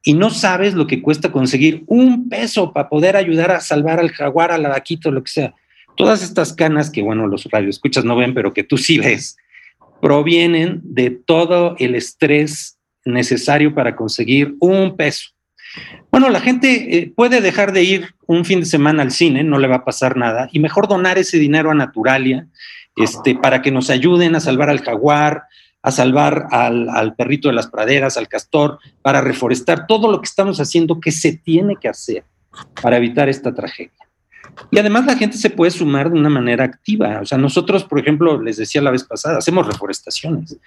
[0.04, 4.12] y no sabes lo que cuesta conseguir un peso para poder ayudar a salvar al
[4.12, 5.54] jaguar, a la vaquita, lo que sea.
[5.98, 9.38] Todas estas canas que, bueno, los radioescuchas no ven, pero que tú sí ves,
[10.02, 15.30] provienen de todo el estrés necesario para conseguir un peso.
[16.12, 19.60] Bueno, la gente eh, puede dejar de ir un fin de semana al cine, no
[19.60, 22.48] le va a pasar nada, y mejor donar ese dinero a Naturalia
[22.96, 25.44] este, para que nos ayuden a salvar al jaguar,
[25.82, 30.28] a salvar al, al perrito de las praderas, al castor, para reforestar todo lo que
[30.28, 32.24] estamos haciendo que se tiene que hacer
[32.82, 34.05] para evitar esta tragedia.
[34.72, 37.20] Y además la gente se puede sumar de una manera activa.
[37.22, 40.58] O sea, nosotros, por ejemplo, les decía la vez pasada, hacemos reforestaciones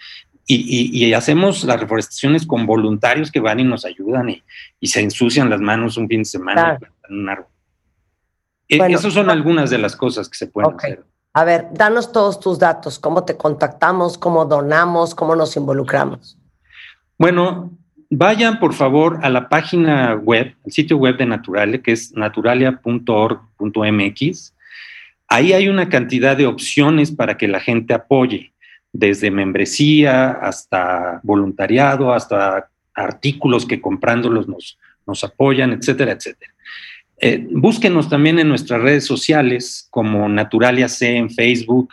[0.47, 4.43] y, y- y hacemos las reforestaciones con voluntarios que van y nos ayudan y,
[4.81, 6.95] y se ensucian las manos un fin de semana Claro.
[7.09, 7.47] y un árbol.
[8.69, 10.85] E- Bueno, Esas son algunas de las cosas que se pueden Ok.
[10.85, 11.05] hacer.
[11.35, 16.37] A ver, danos todos tus datos, cómo te contactamos, cómo donamos, cómo nos involucramos.
[17.19, 17.71] Bueno,
[18.11, 24.55] vayan por favor a la página web, el sitio web de Naturalia, que es naturalia.org.mx.
[25.29, 28.53] Ahí hay una cantidad de opciones para que la gente apoye,
[28.93, 36.55] desde membresía hasta voluntariado, hasta artículos que comprándolos nos, nos apoyan, etcétera, etcétera.
[37.21, 41.93] Eh, búsquenos también en nuestras redes sociales como Naturalia C en Facebook,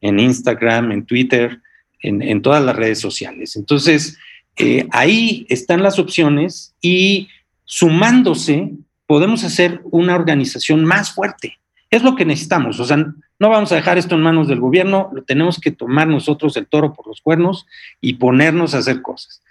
[0.00, 1.60] en Instagram, en Twitter,
[2.04, 3.54] en todas las redes sociales.
[3.54, 4.18] Entonces,
[4.56, 7.28] eh, ahí están las opciones y
[7.64, 8.72] sumándose
[9.06, 11.58] podemos hacer una organización más fuerte.
[11.90, 12.80] Es lo que necesitamos.
[12.80, 16.06] O sea, no vamos a dejar esto en manos del gobierno, lo tenemos que tomar
[16.06, 17.66] nosotros el toro por los cuernos
[18.00, 19.42] y ponernos a hacer cosas.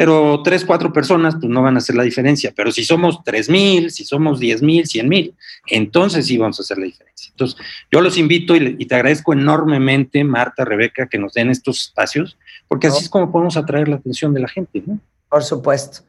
[0.00, 2.54] Pero tres, cuatro personas, pues no van a hacer la diferencia.
[2.56, 5.34] Pero si somos tres mil, si somos diez mil, cien mil,
[5.66, 7.30] entonces sí vamos a hacer la diferencia.
[7.32, 7.60] Entonces,
[7.92, 12.86] yo los invito y, te agradezco enormemente, Marta, Rebeca, que nos den estos espacios, porque
[12.86, 14.98] así es como podemos atraer la atención de la gente, ¿no?
[15.28, 16.00] Por supuesto.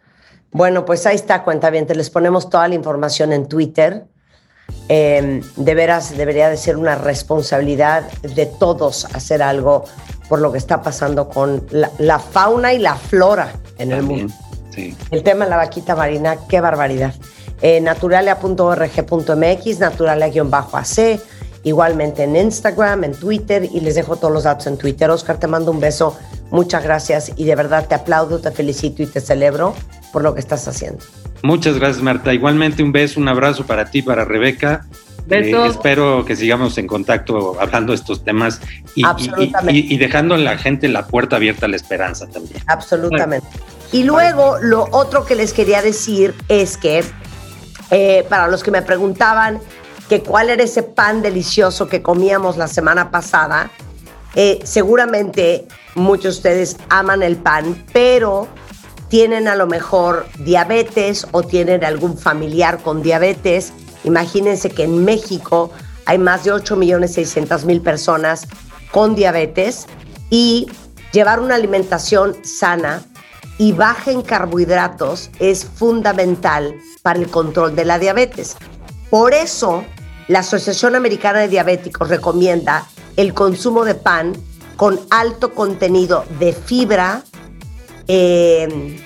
[0.53, 1.85] Bueno, pues ahí está, cuenta bien.
[1.85, 4.05] Te les ponemos toda la información en Twitter.
[4.87, 9.83] Eh, de veras, debería de ser una responsabilidad de todos hacer algo
[10.31, 14.33] por lo que está pasando con la, la fauna y la flora en el mundo.
[14.73, 14.95] Sí.
[15.09, 17.13] El tema de la vaquita marina, qué barbaridad.
[17.61, 21.19] Eh, naturalia.org.mx, naturalia-ac,
[21.63, 25.09] igualmente en Instagram, en Twitter, y les dejo todos los datos en Twitter.
[25.09, 26.17] Oscar, te mando un beso,
[26.49, 29.73] muchas gracias y de verdad te aplaudo, te felicito y te celebro
[30.13, 31.03] por lo que estás haciendo.
[31.43, 32.33] Muchas gracias, Marta.
[32.33, 34.85] Igualmente un beso, un abrazo para ti, para Rebeca.
[35.25, 35.65] Besos.
[35.67, 38.59] Eh, espero que sigamos en contacto hablando de estos temas
[38.95, 39.79] y, y- Absolutamente.
[39.79, 42.61] y- y dejando a la gente la puerta abierta a la esperanza también.
[42.67, 43.47] Absolutamente.
[43.91, 47.03] Y luego, lo otro que les quería decir es que,
[47.91, 49.59] eh, para los que me preguntaban
[50.09, 53.69] que cuál era ese pan delicioso que comíamos la semana pasada,
[54.35, 58.47] eh, seguramente muchos de ustedes aman el pan, pero
[59.09, 63.73] tienen a lo mejor diabetes o tienen algún familiar con diabetes.
[64.03, 65.71] Imagínense que en México
[66.05, 68.47] hay más de 8 millones 600 mil personas
[68.91, 69.87] con diabetes
[70.29, 70.67] y
[71.11, 73.03] llevar una alimentación sana
[73.57, 78.57] y baja en carbohidratos es fundamental para el control de la diabetes.
[79.09, 79.83] Por eso,
[80.27, 82.87] la Asociación Americana de Diabéticos recomienda
[83.17, 84.33] el consumo de pan
[84.77, 87.23] con alto contenido de fibra,
[88.07, 88.99] eh,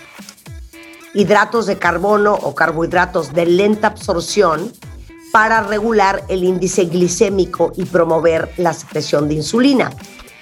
[1.16, 4.72] hidratos de carbono o carbohidratos de lenta absorción
[5.32, 9.92] para regular el índice glicémico y promover la secreción de insulina.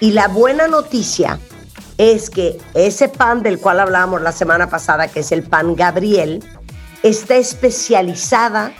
[0.00, 1.38] Y la buena noticia
[1.96, 6.44] es que ese pan del cual hablábamos la semana pasada, que es el pan Gabriel,
[7.02, 8.72] está especializada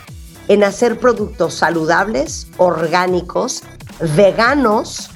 [0.47, 3.63] en hacer productos saludables, orgánicos,
[4.15, 5.09] veganos,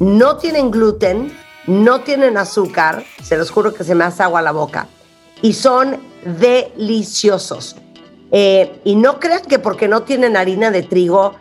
[0.00, 1.32] no tienen gluten,
[1.66, 4.88] no tienen azúcar, se los juro que se me hace agua la boca,
[5.40, 7.76] y son deliciosos.
[8.32, 11.34] Eh, y no crean que porque no tienen harina de trigo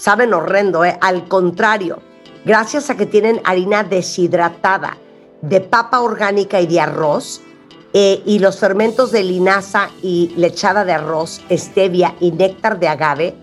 [0.00, 0.96] saben horrendo, eh.
[1.02, 2.00] al contrario,
[2.44, 4.96] gracias a que tienen harina deshidratada
[5.42, 7.42] de papa orgánica y de arroz,
[7.92, 13.34] eh, y los fermentos de linaza y lechada de arroz, stevia y néctar de agave,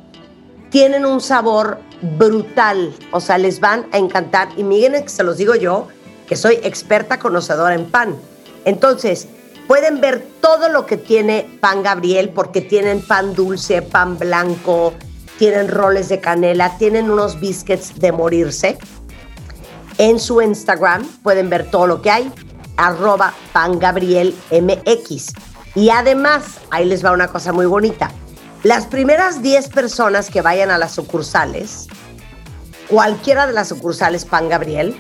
[0.70, 1.80] tienen un sabor
[2.18, 4.50] brutal, o sea, les van a encantar.
[4.58, 5.88] Y miren que se los digo yo,
[6.28, 8.16] que soy experta conocedora en pan.
[8.66, 9.28] Entonces,
[9.68, 14.94] pueden ver todo lo que tiene Pan Gabriel, porque tienen pan dulce, pan blanco,
[15.38, 18.78] tienen roles de canela, tienen unos biscuits de morirse.
[19.98, 22.32] En su Instagram pueden ver todo lo que hay,
[22.78, 25.34] arroba pangabrielmx.
[25.76, 28.12] Y además, ahí les va una cosa muy bonita.
[28.64, 31.88] Las primeras 10 personas que vayan a las sucursales,
[32.88, 34.96] cualquiera de las sucursales Pan Gabriel,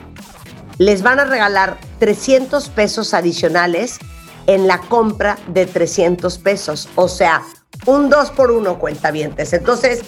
[0.77, 3.97] les van a regalar 300 pesos adicionales
[4.47, 6.89] en la compra de 300 pesos.
[6.95, 7.43] O sea,
[7.85, 9.53] un 2 por 1 cuentavientes.
[9.53, 10.01] Entonces,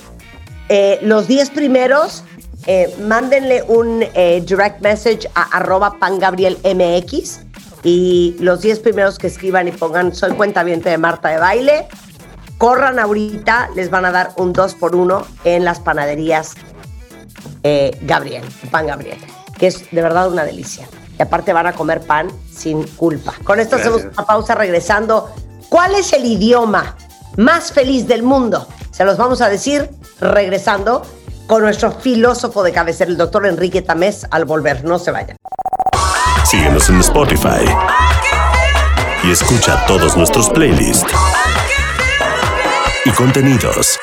[0.69, 2.23] eh, los 10 primeros,
[2.65, 7.41] eh, mándenle un eh, direct message a arroba pangabrielmx
[7.83, 11.87] y los 10 primeros que escriban y pongan soy cuentaviente de Marta de Baile,
[12.57, 16.55] corran ahorita, les van a dar un 2 por 1 en las panaderías
[17.63, 19.17] eh, Gabriel, pan Gabriel,
[19.57, 20.87] que es de verdad una delicia.
[21.19, 23.33] Y aparte van a comer pan sin culpa.
[23.43, 23.95] Con esto Gracias.
[23.95, 25.29] hacemos una pausa regresando.
[25.67, 26.95] ¿Cuál es el idioma
[27.35, 28.65] más feliz del mundo?
[28.91, 29.89] Se los vamos a decir
[30.21, 31.05] regresando
[31.45, 34.85] con nuestro filósofo de cabecera, el doctor Enrique Tamés, al volver.
[34.85, 35.35] No se vayan.
[36.45, 37.65] Síguenos en Spotify
[39.23, 41.11] y escucha todos nuestros playlists
[43.03, 43.99] y contenidos.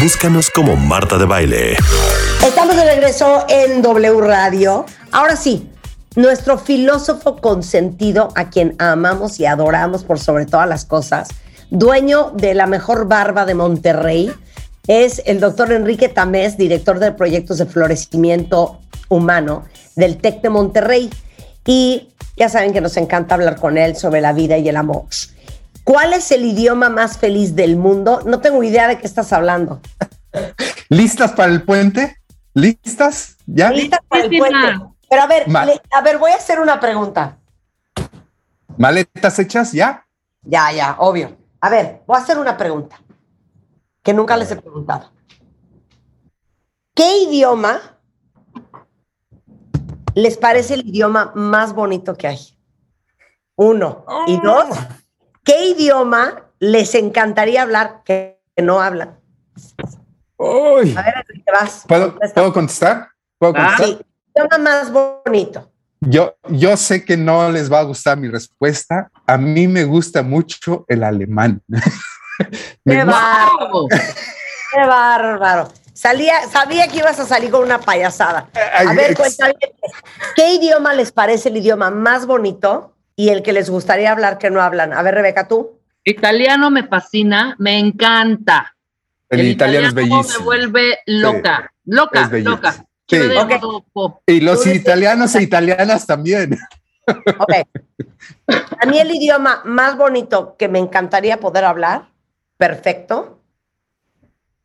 [0.00, 1.76] Búscanos como Marta de Baile.
[2.42, 4.86] Estamos de regreso en W Radio.
[5.12, 5.68] Ahora sí,
[6.16, 11.28] nuestro filósofo consentido, a quien amamos y adoramos por sobre todas las cosas,
[11.68, 14.32] dueño de la mejor barba de Monterrey,
[14.86, 19.66] es el doctor Enrique Tamés, director de proyectos de florecimiento humano
[19.96, 21.10] del TEC de Monterrey.
[21.66, 22.08] Y
[22.38, 25.04] ya saben que nos encanta hablar con él sobre la vida y el amor.
[25.90, 28.20] ¿Cuál es el idioma más feliz del mundo?
[28.24, 29.80] No tengo idea de qué estás hablando.
[30.88, 32.16] ¿Listas para el puente?
[32.54, 33.36] ¿Listas?
[33.44, 33.72] ¿Ya?
[33.72, 34.56] Listas para el puente.
[35.08, 37.38] Pero a ver, le- a ver, voy a hacer una pregunta.
[38.76, 39.72] ¿Maletas hechas?
[39.72, 40.06] ¿Ya?
[40.42, 41.36] Ya, ya, obvio.
[41.60, 43.00] A ver, voy a hacer una pregunta
[44.04, 45.10] que nunca les he preguntado.
[46.94, 47.80] ¿Qué idioma
[50.14, 52.38] les parece el idioma más bonito que hay?
[53.56, 54.04] Uno.
[54.28, 54.66] Y dos,
[55.50, 59.18] ¿qué idioma les encantaría hablar que no hablan?
[60.36, 60.94] Uy.
[60.96, 61.84] A ver, Enrique, vas.
[61.88, 62.34] ¿Puedo, Contesta.
[62.40, 63.08] ¿Puedo contestar?
[63.38, 63.74] ¿Puedo Ah.
[63.76, 63.86] contestar?
[63.86, 64.06] Sí,
[64.36, 65.70] idioma más bonito.
[66.00, 69.10] Yo, yo sé que no les va a gustar mi respuesta.
[69.26, 71.60] A mí me gusta mucho el alemán.
[72.86, 73.86] ¡Qué bárbaro!
[73.90, 75.68] ¡Qué bárbaro!
[75.92, 78.48] Salía, sabía que ibas a salir con una payasada.
[78.74, 79.54] A ver, cuéntame,
[80.34, 84.48] ¿qué idioma les parece el idioma más bonito y el que les gustaría hablar que
[84.48, 84.94] no hablan?
[84.94, 85.78] A ver, Rebeca, tú.
[86.04, 88.74] Italiano me fascina, me encanta.
[89.28, 90.44] El, italiano es me bellísimo.
[90.46, 92.72] vuelve loca, loca, Es loca.
[92.72, 93.18] Sí.
[93.18, 93.48] Yo le Ok.
[93.52, 96.58] digo, po- Y los italianos e italianas también.
[97.38, 97.52] Ok.
[98.80, 102.08] A mí el idioma más bonito que me encantaría poder hablar,
[102.56, 103.42] perfecto,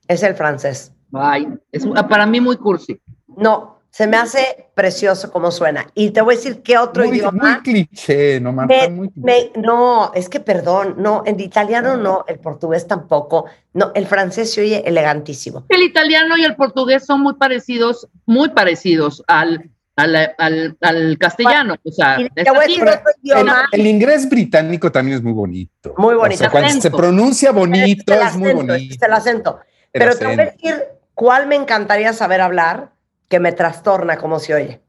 [0.08, 0.94] es el francés.
[1.14, 3.02] Ay, es para mí muy cursi.
[3.36, 5.88] No, se me hace precioso como suena.
[5.94, 7.42] Y te voy a decir qué otro Muy, idioma.
[7.54, 12.26] muy cliché, no Marta, Me- muy me- no, es que perdón, no, en italiano no,
[12.28, 15.64] el portugués tampoco, no, el francés se oye elegantísimo.
[15.70, 21.78] El italiano y el portugués son muy parecidos, muy parecidos al, al, al, al castellano.
[21.82, 25.24] O sea, Y te voy a decir otro El, idioma el inglés británico también es
[25.24, 25.94] muy bonito.
[25.98, 26.36] muy bonito.
[26.36, 29.06] O sea, cuando se pronuncia bonito, el es muy acento, bonito.
[29.06, 29.60] el acento.
[29.94, 32.90] El Pero te voy a decir cuál me encantaría saber hablar,
[33.28, 34.82] que me trastorna como se oye.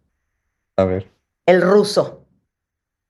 [0.77, 1.11] A ver.
[1.47, 2.25] El ruso.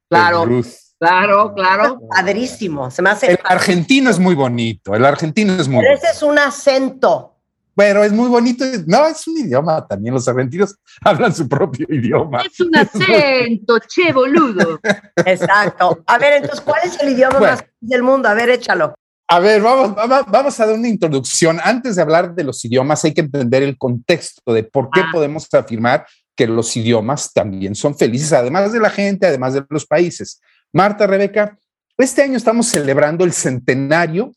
[0.09, 0.95] Claro, El rus.
[0.99, 2.01] claro, claro.
[2.09, 2.91] Padrísimo.
[2.91, 3.33] Se me hace.
[3.33, 4.95] El argentino es muy bonito.
[4.95, 6.07] El argentino es muy Pero bonito.
[6.07, 7.33] ese es un acento.
[7.75, 8.65] Pero es muy bonito.
[8.87, 10.15] No, es un idioma también.
[10.15, 12.41] Los argentinos hablan su propio idioma.
[12.43, 14.79] Es un acento, che, boludo.
[15.27, 16.03] Exacto.
[16.07, 17.53] A ver, entonces, ¿cuál es el idioma Bueno.
[17.53, 18.29] más feliz del mundo?
[18.29, 18.95] A ver, échalo.
[19.29, 21.59] A ver, vamos, vamos, a dar una introducción.
[21.63, 25.11] Antes de hablar de los idiomas, hay que entender el contexto de por qué Ah.
[25.13, 29.87] podemos afirmar que los idiomas también son felices, además de la gente, además de los
[29.87, 30.41] países.
[30.73, 31.57] Marta, Rebeca,
[31.99, 34.33] este año estamos celebrando el centenario,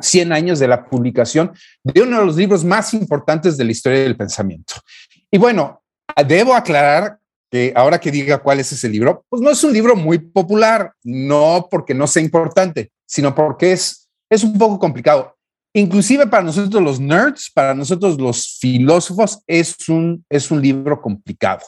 [0.00, 1.52] 100 años de la publicación
[1.84, 4.74] de uno de los libros más importantes de la historia del pensamiento.
[5.30, 5.82] Y bueno,
[6.26, 7.18] debo aclarar
[7.50, 10.92] que ahora que diga cuál es ese libro, pues no es un libro muy popular,
[11.02, 15.34] no porque no sea importante, sino porque es, es un poco complicado.
[15.74, 21.64] Inclusive para nosotros los nerds, para nosotros los filósofos, es un, es un libro complicado.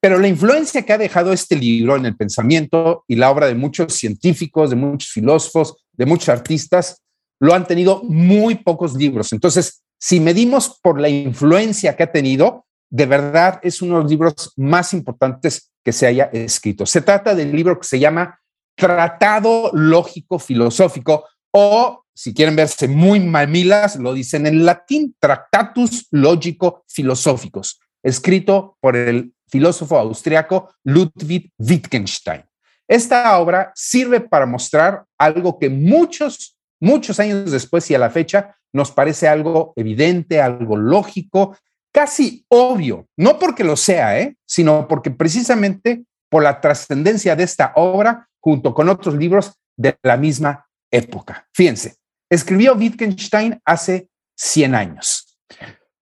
[0.00, 3.54] Pero la influencia que ha dejado este libro en el pensamiento y la obra de
[3.54, 7.02] muchos científicos, de muchos filósofos, de muchos artistas,
[7.40, 9.32] lo han tenido muy pocos libros.
[9.32, 14.10] Entonces, si medimos por la influencia que ha tenido, de verdad es uno de los
[14.10, 16.86] libros más importantes que se haya escrito.
[16.86, 18.38] Se trata del libro que se llama
[18.76, 26.84] Tratado Lógico Filosófico o, si quieren verse muy mamilas, lo dicen en latín, Tractatus Lógico
[26.88, 32.44] Filosóficos, escrito por el filósofo austriaco Ludwig Wittgenstein.
[32.86, 38.56] Esta obra sirve para mostrar algo que muchos, muchos años después y a la fecha
[38.72, 41.56] nos parece algo evidente, algo lógico,
[41.92, 44.36] casi obvio, no porque lo sea, ¿eh?
[44.46, 50.16] sino porque precisamente por la trascendencia de esta obra junto con otros libros de la
[50.16, 51.48] misma época.
[51.52, 51.96] Fíjense,
[52.30, 55.38] escribió Wittgenstein hace 100 años.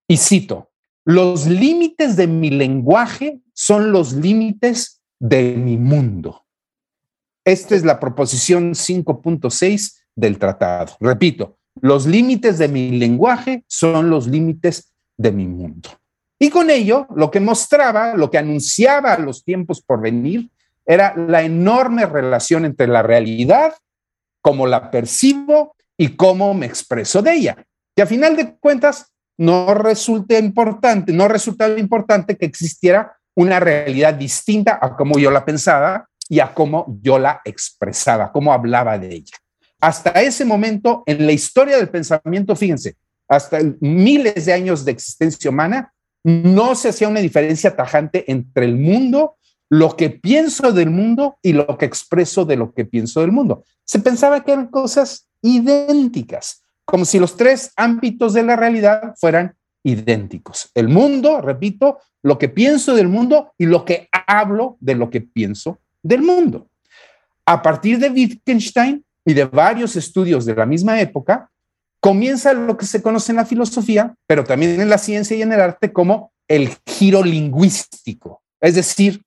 [0.09, 0.71] Y cito,
[1.05, 6.45] los límites de mi lenguaje son los límites de mi mundo.
[7.45, 10.97] Esta es la proposición 5.6 del tratado.
[11.01, 15.91] Repito, los límites de mi lenguaje son los límites de mi mundo.
[16.39, 20.51] Y con ello, lo que mostraba, lo que anunciaba los tiempos por venir,
[20.85, 23.75] era la enorme relación entre la realidad,
[24.47, 27.67] cómo la percibo y cómo me expreso de ella.
[27.97, 34.15] Y a final de cuentas, no resulta importante, no resultaba importante que existiera una realidad
[34.15, 39.15] distinta a cómo yo la pensaba y a cómo yo la expresaba, cómo hablaba de
[39.17, 39.37] ella.
[39.81, 42.95] Hasta ese momento, en la historia del pensamiento, fíjense,
[43.29, 45.93] hasta miles de años de existencia humana,
[46.23, 49.36] no se hacía una diferencia tajante entre el mundo,
[49.69, 53.65] lo que pienso del mundo y lo que expreso de lo que pienso del mundo.
[53.85, 59.55] Se pensaba que eran cosas idénticas, como si los tres ámbitos de la realidad fueran
[59.83, 60.71] idénticos.
[60.75, 65.21] El mundo, repito, lo que pienso del mundo y lo que hablo de lo que
[65.21, 66.69] pienso del mundo.
[67.45, 71.51] A partir de Wittgenstein y de varios estudios de la misma época,
[72.01, 75.53] comienza lo que se conoce en la filosofía, pero también en la ciencia y en
[75.53, 78.43] el arte como el giro lingüístico.
[78.61, 79.23] Es decir,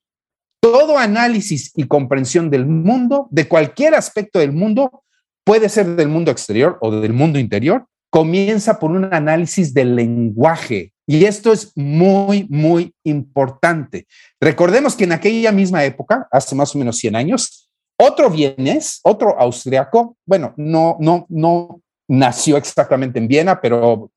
[0.59, 5.03] todo análisis y comprensión del mundo, de cualquier aspecto del mundo,
[5.43, 10.93] puede ser del mundo exterior o del mundo interior, comienza por un análisis del lenguaje.
[11.07, 14.05] Y esto es muy, muy importante.
[14.39, 19.39] Recordemos que en aquella misma época, hace más o menos 100 años, otro vienes, otro
[19.39, 24.11] austriaco, bueno, no, no, no nació exactamente en Viena, pero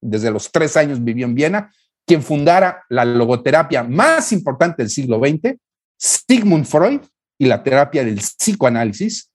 [0.00, 1.72] desde los tres años vivió en Viena,
[2.12, 5.56] quien fundara la logoterapia más importante del siglo XX,
[5.98, 7.00] Sigmund Freud
[7.38, 9.30] y la terapia del psicoanálisis.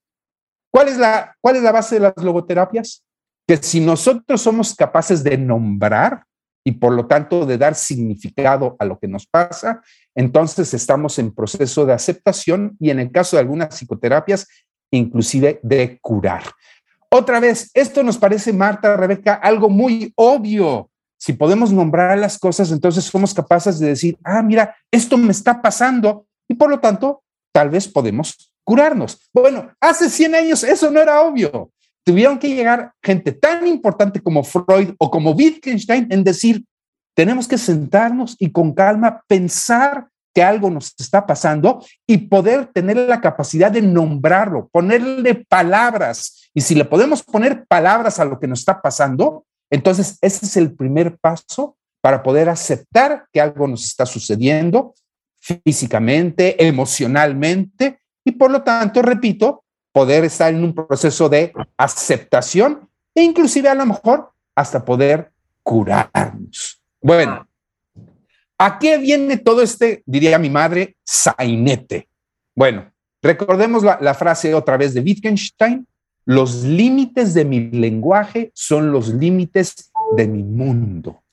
[0.71, 3.03] ¿Cuál es la, cuál es la base de las logoterapias?
[3.47, 6.23] Que si nosotros somos capaces de nombrar
[6.63, 9.81] y por lo tanto de dar significado a lo que nos pasa,
[10.13, 14.47] entonces estamos en proceso de aceptación y en el caso de algunas psicoterapias,
[14.91, 16.43] inclusive de curar.
[17.09, 20.91] Otra vez, esto nos parece, Marta, Rebeca, algo muy obvio.
[21.17, 25.61] Si podemos nombrar las cosas, entonces somos capaces de decir, ah, mira, esto me está
[25.61, 29.29] pasando y por lo tanto, tal vez podemos curarnos.
[29.33, 31.71] Bueno, hace 100 años eso no era obvio.
[32.05, 36.63] Tuvieron que llegar gente tan importante como Freud o como Wittgenstein en decir,
[37.15, 40.07] tenemos que sentarnos y con calma pensar
[40.37, 46.51] que algo nos está pasando y poder tener la capacidad de nombrarlo, ponerle palabras.
[46.53, 50.57] Y si le podemos poner palabras a lo que nos está pasando, entonces ese es
[50.57, 54.93] el primer paso para poder aceptar que algo nos está sucediendo
[55.39, 63.23] físicamente, emocionalmente y por lo tanto, repito, poder estar en un proceso de aceptación e
[63.23, 65.31] inclusive a lo mejor hasta poder
[65.63, 66.81] curarnos.
[67.01, 67.47] Bueno,
[68.57, 72.09] ¿a qué viene todo este, diría mi madre, sainete?
[72.55, 72.91] Bueno,
[73.21, 75.87] recordemos la, la frase otra vez de Wittgenstein,
[76.27, 81.23] los límites de mi lenguaje son los límites de mi mundo.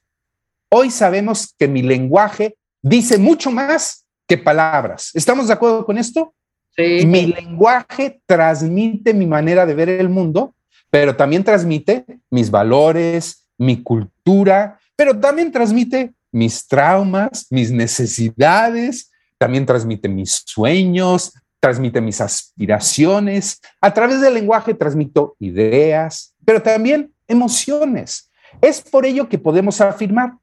[0.70, 5.10] Hoy sabemos que mi lenguaje dice mucho más que palabras.
[5.14, 6.32] ¿Estamos de acuerdo con esto?
[6.76, 7.04] Sí.
[7.06, 10.54] Mi lenguaje transmite mi manera de ver el mundo,
[10.90, 19.66] pero también transmite mis valores, mi cultura, pero también transmite mis traumas, mis necesidades, también
[19.66, 21.32] transmite mis sueños,
[21.65, 23.59] transmite mis aspiraciones.
[23.81, 28.31] A través del lenguaje transmito ideas, pero también emociones.
[28.61, 30.35] Es por ello que podemos afirmar,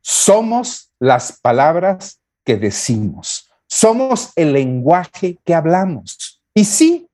[0.00, 6.42] somos las palabras que decimos, somos el lenguaje que hablamos.
[6.52, 7.06] Y sí,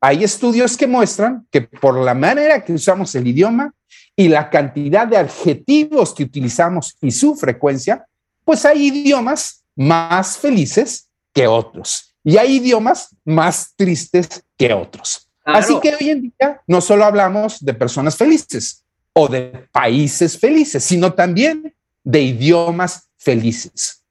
[0.00, 3.74] hay estudios que muestran que por la manera que usamos el idioma
[4.16, 8.06] y la cantidad de adjetivos que utilizamos y su frecuencia,
[8.42, 15.30] pues hay idiomas más felices que otros y hay idiomas más tristes que otros.
[15.44, 15.60] Claro.
[15.60, 20.82] Así que hoy en día no solo hablamos de personas felices o de países felices,
[20.82, 21.72] sino también
[22.02, 24.02] de idiomas felices.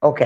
[0.00, 0.20] Ok,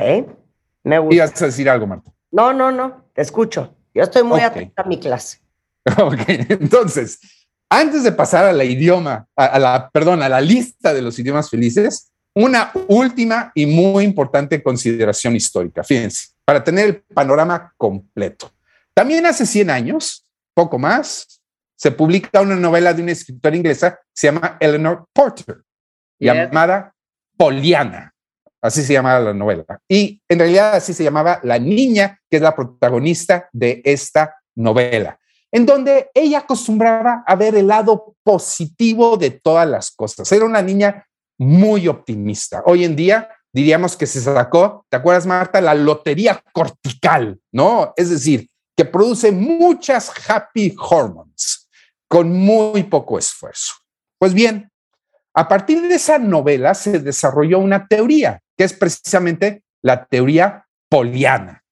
[0.82, 1.14] me gusta.
[1.14, 2.10] Ibas a decir algo, Marta.
[2.32, 3.76] No, no, no, te escucho.
[3.94, 4.46] Yo estoy muy Ok.
[4.46, 5.38] atenta a mi clase.
[6.02, 7.20] Ok, entonces,
[7.68, 11.16] antes de pasar a la idioma, a, a la, perdón, a la lista de los
[11.20, 15.84] idiomas felices, una última y muy importante consideración histórica.
[15.84, 18.51] Fíjense, para tener el panorama completo.
[18.95, 21.41] También hace 100 años, poco más,
[21.77, 25.62] se publica una novela de una escritora inglesa que se llama Eleanor Porter,
[26.19, 26.95] llamada
[27.37, 28.15] Poliana.
[28.62, 29.65] así se llamaba la novela.
[29.89, 35.19] Y en realidad así se llamaba La Niña, que es la protagonista de esta novela,
[35.51, 40.31] en donde ella acostumbraba a ver el lado positivo de todas las cosas.
[40.31, 41.07] Era una niña
[41.39, 42.62] muy optimista.
[42.66, 45.60] Hoy en día diríamos que se sacó, ¿te acuerdas, Marta?
[45.60, 47.94] La lotería cortical, ¿no?
[47.97, 51.68] Es decir, que produce muchas happy hormones
[52.09, 53.74] con muy poco esfuerzo.
[54.18, 54.70] Pues bien,
[55.35, 61.62] a partir de esa novela se desarrolló una teoría, que es precisamente la teoría poliana.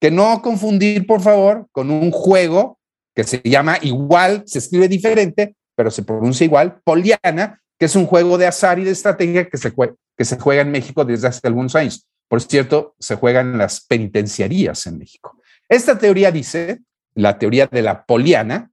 [0.00, 2.78] Que no confundir, por favor, con un juego
[3.14, 8.06] que se llama igual, se escribe diferente, pero se pronuncia igual, poliana, que es un
[8.06, 11.28] juego de azar y de estrategia que se, jue- que se juega en México desde
[11.28, 12.06] hace algunos años.
[12.28, 15.40] Por cierto, se juega en las penitenciarías en México.
[15.68, 16.80] Esta teoría dice,
[17.14, 18.70] la teoría de la poliana,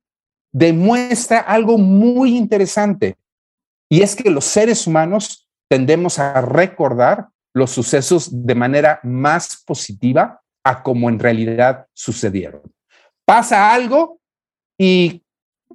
[0.51, 3.17] demuestra algo muy interesante,
[3.89, 10.41] y es que los seres humanos tendemos a recordar los sucesos de manera más positiva
[10.63, 12.61] a como en realidad sucedieron.
[13.25, 14.19] Pasa algo
[14.77, 15.23] y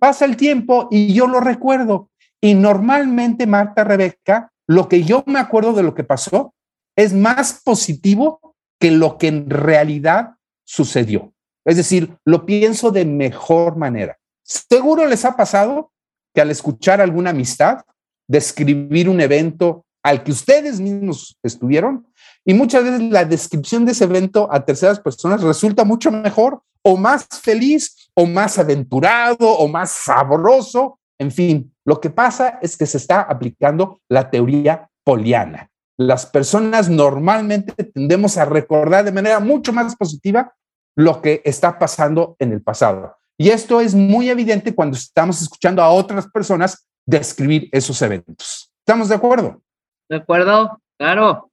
[0.00, 2.10] pasa el tiempo y yo lo recuerdo.
[2.40, 6.54] Y normalmente, Marta, Rebeca, lo que yo me acuerdo de lo que pasó
[6.96, 10.34] es más positivo que lo que en realidad
[10.64, 11.32] sucedió.
[11.64, 14.18] Es decir, lo pienso de mejor manera.
[14.42, 15.92] Seguro les ha pasado
[16.34, 17.82] que al escuchar alguna amistad,
[18.28, 22.06] describir un evento al que ustedes mismos estuvieron,
[22.44, 26.96] y muchas veces la descripción de ese evento a terceras personas resulta mucho mejor o
[26.96, 30.98] más feliz o más aventurado o más sabroso.
[31.18, 35.70] En fin, lo que pasa es que se está aplicando la teoría poliana.
[35.98, 40.54] Las personas normalmente tendemos a recordar de manera mucho más positiva
[40.96, 43.16] lo que está pasando en el pasado.
[43.36, 48.72] Y esto es muy evidente cuando estamos escuchando a otras personas describir esos eventos.
[48.80, 49.62] ¿Estamos de acuerdo?
[50.08, 50.80] ¿De acuerdo?
[50.98, 51.50] Claro.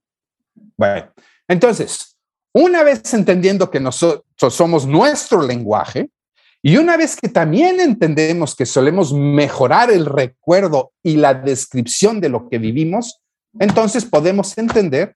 [0.76, 1.12] Bueno,
[1.48, 2.16] entonces,
[2.52, 6.10] una vez entendiendo que nosotros somos nuestro lenguaje
[6.66, 12.28] y una vez que también entendemos que solemos mejorar el recuerdo y la descripción de
[12.28, 13.22] lo que vivimos,
[13.60, 15.14] entonces podemos entender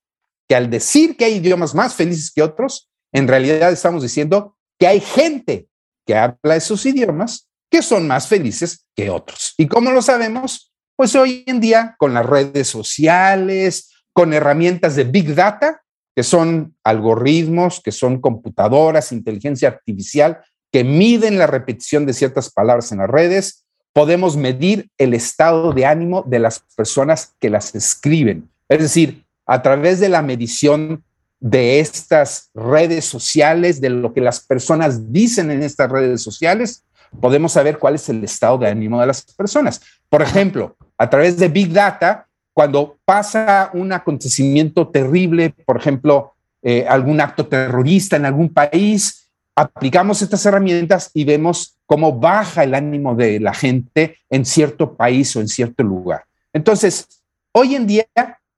[0.49, 4.87] que al decir que hay idiomas más felices que otros, en realidad estamos diciendo que
[4.87, 5.67] hay gente
[6.07, 9.55] que habla esos idiomas que son más felices que otros.
[9.59, 10.73] ¿Y cómo lo sabemos?
[10.95, 15.83] Pues hoy en día con las redes sociales, con herramientas de Big Data,
[16.15, 20.39] que son algoritmos, que son computadoras, inteligencia artificial,
[20.73, 25.87] que miden la repetición de ciertas palabras en las redes, podemos medir el estado de
[25.87, 28.49] ánimo de las personas que las escriben.
[28.69, 31.03] Es decir, a través de la medición
[31.41, 36.85] de estas redes sociales, de lo que las personas dicen en estas redes sociales,
[37.21, 39.81] podemos saber cuál es el estado de ánimo de las personas.
[40.09, 46.87] Por ejemplo, a través de Big Data, cuando pasa un acontecimiento terrible, por ejemplo, eh,
[46.87, 53.15] algún acto terrorista en algún país, aplicamos estas herramientas y vemos cómo baja el ánimo
[53.15, 56.25] de la gente en cierto país o en cierto lugar.
[56.53, 57.23] Entonces,
[57.53, 58.07] hoy en día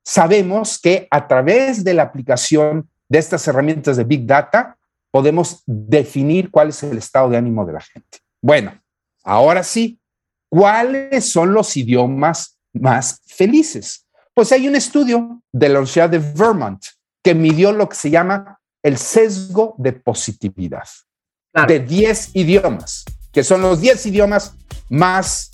[0.05, 4.77] sabemos que a través de la aplicación de estas herramientas de Big Data
[5.11, 8.19] podemos definir cuál es el estado de ánimo de la gente.
[8.41, 8.73] Bueno,
[9.23, 10.01] ahora sí,
[10.49, 14.07] ¿cuáles son los idiomas más felices?
[14.35, 16.83] Pues hay un estudio de la Universidad de Vermont
[17.23, 20.89] que midió lo que se llama el sesgo de positividad
[21.67, 24.55] de 10 idiomas, que son los 10 idiomas
[24.89, 25.51] más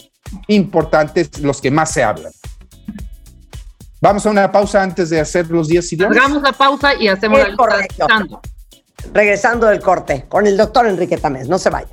[0.46, 2.32] importantes, los que más se hablan.
[4.00, 6.16] Vamos a una pausa antes de hacer los 10 idiomas.
[6.16, 7.64] Hagamos la pausa y hacemos Es la lista
[8.06, 8.40] correcto.
[9.12, 11.48] Regresando del corte con el doctor Enrique Tamés.
[11.48, 11.88] No se vaya.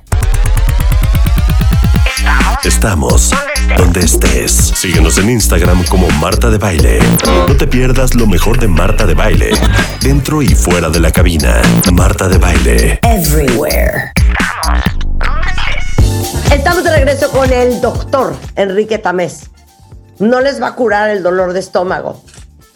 [2.66, 3.30] Estamos
[3.78, 4.50] donde estés.
[4.50, 6.98] Síguenos en Instagram como Marta de Baile.
[7.46, 9.50] No te pierdas lo mejor de Marta de Baile,
[10.00, 11.62] dentro y fuera de la cabina.
[11.92, 12.98] Marta de Baile.
[13.04, 14.10] Everywhere.
[16.52, 19.48] Estamos de regreso con el doctor Enrique Tamés.
[20.18, 22.20] No les va a curar el dolor de estómago,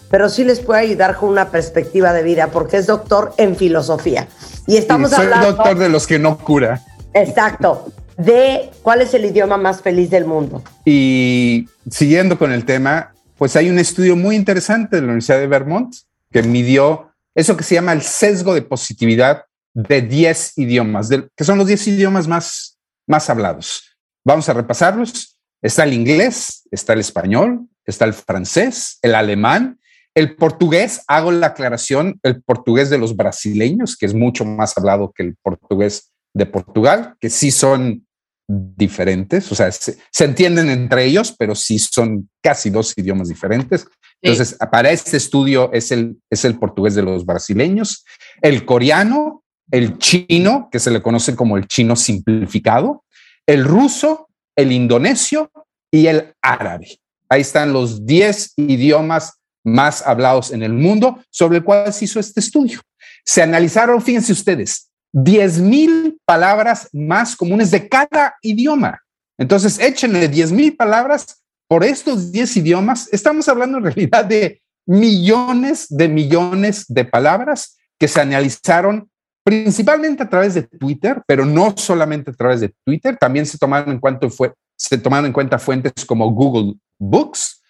[0.08, 4.28] pero sí les puede ayudar con una perspectiva de vida, porque es doctor en filosofía.
[4.68, 6.80] Y estamos Soy hablando, doctor de los que no cura.
[7.12, 7.86] exacto,
[8.24, 10.62] de cuál es el idioma más feliz del mundo.
[10.84, 15.46] Y siguiendo con el tema, pues hay un estudio muy interesante de la Universidad de
[15.46, 15.94] Vermont
[16.30, 21.58] que midió eso que se llama el sesgo de positividad de 10 idiomas, que son
[21.58, 23.96] los 10 idiomas más, más hablados.
[24.24, 25.38] Vamos a repasarlos.
[25.62, 29.78] Está el inglés, está el español, está el francés, el alemán,
[30.14, 35.12] el portugués, hago la aclaración, el portugués de los brasileños, que es mucho más hablado
[35.12, 38.06] que el portugués de Portugal, que sí son
[38.50, 43.86] diferentes, o sea, se, se entienden entre ellos, pero sí son casi dos idiomas diferentes.
[44.20, 48.04] Entonces, para este estudio es el, es el portugués de los brasileños,
[48.42, 53.04] el coreano, el chino, que se le conoce como el chino simplificado,
[53.46, 55.50] el ruso, el indonesio
[55.90, 56.98] y el árabe.
[57.28, 62.18] Ahí están los 10 idiomas más hablados en el mundo sobre el cual se hizo
[62.18, 62.80] este estudio.
[63.24, 69.00] Se analizaron, fíjense ustedes, 10 mil palabras más comunes de cada idioma.
[69.38, 73.08] Entonces, échenle 10 mil palabras por estos 10 idiomas.
[73.12, 79.08] Estamos hablando en realidad de millones de millones de palabras que se analizaron
[79.44, 83.92] principalmente a través de Twitter, pero no solamente a través de Twitter, también se tomaron
[83.92, 87.62] en cuenta, fue, se tomaron en cuenta fuentes como Google Books,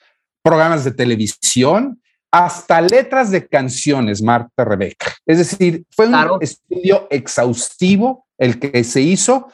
[0.42, 1.99] programas de televisión,
[2.30, 5.14] hasta letras de canciones, Marta Rebeca.
[5.26, 9.48] Es decir, fue un estudio exhaustivo el que se hizo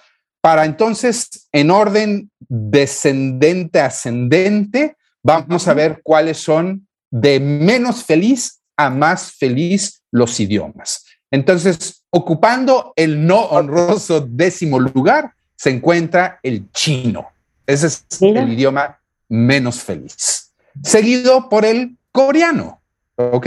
[0.47, 8.89] para entonces, en orden descendente ascendente, vamos a ver cuáles son de menos feliz a
[8.89, 11.05] más feliz los idiomas.
[11.33, 17.27] Entonces, ocupando el no honroso décimo lugar, se encuentra el chino.
[17.67, 18.43] Ese es Mira.
[18.43, 20.53] el idioma menos feliz.
[20.81, 22.81] Seguido por el coreano,
[23.17, 23.47] ¿ok?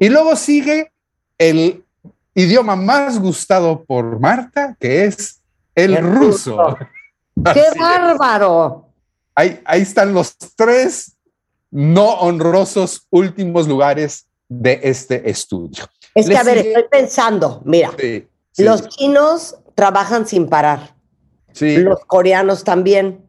[0.00, 0.90] Y luego sigue
[1.38, 1.84] el
[2.34, 5.40] idioma más gustado por Marta, que es
[5.76, 6.56] el, El ruso.
[6.60, 6.78] ruso.
[7.54, 7.78] ¡Qué Así es.
[7.78, 8.88] bárbaro!
[9.36, 11.16] Ahí, ahí están los tres
[11.70, 15.84] no honrosos últimos lugares de este estudio.
[16.14, 20.48] Es que, Le a ver, sigue- estoy pensando, mira, Sí, sí, los chinos trabajan sin
[20.48, 20.96] parar,
[21.52, 21.76] sí.
[21.78, 23.24] los coreanos también.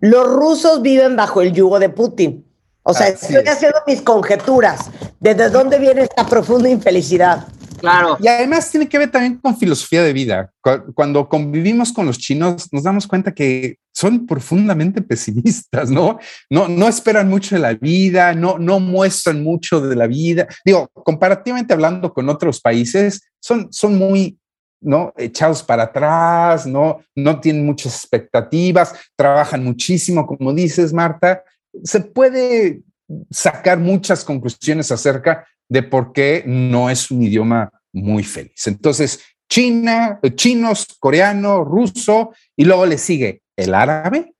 [0.00, 2.43] Los rusos viven bajo el yugo de Putin.
[2.84, 3.48] O sea, Así estoy es.
[3.50, 4.90] haciendo mis conjeturas.
[5.18, 7.46] ¿Desde dónde viene esta profunda infelicidad?
[7.80, 8.16] Claro.
[8.20, 10.50] Y además tiene que ver también con filosofía de vida.
[10.62, 16.18] Cu- Cuando convivimos con los chinos, nos damos cuenta que son profundamente pesimistas, ¿no?
[16.50, 20.46] No, no esperan mucho de la vida, no, no muestran mucho de la vida.
[20.64, 24.38] Digo, comparativamente hablando con otros países, son, son muy,
[24.80, 25.12] ¿no?
[25.16, 27.00] Echados para atrás, ¿no?
[27.14, 31.42] No tienen muchas expectativas, trabajan muchísimo, como dices, Marta.
[31.82, 32.82] Se puede
[33.30, 38.66] sacar muchas conclusiones acerca de por qué no es un idioma muy feliz.
[38.66, 44.34] Entonces, China, eh, chinos, coreano, ruso, y luego le sigue el árabe.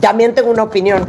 [0.00, 1.04] También tengo una opinión.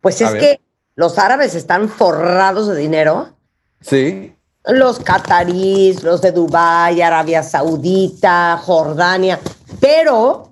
[0.00, 0.40] Pues A es ver.
[0.40, 0.60] que
[0.94, 3.36] los árabes están forrados de dinero.
[3.80, 4.34] Sí.
[4.66, 9.40] Los catarís, los de Dubái, Arabia Saudita, Jordania,
[9.80, 10.48] pero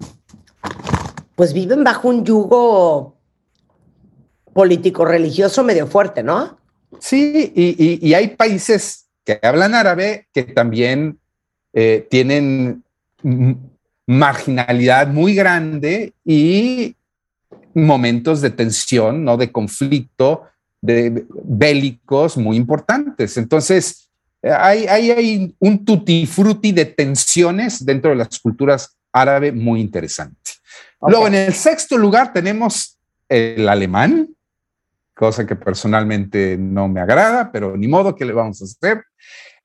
[1.35, 3.17] pues viven bajo un yugo
[4.53, 6.59] político-religioso medio fuerte, ¿no?
[7.01, 11.19] Sí, y, hay países que hablan árabe que también
[11.73, 12.85] eh, tienen
[14.07, 16.95] marginalidad muy grande y
[17.75, 19.37] momentos de tensión, ¿no?
[19.37, 20.45] De conflicto,
[20.81, 23.37] de bélicos muy importantes.
[23.37, 24.11] Entonces,
[24.43, 30.52] hay, un tutti frutti de tensiones dentro de las culturas árabe muy interesante.
[31.07, 32.99] Luego, en el sexto lugar tenemos
[33.29, 34.29] el alemán,
[35.15, 39.05] cosa que personalmente no me agrada, pero ni modo que le vamos a hacer.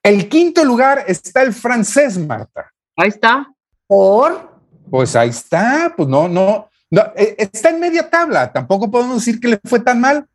[0.02, 2.72] El quinto lugar está el francés, Marta.
[2.96, 3.48] Ahí está.
[3.86, 4.60] Por
[4.90, 9.40] Pues ahí está, pues no, no, no, eh, está en media tabla, tampoco podemos decir
[9.40, 10.26] que le fue tan mal,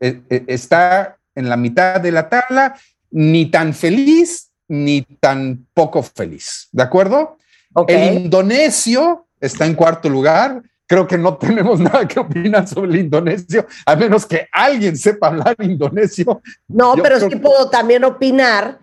[0.00, 2.74] Eh, eh, está en la mitad de la tabla,
[3.10, 7.38] ni tan feliz, ni tan poco feliz, ¿de acuerdo?
[7.86, 10.62] El indonesio está en cuarto lugar.
[10.86, 15.28] Creo que no tenemos nada que opinar sobre el indonesio, a menos que alguien sepa
[15.28, 16.42] hablar indonesio.
[16.68, 18.78] No, Yo pero sí puedo también opinar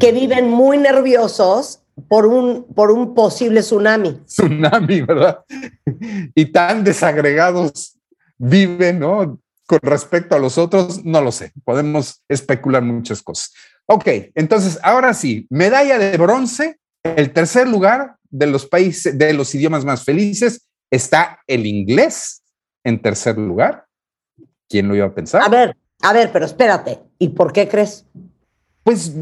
[0.00, 4.20] que viven muy nerviosos por un, por un posible tsunami.
[4.26, 5.44] Tsunami, ¿verdad?
[6.34, 7.96] Y tan desagregados
[8.36, 9.38] viven, ¿no?
[9.66, 11.52] Con respecto a los otros, no lo sé.
[11.64, 13.52] Podemos especular muchas cosas.
[13.86, 19.54] Ok, entonces ahora sí, medalla de bronce, el tercer lugar de los países, de los
[19.54, 22.42] idiomas más felices, está el inglés
[22.84, 23.86] en tercer lugar.
[24.68, 25.42] ¿Quién lo iba a pensar?
[25.42, 27.00] A ver, a ver, pero espérate.
[27.18, 28.04] ¿Y por qué crees?
[28.82, 29.12] Pues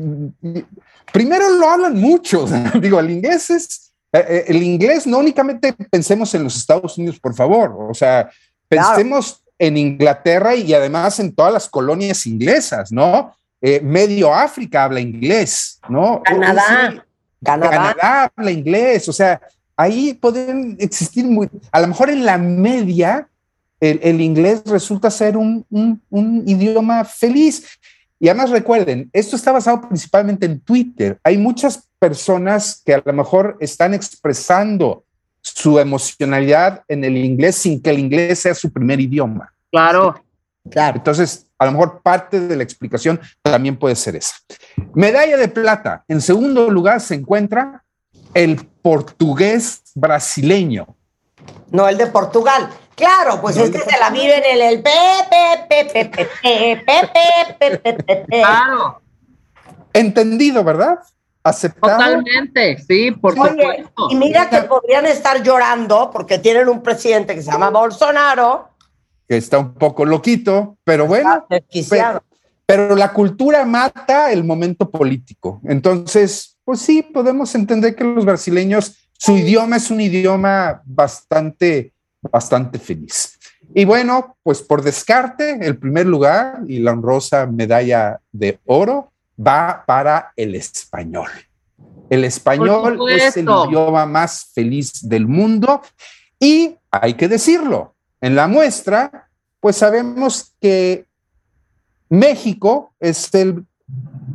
[1.13, 2.47] primero lo hablan mucho.
[2.81, 7.19] Digo, el inglés es, eh, eh, el inglés no únicamente pensemos en los Estados Unidos,
[7.19, 7.75] por favor.
[7.91, 8.31] O sea,
[8.69, 13.35] pensemos en Inglaterra y además en todas las colonias inglesas, ¿no?
[13.61, 16.23] Eh, medio África habla inglés, ¿no?
[16.23, 17.07] Canadá,
[17.45, 17.71] Canadá.
[17.71, 19.41] Canadá habla inglés, o sea,
[19.77, 23.29] ahí pueden existir muy, a lo mejor en la media,
[23.81, 27.79] el, el inglés resulta ser un, un- un idioma feliz.
[28.21, 31.19] Y además recuerden, esto está basado principalmente en Twitter.
[31.23, 35.05] Hay muchas personas que a lo mejor están expresando
[35.43, 39.53] su emocionalidad en el inglés sin que el inglés sea su primer idioma.
[39.71, 40.25] Claro.
[40.71, 40.97] Claro.
[40.99, 44.35] Entonces, a lo mejor parte de la explicación también puede ser esa.
[44.95, 46.05] Medalla de plata.
[46.09, 47.85] En segundo lugar se encuentra
[48.33, 50.97] el portugués brasileño.
[51.71, 52.69] No, el de Portugal.
[52.95, 56.11] Claro, pues es que se la viven en el pepe.
[59.93, 60.99] Entendido, ¿verdad?
[61.43, 61.99] Aceptado.
[61.99, 63.85] Totalmente, sí, por Oye.
[64.11, 68.71] Y mira que podrían estar llorando porque tienen un presidente que se llama Bolsonaro,
[69.29, 71.47] que está un poco loquito, pero bueno.
[71.89, 72.23] Pero,
[72.67, 75.61] pero la cultura mata el momento político.
[75.65, 82.79] Entonces, pues sí, podemos entender que los brasileños, su idioma es un idioma bastante, bastante
[82.79, 83.39] feliz.
[83.75, 89.85] Y bueno, pues por descarte, el primer lugar y la honrosa medalla de oro va
[89.87, 91.29] para el español.
[92.09, 95.81] El español es el idioma más feliz del mundo
[96.39, 99.29] y hay que decirlo, en la muestra,
[99.61, 101.07] pues sabemos que
[102.09, 103.65] México es el,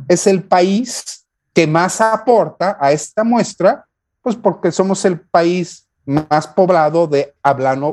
[0.08, 3.86] es el país que más aporta a esta muestra,
[4.22, 7.92] pues porque somos el país más poblado de hablano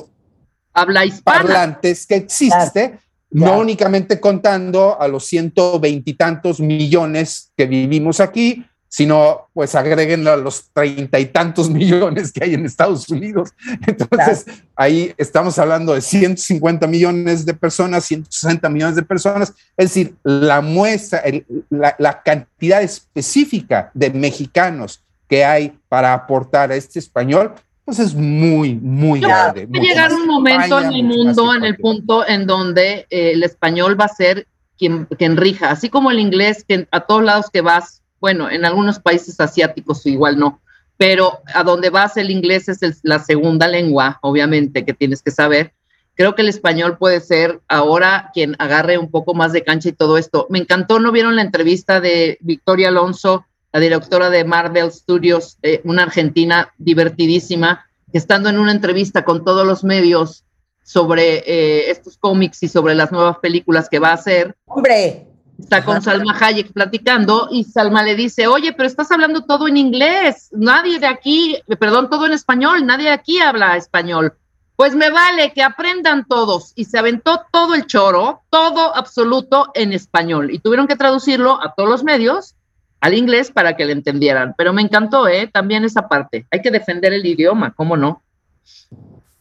[0.73, 1.39] Habla hispana.
[1.39, 2.99] parlantes que existe,
[3.31, 10.35] no únicamente contando a los ciento veintitantos millones que vivimos aquí, sino pues agreguen a
[10.35, 13.49] los treinta y tantos millones que hay en Estados Unidos.
[13.85, 14.45] Entonces,
[14.75, 20.61] ahí estamos hablando de 150 millones de personas, 160 millones de personas, es decir, la
[20.61, 27.53] muestra, el- la, la cantidad específica de mexicanos que hay para aportar a este español,
[27.83, 29.65] pues es muy, muy grande.
[29.65, 33.43] Va a llegar un momento en el mundo, en el punto en donde eh, el
[33.43, 34.47] español va a ser
[34.77, 38.65] quien, quien rija, así como el inglés, que a todos lados que vas, bueno, en
[38.65, 40.61] algunos países asiáticos igual no,
[40.97, 45.73] pero a donde vas el inglés es la segunda lengua, obviamente, que tienes que saber.
[46.15, 49.93] Creo que el español puede ser ahora quien agarre un poco más de cancha y
[49.93, 50.47] todo esto.
[50.49, 55.81] Me encantó, ¿no vieron la entrevista de Victoria Alonso, la directora de Marvel Studios, eh,
[55.83, 60.43] una argentina divertidísima, estando en una entrevista con todos los medios
[60.81, 65.26] sobre eh, estos cómics y sobre las nuevas películas que va a hacer, Hombre,
[65.59, 69.77] está con Salma Hayek platicando y Salma le dice, oye, pero estás hablando todo en
[69.77, 74.33] inglés, nadie de aquí, perdón, todo en español, nadie de aquí habla español.
[74.75, 76.71] Pues me vale que aprendan todos.
[76.75, 80.53] Y se aventó todo el choro, todo absoluto en español.
[80.53, 82.53] Y tuvieron que traducirlo a todos los medios
[83.01, 84.53] al inglés para que le entendieran.
[84.55, 85.49] Pero me encantó, ¿eh?
[85.51, 86.45] También esa parte.
[86.51, 88.21] Hay que defender el idioma, ¿cómo no?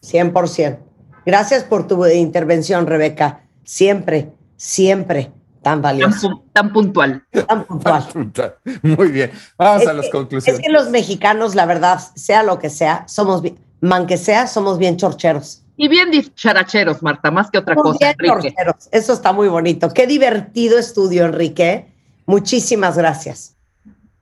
[0.00, 0.78] 100%.
[1.26, 3.42] Gracias por tu intervención, Rebeca.
[3.62, 5.32] Siempre, siempre
[5.66, 6.28] tan Tan, valiosa.
[6.52, 7.24] tan puntual.
[7.48, 8.54] Tan puntual.
[8.82, 10.60] Muy bien, vamos Es a las que- conclusiones.
[10.60, 14.46] Es que los mexicanos, la verdad, sea lo que sea, somos bien, man que sea,
[14.46, 15.62] somos bien chorcheros.
[15.76, 18.54] Y bien dicharacheros, Marta, más que otra Somos cosa, bien Enrique.
[18.54, 18.88] chorcheros.
[18.92, 19.90] Eso está muy bonito.
[19.92, 21.92] Qué divertido estudio, Enrique.
[22.26, 23.56] Muchísimas gracias.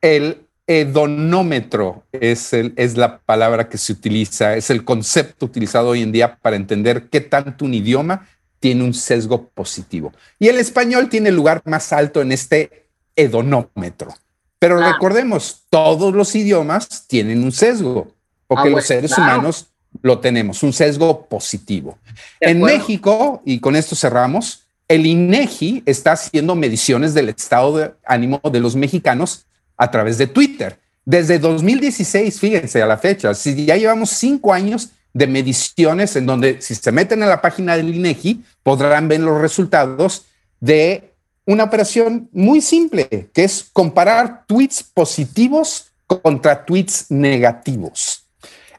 [0.00, 6.02] El hedonómetro es, el- es la palabra que se utiliza, es el concepto utilizado hoy
[6.02, 8.26] en día para entender qué tanto un idioma
[8.64, 10.10] tiene un sesgo positivo.
[10.38, 14.14] Y el español tiene el lugar más alto en este hedonómetro.
[14.58, 14.90] Pero Ah.
[14.94, 18.14] recordemos, todos los idiomas tienen un sesgo,
[18.46, 19.32] porque Ah, los seres claro.
[19.34, 19.66] humanos
[20.00, 21.98] lo tenemos, un sesgo positivo.
[22.40, 22.62] En.
[22.62, 28.60] México, y con esto cerramos, el INEGI está haciendo mediciones del estado de ánimo de
[28.60, 29.44] los mexicanos
[29.76, 30.78] a través de Twitter.
[31.04, 36.60] Desde 2016, fíjense a la fecha, si ya llevamos cinco años de mediciones en donde
[36.60, 40.26] si se meten a la página del INEGI podrán ver los resultados
[40.60, 41.14] de
[41.46, 48.24] una operación muy simple, que es comparar tweets positivos contra tweets negativos.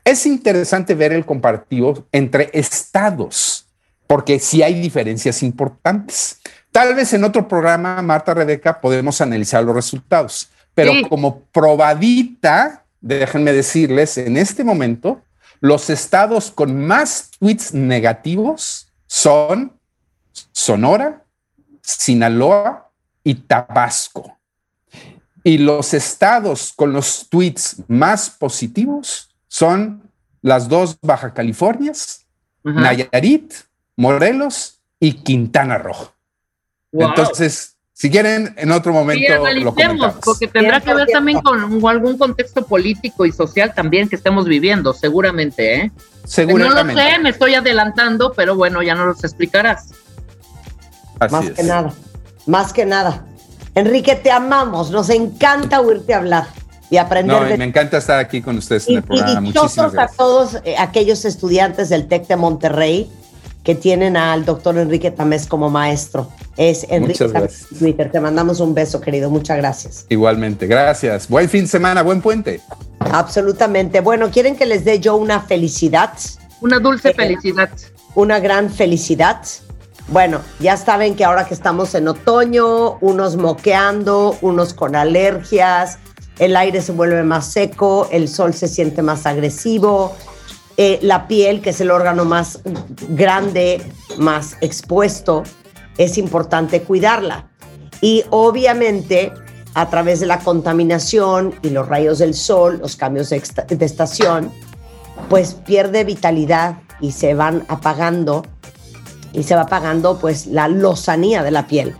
[0.03, 3.65] Es interesante ver el comparativo entre estados,
[4.05, 6.39] porque sí hay diferencias importantes.
[6.71, 11.03] Tal vez en otro programa, Marta Rebeca, podemos analizar los resultados, pero Sí.
[11.07, 15.21] como probadita, déjenme decirles, en este momento,
[15.59, 19.79] los estados con más tweets negativos son
[20.51, 21.23] Sonora,
[21.81, 22.91] Sinaloa
[23.23, 24.37] y Tabasco.
[25.43, 30.11] Y los estados con los tweets más positivos son
[30.41, 32.25] las dos Baja Californias.
[32.63, 33.53] Nayarit,
[33.95, 36.11] Morelos y Quintana Roo.
[36.91, 37.09] Wow.
[37.09, 40.15] Entonces, si quieren, en otro Sí, momento lo analicemos, comentamos.
[40.25, 41.11] porque tendrá que ver 100%.
[41.13, 45.91] también con algún contexto político y social también que estemos viviendo, seguramente, ¿eh?
[45.95, 47.01] No lo Seguramente.
[47.01, 49.91] sé, me estoy adelantando, pero bueno, ya nos los explicarás.
[51.19, 51.51] Así Más es.
[51.53, 51.93] que nada.
[52.45, 53.25] Más que nada.
[53.75, 54.91] Enrique, te amamos.
[54.91, 56.47] Nos encanta oírte hablar
[56.89, 59.31] y aprender No, y de me encanta estar aquí con ustedes en Y, el programa.
[59.31, 60.17] y Muchísimas dichosos a gracias.
[60.17, 63.09] todos eh, aquellos estudiantes del TEC de Monterrey
[63.65, 66.29] que tienen al doctor Enrique Tamés como maestro.
[66.55, 68.11] Es Enrique Muchas Tamés Twitter.
[68.11, 69.29] Te mandamos un beso, querido.
[69.29, 70.05] Muchas gracias.
[70.07, 71.27] Igualmente, gracias.
[71.27, 72.61] Buen fin de semana, buen puente.
[72.99, 73.99] Absolutamente.
[73.99, 76.13] Bueno, ¿quieren que les dé yo una felicidad?
[76.61, 77.69] Una dulce Eh, felicidad.
[78.13, 79.41] Una gran felicidad.
[80.09, 85.97] Bueno, ya saben que ahora que estamos en otoño, unos moqueando, unos con alergias,
[86.37, 90.15] el aire se vuelve más seco, el sol se siente más agresivo,
[90.77, 92.59] eh, la piel, que es el órgano más
[93.09, 93.81] grande,
[94.17, 95.43] más expuesto,
[95.97, 97.47] es importante cuidarla.
[98.01, 99.31] Y obviamente
[99.73, 103.85] a través de la contaminación y los rayos del sol, los cambios de, esta- de
[103.85, 104.51] estación,
[105.29, 108.45] pues pierde vitalidad y se van apagando
[109.33, 111.95] y se va apagando pues la lozanía de la piel.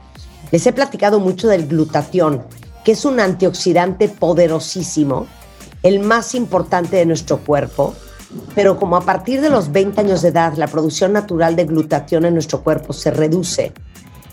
[0.51, 2.43] Les he platicado mucho del glutatión,
[2.85, 5.27] que es un antioxidante poderosísimo,
[5.83, 7.93] el más importante de nuestro cuerpo,
[8.53, 12.25] pero como a partir de los 20 años de edad la producción natural de glutatión
[12.25, 13.73] en nuestro cuerpo se reduce,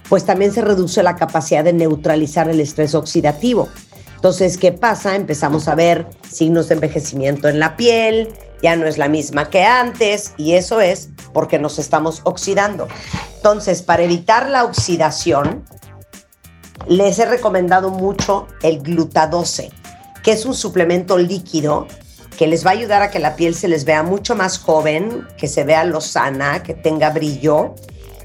[0.08, 3.68] pues también se reduce la capacidad de neutralizar el estrés oxidativo.
[4.16, 5.16] Entonces, ¿qué pasa?
[5.16, 8.28] Empezamos a ver signos de envejecimiento en la piel,
[8.62, 12.86] ya no es la misma que antes, y eso es porque nos estamos oxidando.
[13.36, 15.64] Entonces, para evitar la oxidación,
[16.86, 19.72] les he recomendado mucho el glutadose,
[20.22, 21.88] que es un suplemento líquido
[22.42, 25.28] que les va a ayudar a que la piel se les vea mucho más joven,
[25.36, 27.76] que se vea lozana, que tenga brillo.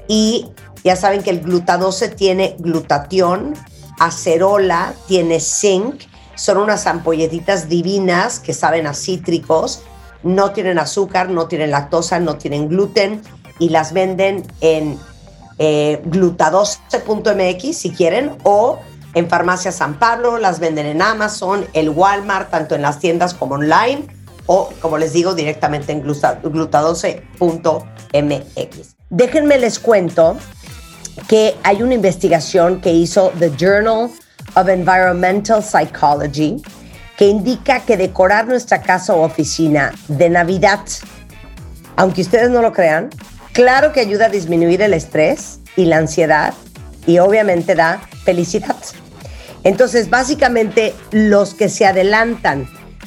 [0.08, 0.48] Y
[0.82, 3.54] ya saben que el glutadose tiene glutatión,
[4.00, 6.02] acerola, tiene zinc,
[6.34, 9.82] son unas ampolletitas divinas que saben a cítricos,
[10.24, 13.22] no tienen azúcar, no tienen lactosa, no tienen gluten
[13.60, 14.98] y las venden en
[15.60, 18.80] eh, glutadose.mx si quieren o
[19.18, 23.56] en Farmacia San Pablo, las venden en Amazon, el Walmart, tanto en las tiendas como
[23.56, 24.06] online
[24.46, 28.96] o como les digo directamente en gluta- glutadose.mx.
[29.10, 30.36] Déjenme les cuento
[31.28, 34.10] que hay una investigación que hizo The Journal
[34.54, 36.62] of Environmental Psychology
[37.16, 40.80] que indica que decorar nuestra casa o oficina de Navidad,
[41.96, 43.10] aunque ustedes no lo crean,
[43.52, 46.54] claro que ayuda a disminuir el estrés y la ansiedad
[47.06, 48.76] y obviamente da felicidad.
[49.68, 52.66] Entonces, básicamente, los que se adelantan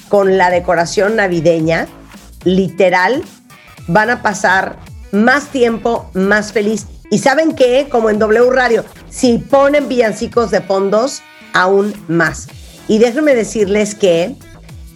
[0.09, 1.87] con la decoración navideña,
[2.43, 3.23] literal,
[3.87, 4.77] van a pasar
[5.11, 6.85] más tiempo más feliz.
[7.09, 11.23] Y saben qué, como en W Radio, si ponen villancicos de fondos,
[11.53, 12.47] aún más.
[12.87, 14.35] Y déjenme decirles que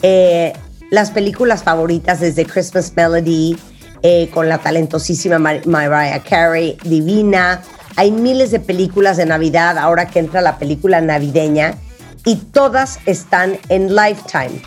[0.04, 0.54] eh,
[0.92, 3.58] las películas favoritas desde Christmas Melody,
[4.04, 7.64] eh, con la talentosísima Mar- Mariah Carey, divina.
[7.98, 11.76] Hay miles de películas de Navidad ahora que entra la película navideña
[12.26, 14.62] y todas están en Lifetime.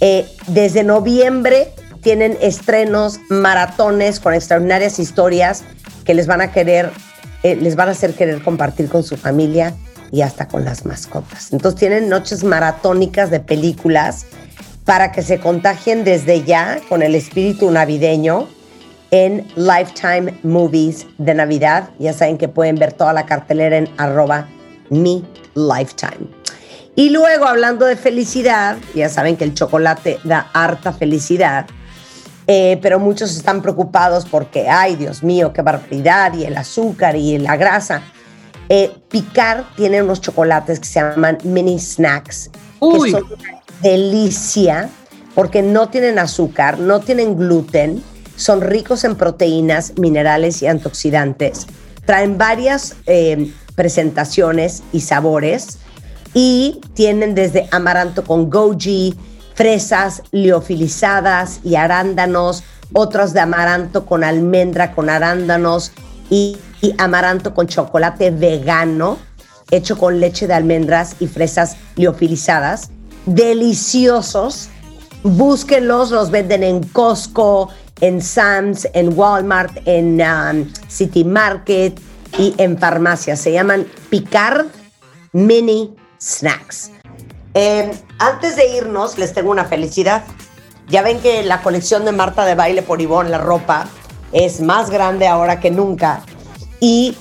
[0.00, 1.72] Eh, desde noviembre
[2.02, 5.62] tienen estrenos, maratones con extraordinarias historias
[6.04, 6.90] que les van a querer,
[7.44, 9.74] eh, les van a hacer querer compartir con su familia
[10.10, 11.52] y hasta con las mascotas.
[11.52, 14.26] Entonces tienen noches maratónicas de películas
[14.84, 18.48] para que se contagien desde ya con el espíritu navideño
[19.12, 21.90] en Lifetime Movies de Navidad.
[22.00, 24.48] Ya saben que pueden ver toda la cartelera en arroba
[24.90, 25.24] mi
[25.54, 26.26] lifetime.
[26.96, 31.66] Y luego, hablando de felicidad, ya saben que el chocolate da harta felicidad,
[32.46, 37.38] eh, pero muchos están preocupados porque, ay, Dios mío, qué barbaridad, y el azúcar y
[37.38, 38.02] la grasa.
[38.68, 43.12] Eh, Picar tiene unos chocolates que se llaman mini snacks, Uy.
[43.12, 44.90] que son una delicia
[45.34, 48.02] porque no tienen azúcar, no tienen gluten,
[48.36, 51.66] son ricos en proteínas, minerales y antioxidantes.
[52.04, 55.78] Traen varias eh, presentaciones y sabores
[56.34, 59.14] y tienen desde amaranto con goji,
[59.54, 65.92] fresas liofilizadas y arándanos, otros de amaranto con almendra, con arándanos
[66.30, 69.18] y, y amaranto con chocolate vegano
[69.72, 72.90] hecho con leche de almendras y fresas liofilizadas.
[73.26, 74.68] Deliciosos.
[75.24, 77.68] Búsquenlos, los venden en Costco,
[78.02, 81.98] en Sam's, en Walmart, en um, City Market
[82.36, 83.40] y en farmacias.
[83.40, 84.66] Se llaman Picard
[85.32, 86.90] Mini Snacks.
[87.54, 90.24] Eh, antes de irnos, les tengo una felicidad.
[90.88, 93.88] Ya ven que la colección de Marta de Baile por Ivonne, la ropa,
[94.32, 96.24] es más grande ahora que nunca.
[96.80, 97.16] Y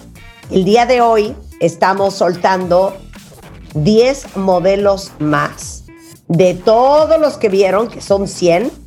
[0.50, 2.98] el día de hoy estamos soltando
[3.76, 5.84] 10 modelos más.
[6.28, 8.81] De todos los que vieron, que son 100,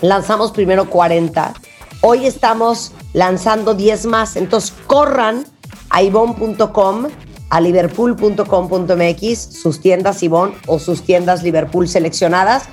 [0.00, 1.54] lanzamos primero 40.
[2.00, 4.36] Hoy estamos lanzando 10 más.
[4.36, 5.44] Entonces corran
[5.90, 7.06] a ivon.com
[7.50, 12.64] a liverpool.com.mx, sus tiendas Ivonne o sus tiendas Liverpool seleccionadas,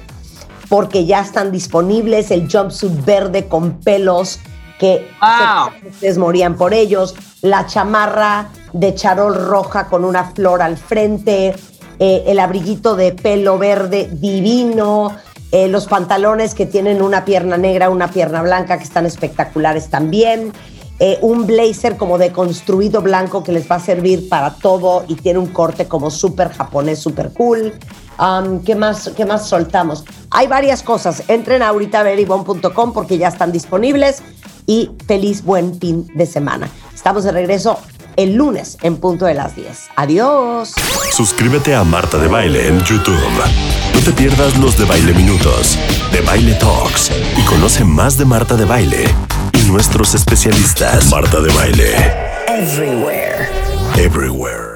[0.70, 4.40] porque ya están disponibles el jumpsuit verde con pelos
[4.80, 5.70] que Wow.
[5.82, 11.56] se- ustedes morían por ellos, la chamarra de charol roja con una flor al frente,
[12.00, 15.16] eh, el abriguito de pelo verde divino,
[15.52, 20.52] eh, los pantalones que tienen una pierna negra, una pierna blanca que están espectaculares también.
[21.00, 25.16] eh, un blazer como de construido blanco que les va a servir para todo y
[25.16, 27.74] tiene un corte como súper japonés, súper cool.
[28.66, 30.06] ¿qué, más, ¿Qué más soltamos?
[30.32, 31.24] Hay varias cosas.
[31.28, 34.24] Entren ahorita a veribon.com porque ya están disponibles
[34.68, 36.70] y feliz buen fin de semana.
[36.94, 37.78] Estamos de regreso
[38.16, 39.90] el lunes en punto de las 10.
[39.98, 40.74] Adiós.
[41.12, 43.20] Suscríbete a Marta de Baile en YouTube.
[44.06, 45.80] No te pierdas los de Baile Minutos,
[46.12, 49.06] de Baile Talks y conoce más de Marta de Baile
[49.52, 51.10] y nuestros especialistas.
[51.10, 51.96] Marta de Baile.
[52.48, 53.50] Everywhere.
[53.98, 54.75] Everywhere.